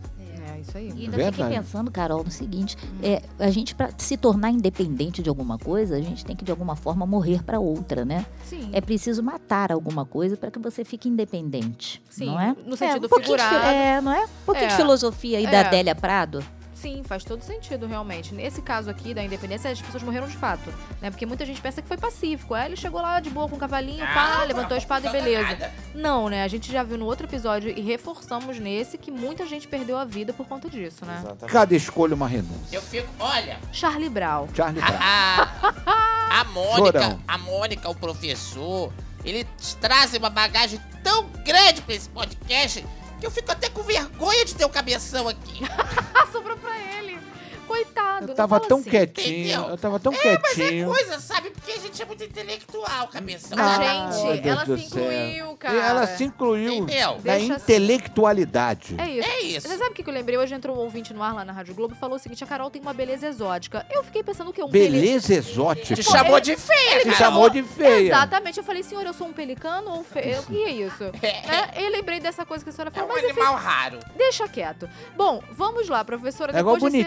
É, 0.50 0.60
isso 0.62 0.78
aí. 0.78 0.88
E 0.96 1.04
ainda 1.04 1.18
Verdade. 1.18 1.36
fiquei 1.38 1.58
pensando, 1.60 1.92
Carol, 1.92 2.24
no 2.24 2.32
seguinte: 2.32 2.76
é, 3.04 3.22
a 3.38 3.50
gente, 3.52 3.76
para 3.76 3.90
se 3.98 4.16
tornar 4.18 4.50
independente 4.50 5.22
de 5.22 5.30
alguma 5.30 5.58
coisa, 5.58 5.96
a 5.96 6.02
gente 6.02 6.26
tem 6.26 6.36
que, 6.36 6.44
de 6.46 6.52
alguma 6.52 6.76
forma, 6.76 7.06
morrer 7.06 7.44
para 7.44 7.60
outra, 7.60 8.04
né? 8.06 8.26
Sim. 8.46 8.70
É 8.74 8.80
preciso 8.82 9.22
matar 9.22 9.72
alguma 9.72 10.06
coisa 10.06 10.36
para 10.38 10.50
que 10.50 10.58
você 10.60 10.84
fique 10.86 11.08
independente. 11.10 12.02
Sim, 12.10 12.28
não 12.28 12.40
é? 12.40 12.56
no 12.66 12.74
É, 12.74 12.78
sentido 12.78 13.06
um 13.06 13.10
pouquinho 13.10 13.38
de 13.38 13.44
figurado. 13.44 13.66
É, 13.68 14.02
não 14.02 14.12
é? 14.14 14.24
Um 14.24 14.46
pouquinho 14.46 14.66
É. 14.66 14.70
de 14.70 14.76
filosofia 14.76 15.38
aí 15.38 15.46
É. 15.46 15.52
da 15.52 15.60
Adélia 15.62 15.94
Prado. 15.96 16.44
Sim, 16.82 17.02
faz 17.04 17.24
todo 17.24 17.42
sentido, 17.42 17.88
realmente. 17.88 18.34
Nesse 18.36 18.62
caso 18.62 18.90
aqui 18.90 19.13
da 19.13 19.24
independência, 19.24 19.72
as 19.72 19.82
pessoas 19.82 20.04
morreram 20.04 20.28
de 20.28 20.38
fato, 20.38 20.72
né? 21.02 21.10
Porque 21.10 21.26
muita 21.26 21.44
gente 21.46 21.60
pensa 21.60 21.82
que 21.82 21.88
foi 21.88 21.98
pacífico. 21.98 22.54
Aí 22.54 22.68
ele 22.68 22.76
chegou 22.76 23.02
lá 23.02 23.20
de 23.20 23.30
boa 23.32 23.50
com 23.50 23.56
o 23.56 23.60
cavalinho, 23.60 24.06
pá, 24.06 24.42
Ah, 24.42 24.44
levantou 24.44 24.76
a 24.76 24.78
espada 24.78 25.08
e 25.10 25.12
beleza. 25.12 25.48
nada. 25.50 25.74
Não, 25.96 26.30
né? 26.30 26.44
A 26.44 26.48
gente 26.48 26.72
já 26.72 26.84
viu 26.84 26.98
no 26.98 27.06
outro 27.06 27.26
episódio 27.26 27.70
e 27.76 27.82
reforçamos 27.82 28.60
nesse 28.60 28.98
que 28.98 29.10
muita 29.10 29.46
gente 29.48 29.68
perdeu 29.68 29.98
a 29.98 30.06
vida 30.06 30.34
por 30.34 30.46
conta 30.48 30.70
disso, 30.70 31.04
né? 31.06 31.18
Exatamente. 31.20 31.52
Cada 31.52 31.76
escolha 31.76 32.13
uma 32.13 32.28
renúncia. 32.28 32.76
Eu 32.76 32.82
fico, 32.82 33.08
olha, 33.20 33.58
Charlie 33.72 34.10
Brown. 34.10 34.48
Charlie 34.54 34.80
Brown. 34.82 34.98
a, 35.02 36.40
a, 36.42 36.44
Mônica, 36.46 36.78
Chorão. 37.02 37.20
a 37.28 37.38
Mônica, 37.40 37.90
o 37.90 37.96
professor, 37.96 38.94
eles 39.26 39.46
trazem 39.82 40.20
uma 40.20 40.30
bagagem 40.30 40.80
tão 41.04 41.26
grande 41.44 41.82
pra 41.82 41.96
esse 41.96 42.10
podcast 42.10 42.86
que 43.20 43.26
eu 43.26 43.32
fico 43.32 43.52
até 43.52 43.70
com 43.70 43.84
vergonha 43.84 44.46
de 44.46 44.56
ter 44.56 44.66
o 44.66 44.70
cabeção 44.70 45.28
aqui. 45.28 45.62
Sobrou 46.32 46.58
pra 46.58 46.78
ele. 46.78 47.20
Coitado. 47.68 48.24
Eu 48.24 48.28
não 48.30 48.36
tava 48.36 48.56
fala 48.58 48.68
tão 48.70 48.80
assim. 48.80 48.90
quietinho, 48.90 49.40
entendeu? 49.50 49.70
eu 49.70 49.78
tava 49.78 50.00
tão 50.00 50.12
Mas 50.12 50.26
é 50.26 50.38
quietinho. 50.38 50.88
coisa, 50.88 51.20
sabe? 51.20 51.50
Porque 51.52 51.72
a 51.72 51.78
gente 51.78 52.02
é 52.02 52.06
muito 52.06 52.24
intelectual, 52.24 53.08
cabeção. 53.10 53.58
Ah, 53.60 54.08
Ah, 54.08 54.12
gente, 54.12 54.48
ela 54.48 54.66
se 54.66 54.66
céu. 54.90 55.02
incluiu, 55.12 55.58
cara. 55.58 55.76
E 55.76 55.80
ela 55.80 56.08
se 56.08 56.24
incluiu 56.24 56.74
Entendeu? 56.74 57.12
na 57.16 57.18
Deixa 57.34 57.54
assim. 57.56 57.64
intelectualidade. 57.64 58.96
É 58.98 59.10
isso. 59.10 59.30
É 59.30 59.42
isso. 59.42 59.68
Você 59.68 59.78
sabe 59.78 59.92
o 59.92 59.94
que 59.94 60.04
que 60.04 60.10
eu 60.10 60.14
lembrei? 60.14 60.38
Hoje 60.38 60.54
entrou 60.56 60.76
um 60.76 60.80
ouvinte 60.80 61.14
no 61.14 61.22
ar 61.22 61.34
lá 61.34 61.46
na 61.46 61.54
Rádio 61.54 61.74
Globo 61.76 61.94
e 61.96 61.98
falou 62.00 62.16
o 62.16 62.20
seguinte: 62.20 62.44
a 62.44 62.48
Carol 62.48 62.70
tem 62.70 62.82
uma 62.82 62.94
beleza 62.94 63.28
exótica. 63.28 63.86
Eu 63.92 64.04
fiquei 64.04 64.24
pensando 64.24 64.50
o 64.50 64.54
quê? 64.54 64.64
Um 64.64 64.70
peli- 64.70 64.88
Beleza 65.00 65.34
exótica. 65.34 65.96
Te 65.96 66.04
chamou 66.04 66.40
de 66.40 66.56
feia, 66.56 67.02
Te 67.04 67.12
chamou 67.16 67.50
de 67.50 67.64
feia. 67.64 68.08
Exatamente. 68.08 68.58
Eu 68.58 68.64
falei, 68.64 68.84
senhor, 68.84 69.06
eu 69.06 69.14
sou 69.14 69.28
um 69.28 69.34
pelicano 69.34 69.92
ou 69.92 70.00
um 70.00 70.04
feio? 70.04 70.40
O 70.40 70.44
que 70.46 70.64
é 70.64 70.72
isso? 70.72 71.04
É, 71.48 71.86
eu 71.86 71.90
lembrei 71.92 72.20
dessa 72.20 72.46
coisa 72.46 72.64
que 72.64 72.70
a 72.70 72.74
senhora 72.74 72.90
É 72.94 72.94
falou, 73.00 73.10
um 73.12 73.14
mas 73.14 73.24
enfim, 73.24 73.40
animal 73.40 73.56
raro. 73.56 74.00
deixa 74.18 74.48
quieto. 74.48 74.90
Bom, 75.16 75.42
vamos 75.52 75.88
lá, 75.88 76.04
professora. 76.04 76.56
É 76.56 76.60
igual 76.60 76.78
de 76.78 76.82
ser- 76.92 76.98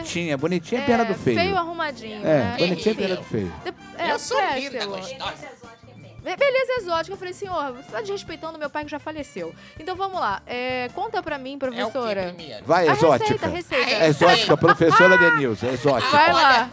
bonitinha. 0.50 0.80
É 0.82 0.86
pena 0.86 1.04
do 1.04 1.14
feio. 1.14 1.38
Feio 1.38 1.56
arrumadinho, 1.56 2.20
É, 2.20 2.22
né? 2.22 2.56
bonitinha 2.58 2.92
é 2.92 2.96
pena 2.96 3.16
do 3.16 3.24
feio. 3.24 3.52
De- 3.64 3.74
é, 4.02 4.12
eu 4.12 4.18
sou 4.18 4.36
péssimo. 4.38 4.70
linda, 4.70 6.36
Beleza 6.36 6.72
exótica. 6.82 7.14
Eu 7.14 7.18
falei, 7.18 7.32
senhor, 7.32 7.72
você 7.72 7.90
tá 7.90 8.00
desrespeitando 8.02 8.58
meu 8.58 8.68
pai 8.68 8.84
que 8.84 8.90
já 8.90 8.98
faleceu. 8.98 9.54
Então 9.78 9.96
vamos 9.96 10.20
lá. 10.20 10.42
É, 10.46 10.90
conta 10.94 11.22
pra 11.22 11.38
mim, 11.38 11.52
É 11.54 11.56
o 11.56 11.58
professora. 11.58 12.34
primeiro? 12.34 12.64
Vai, 12.66 12.88
a 12.88 12.92
exótica. 12.92 13.24
receita, 13.24 13.46
a 13.46 13.48
receita. 13.48 13.90
É 14.04 14.08
exótica, 14.08 14.56
professora 14.56 15.16
Denilson, 15.16 15.66
é 15.68 15.72
exótica. 15.72 16.10
Vai 16.10 16.32
lá. 16.32 16.70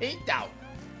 Então, 0.00 0.48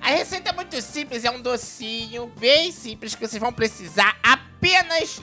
a 0.02 0.08
receita 0.10 0.50
é 0.50 0.52
muito 0.52 0.80
simples, 0.82 1.24
é 1.24 1.30
um 1.30 1.40
docinho 1.40 2.30
bem 2.38 2.70
simples 2.70 3.14
que 3.14 3.26
vocês 3.26 3.40
vão 3.40 3.52
precisar 3.52 4.14
apenas 4.22 5.22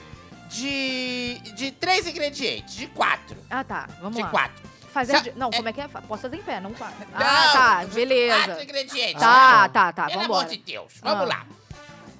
de, 0.50 1.40
de 1.56 1.72
três 1.72 2.08
ingredientes, 2.08 2.76
de 2.76 2.88
quatro. 2.88 3.38
Ah, 3.52 3.64
tá. 3.64 3.88
Vamos 4.02 4.18
de 4.18 4.24
lá. 4.24 4.30
quatro. 4.30 4.64
Fazer 4.94 5.22
de- 5.22 5.32
Não, 5.32 5.50
é- 5.52 5.56
como 5.56 5.70
é 5.70 5.74
que 5.74 5.82
é? 5.82 5.88
Posso 5.88 6.22
fazer 6.22 6.36
em 6.36 6.44
pé, 6.44 6.60
não. 6.60 6.70
Não, 6.70 6.78
Ah, 7.16 7.50
tá. 7.52 7.86
Beleza. 7.94 8.46
Quatro 8.46 8.64
ingredientes. 8.64 9.20
Tá, 9.20 9.68
tá, 9.70 9.92
tá. 9.92 10.06
Pelo 10.08 10.22
Vambora. 10.22 10.40
amor 10.42 10.52
de 10.52 10.58
Deus. 10.60 10.94
Vamos 11.02 11.24
Ah. 11.24 11.38
lá. 11.38 11.46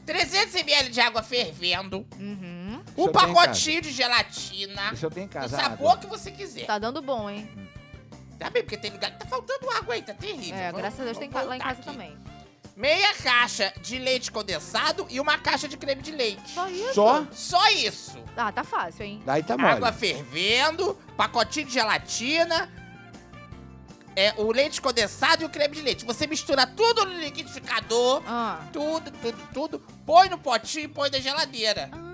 300 0.06 0.56
ml 0.56 0.90
de 0.90 1.00
água 1.00 1.24
fervendo, 1.24 2.06
Uhum. 2.20 2.82
Um 2.98 3.08
pacotinho 3.12 3.82
de 3.82 3.92
gelatina, 3.92 4.92
Isso 4.94 5.06
eu 5.06 5.10
tenho 5.12 5.26
em 5.26 5.28
do 5.30 5.34
casa. 5.34 5.56
sabor 5.56 5.92
água. 5.92 5.98
que 5.98 6.08
você 6.08 6.30
quiser. 6.32 6.66
Tá 6.66 6.78
dando 6.78 7.02
bom, 7.02 7.30
hein? 7.30 7.50
Tá 8.38 8.50
bem, 8.50 8.64
porque 8.64 8.76
tem 8.76 8.92
lugar 8.92 9.12
que 9.12 9.20
tá 9.20 9.26
faltando 9.26 9.70
água 9.72 9.94
aí, 9.94 10.02
tá 10.02 10.14
terrível. 10.14 10.56
É, 10.60 10.66
Vamos- 10.66 10.82
graças 10.82 11.00
a 11.00 11.04
Deus 11.06 11.18
tem 11.18 11.30
lá 11.32 11.56
em 11.56 11.60
casa 11.60 11.80
aqui. 11.80 11.84
também. 11.86 12.18
Meia 12.76 13.14
caixa 13.16 13.72
de 13.82 14.00
leite 14.00 14.32
condensado 14.32 15.06
e 15.10 15.20
uma 15.20 15.38
caixa 15.38 15.68
de 15.68 15.78
creme 15.78 16.02
de 16.02 16.12
leite. 16.12 16.50
Só 16.52 16.68
isso? 16.68 16.94
Só? 16.94 17.28
Só 17.32 17.70
isso. 17.72 18.18
Ah, 18.36 18.52
tá 18.52 18.64
fácil, 18.64 19.04
hein? 19.06 19.22
Daí 19.26 19.44
tá 19.44 19.56
mole. 19.56 19.74
Água 19.74 19.92
fervendo, 19.94 20.96
pacotinho 21.16 21.68
de 21.68 21.74
gelatina, 21.74 22.72
é, 24.16 24.34
o 24.38 24.52
leite 24.52 24.82
condensado 24.82 25.44
e 25.44 25.46
o 25.46 25.50
creme 25.50 25.76
de 25.76 25.82
leite. 25.84 26.04
Você 26.06 26.26
mistura 26.26 26.66
tudo 26.66 27.06
no 27.06 27.14
liquidificador, 27.20 28.24
Ah. 28.28 28.60
tudo, 28.74 29.12
tudo, 29.12 29.38
tudo, 29.54 29.80
põe 30.04 30.28
no 30.30 30.38
potinho 30.40 30.86
e 30.86 30.88
põe 30.88 31.12
na 31.12 31.20
geladeira. 31.20 31.90
Ah, 31.94 32.12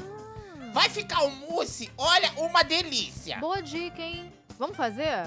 Vai 0.73 0.89
ficar 0.89 1.23
um 1.23 1.31
mousse, 1.31 1.89
olha, 1.97 2.31
uma 2.37 2.63
delícia. 2.63 3.37
boa 3.39 3.61
dica, 3.61 4.01
hein? 4.01 4.31
Vamos 4.57 4.75
fazer? 4.77 5.25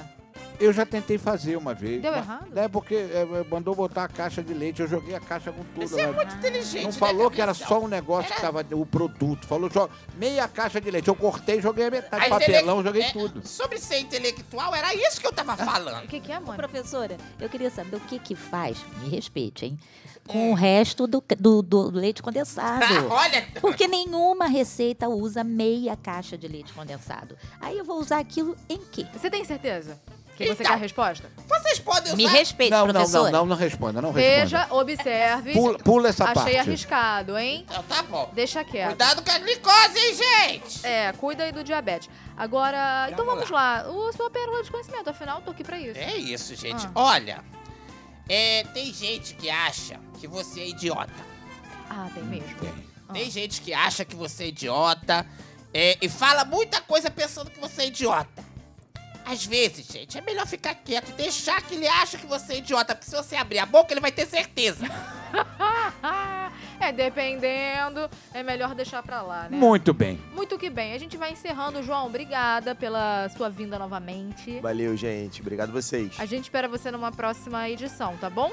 Eu 0.63 0.73
já 0.73 0.87
tentei 0.87 1.19
fazer 1.19 1.57
uma 1.57 1.75
vez. 1.75 2.01
Deu 2.01 2.13
mas- 2.13 2.25
errado? 2.25 2.57
É 2.59 2.69
porque 2.69 2.95
é, 2.95 3.27
mandou 3.51 3.75
botar 3.75 4.05
a 4.05 4.09
caixa 4.09 4.43
de 4.43 4.55
leite, 4.55 4.81
eu 4.81 4.87
joguei 4.89 5.15
a 5.15 5.21
caixa 5.21 5.51
com 5.51 5.65
tudo. 5.65 5.89
Você 5.89 6.01
é 6.01 6.07
lá. 6.07 6.13
muito 6.13 6.35
inteligente, 6.37 6.83
Não 6.85 6.91
né, 6.91 6.97
falou 6.97 7.31
que 7.31 7.41
era 7.43 7.53
só 7.53 7.81
um 7.81 7.89
negócio 7.89 8.29
que 8.33 8.41
Era- 8.41 8.53
tava 8.53 8.67
o 8.77 8.87
produto. 8.87 9.47
Falou 9.47 9.69
só 9.71 9.89
meia 10.17 10.47
caixa 10.47 10.81
de 10.81 10.91
leite. 10.91 11.09
Eu 11.09 11.17
cortei, 11.17 11.61
joguei 11.61 11.87
a 11.87 11.91
metade 11.91 12.27
A 12.27 12.29
papelão, 12.29 12.81
intele- 12.81 12.85
joguei 12.89 13.03
é, 13.03 13.11
tudo. 13.13 13.47
Sobre 13.47 13.79
ser 13.79 13.99
intelectual, 13.99 14.75
era 14.75 14.95
isso 14.95 15.21
que 15.21 15.27
eu 15.27 15.33
tava 15.33 15.55
O 15.55 15.57
falando. 15.57 16.07
que, 16.07 16.21
que 16.21 16.31
é, 16.31 16.39
Ô, 16.39 16.43
mano? 16.43 16.57
professora, 16.57 17.17
eu 17.41 17.49
queria 17.49 17.71
saber 17.71 17.97
o 17.97 18.01
que 18.01 18.19
que 18.21 18.35
faz, 18.37 18.79
me 19.03 19.09
respeite, 19.09 19.67
hein? 19.67 19.79
Com 20.29 20.51
Hum. 20.51 20.53
o 20.53 20.55
resto 20.55 21.09
do, 21.09 21.21
do, 21.37 21.63
do 21.63 21.91
leite 21.91 22.23
condensado. 22.23 22.85
olha, 23.11 23.45
Porque 23.61 23.89
nenhuma 23.89 24.47
receita 24.47 25.09
usa 25.09 25.43
meia 25.43 25.97
caixa 25.97 26.39
de 26.39 26.47
leite 26.47 26.73
condensado. 26.73 27.37
Aí 27.61 27.77
eu 27.77 27.85
vou 27.85 27.99
usar 27.99 28.21
aquilo 28.21 28.57
em 28.69 28.79
quê? 28.93 29.05
Você 29.13 29.29
tem 29.29 29.45
certeza 29.45 30.01
que 30.43 30.55
você 30.57 30.63
Então. 30.63 30.67
quer 30.67 30.73
a 30.73 30.77
resposta? 30.77 31.31
vocês 31.49 31.79
podem 31.79 32.17
Me 32.17 32.25
usar... 32.27 32.37
respeite, 32.37 32.71
Não, 32.71 32.87
não, 32.87 32.93
professora. 32.95 33.31
não, 33.31 33.39
não, 33.41 33.47
não 33.47 33.57
responda, 33.57 34.03
não 34.03 34.13
responda. 34.13 34.37
Veja, 34.41 34.67
observe. 34.71 35.53
Pula, 35.53 35.79
pula 35.79 36.09
essa 36.09 36.25
Achei 36.25 36.35
parte. 36.35 36.57
arriscado, 36.59 37.39
hein? 37.39 37.67
Então 37.69 37.83
tá 37.85 38.03
bom. 38.03 38.31
Deixa 38.35 38.63
quieto. 38.65 38.89
Cuidado 38.89 39.23
com 39.23 39.31
a 39.31 39.39
glicose, 39.39 39.99
hein, 39.99 40.15
gente? 40.15 40.87
É, 40.87 41.13
cuida 41.13 41.45
aí 41.45 41.53
do 41.53 41.63
diabetes. 41.65 42.09
Agora, 42.37 43.09
então 43.11 43.25
Vamos 43.25 43.49
lá. 43.51 43.87
O 43.89 44.13
sua 44.13 44.31
pérola 44.31 44.63
de 44.63 44.71
conhecimento, 44.71 45.09
afinal, 45.11 45.41
tô 45.43 45.51
aqui 45.53 45.63
pra 45.65 45.79
isso. 45.79 45.99
É 45.99 46.17
isso, 46.17 46.55
gente. 46.57 46.87
Ah. 46.87 46.91
Olha, 46.95 47.45
é, 48.29 48.65
tem 48.75 48.93
gente 48.93 49.35
que 49.35 49.49
acha 49.51 49.99
que 50.21 50.27
você 50.27 50.61
é 50.61 50.69
idiota. 50.69 51.13
Ah, 51.89 52.09
tem 52.15 52.23
mesmo. 52.25 52.55
Tem. 52.59 52.73
Ah. 53.09 53.13
Tem 53.13 53.31
gente 53.31 53.61
que 53.61 53.73
acha 53.75 54.05
que 54.05 54.17
você 54.17 54.45
é 54.45 54.49
idiota 54.49 55.27
é, 55.75 55.97
e 56.01 56.09
fala 56.09 56.45
muita 56.45 56.81
coisa 56.81 57.11
pensando 57.11 57.51
que 57.51 57.61
você 57.61 57.83
é 57.83 57.87
idiota. 57.89 58.43
Às 59.25 59.47
vezes, 59.47 59.87
gente, 59.87 60.19
é 60.19 60.21
melhor 60.21 60.47
ficar 60.47 60.75
quieto 60.75 61.11
e 61.11 61.13
deixar 61.13 61.63
que 61.63 61.75
ele 61.75 61.87
acha 61.87 62.19
que 62.19 62.27
você 62.27 62.55
é 62.55 62.59
idiota, 62.59 62.95
porque 62.95 63.09
se 63.09 63.17
você 63.17 63.37
abrir 63.37 63.61
a 63.61 63.67
boca, 63.67 63.93
ele 63.93 64.01
vai 64.01 64.11
ter 64.11 64.27
certeza. 64.27 64.85
é, 66.81 66.93
dependendo, 66.93 68.11
é 68.35 68.43
melhor 68.43 68.75
deixar 68.75 69.03
pra 69.03 69.23
lá, 69.23 69.49
né? 69.49 69.57
Muito 69.57 69.95
bem. 69.95 70.21
Muito 70.35 70.59
que 70.59 70.69
bem. 70.69 70.93
A 70.93 70.99
gente 70.99 71.17
vai 71.17 71.33
encerrando. 71.33 71.83
João, 71.83 72.07
obrigada 72.07 72.75
pela 72.75 73.29
sua 73.37 73.49
vinda 73.49 73.79
novamente. 73.79 74.59
Valeu, 74.61 74.97
gente. 74.97 75.41
Obrigado 75.41 75.73
vocês. 75.73 76.15
A 76.19 76.27
gente 76.27 76.45
espera 76.45 76.69
você 76.69 76.91
numa 76.91 77.13
próxima 77.13 77.69
edição, 77.71 78.17
tá 78.17 78.29
bom? 78.29 78.51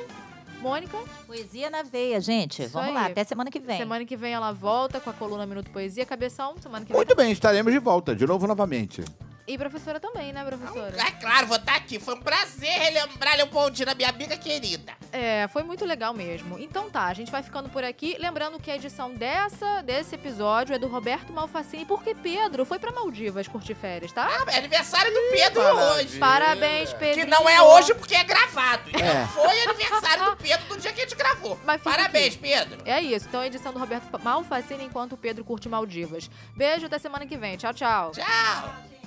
Mônica, 0.61 0.97
Poesia 1.25 1.69
na 1.69 1.83
veia, 1.83 2.19
gente. 2.19 2.63
Isso 2.63 2.73
Vamos 2.73 2.89
aí. 2.89 2.93
lá, 2.93 3.05
até 3.05 3.23
semana 3.23 3.49
que 3.49 3.59
vem. 3.59 3.77
semana 3.77 4.05
que 4.05 4.17
vem 4.17 4.33
ela 4.33 4.51
volta 4.51 4.99
com 4.99 5.09
a 5.09 5.13
coluna 5.13 5.45
Minuto 5.45 5.71
Poesia. 5.71 6.05
Cabeção, 6.05 6.55
semana 6.61 6.85
que 6.85 6.91
vem. 6.91 6.97
Muito 6.97 7.15
bem, 7.15 7.31
estaremos 7.31 7.71
de 7.71 7.79
volta, 7.79 8.13
de 8.13 8.27
novo 8.27 8.45
novamente. 8.45 9.03
E 9.49 9.57
professora 9.57 9.99
também, 9.99 10.31
né, 10.31 10.43
professora? 10.45 10.95
É 11.01 11.11
claro, 11.11 11.47
vou 11.47 11.57
estar 11.57 11.75
aqui. 11.75 11.99
Foi 11.99 12.13
um 12.13 12.21
prazer 12.21 12.69
relembrar 12.69 13.35
Leopoldina, 13.35 13.95
minha 13.95 14.09
amiga 14.09 14.37
querida. 14.37 14.93
É, 15.11 15.47
foi 15.47 15.63
muito 15.63 15.83
legal 15.85 16.13
mesmo. 16.13 16.59
Então 16.59 16.89
tá, 16.89 17.05
a 17.05 17.13
gente 17.13 17.31
vai 17.31 17.41
ficando 17.41 17.67
por 17.69 17.83
aqui. 17.83 18.15
Lembrando 18.19 18.59
que 18.59 18.69
a 18.69 18.75
edição 18.75 19.11
dessa, 19.13 19.81
desse 19.81 20.13
episódio 20.13 20.75
é 20.75 20.77
do 20.79 20.87
Roberto 20.87 21.33
Malfacini, 21.33 21.83
porque 21.85 22.13
Pedro 22.13 22.63
foi 22.63 22.77
pra 22.77 22.91
Maldivas 22.91 23.47
curtir 23.47 23.73
férias, 23.73 24.11
tá? 24.11 24.27
Ah, 24.29 24.51
é 24.51 24.57
aniversário 24.59 25.11
do 25.11 25.19
Pedro 25.31 25.63
Maravilha. 25.63 25.93
hoje. 26.03 26.19
Parabéns, 26.19 26.93
Pedro. 26.93 27.21
Que 27.21 27.25
não 27.25 27.49
é 27.49 27.59
hoje 27.61 27.95
porque 27.95 28.13
é 28.13 28.23
gravado. 28.23 28.83
Então 28.89 29.01
É. 29.07 29.25
foi 29.27 29.61
aniversário 29.63 30.25
do 30.25 30.35
Pedro 30.37 30.65
no 30.69 30.77
dia 30.79 30.93
que 30.93 31.01
a 31.01 31.03
gente 31.05 31.15
gravou. 31.15 31.59
Parabéns, 31.83 32.33
aqui. 32.33 32.37
Pedro. 32.37 32.81
É 32.85 33.01
isso. 33.01 33.25
Então 33.27 33.41
a 33.41 33.47
edição 33.47 33.73
do 33.73 33.79
Roberto 33.79 34.05
Malfacini 34.23 34.83
enquanto 34.83 35.13
o 35.13 35.17
Pedro 35.17 35.43
curte 35.43 35.67
Maldivas. 35.67 36.29
Beijo, 36.55 36.85
até 36.85 36.99
semana 36.99 37.25
que 37.25 37.35
vem. 37.35 37.57
Tchau, 37.57 37.73
tchau. 37.73 38.11
Tchau. 38.11 38.98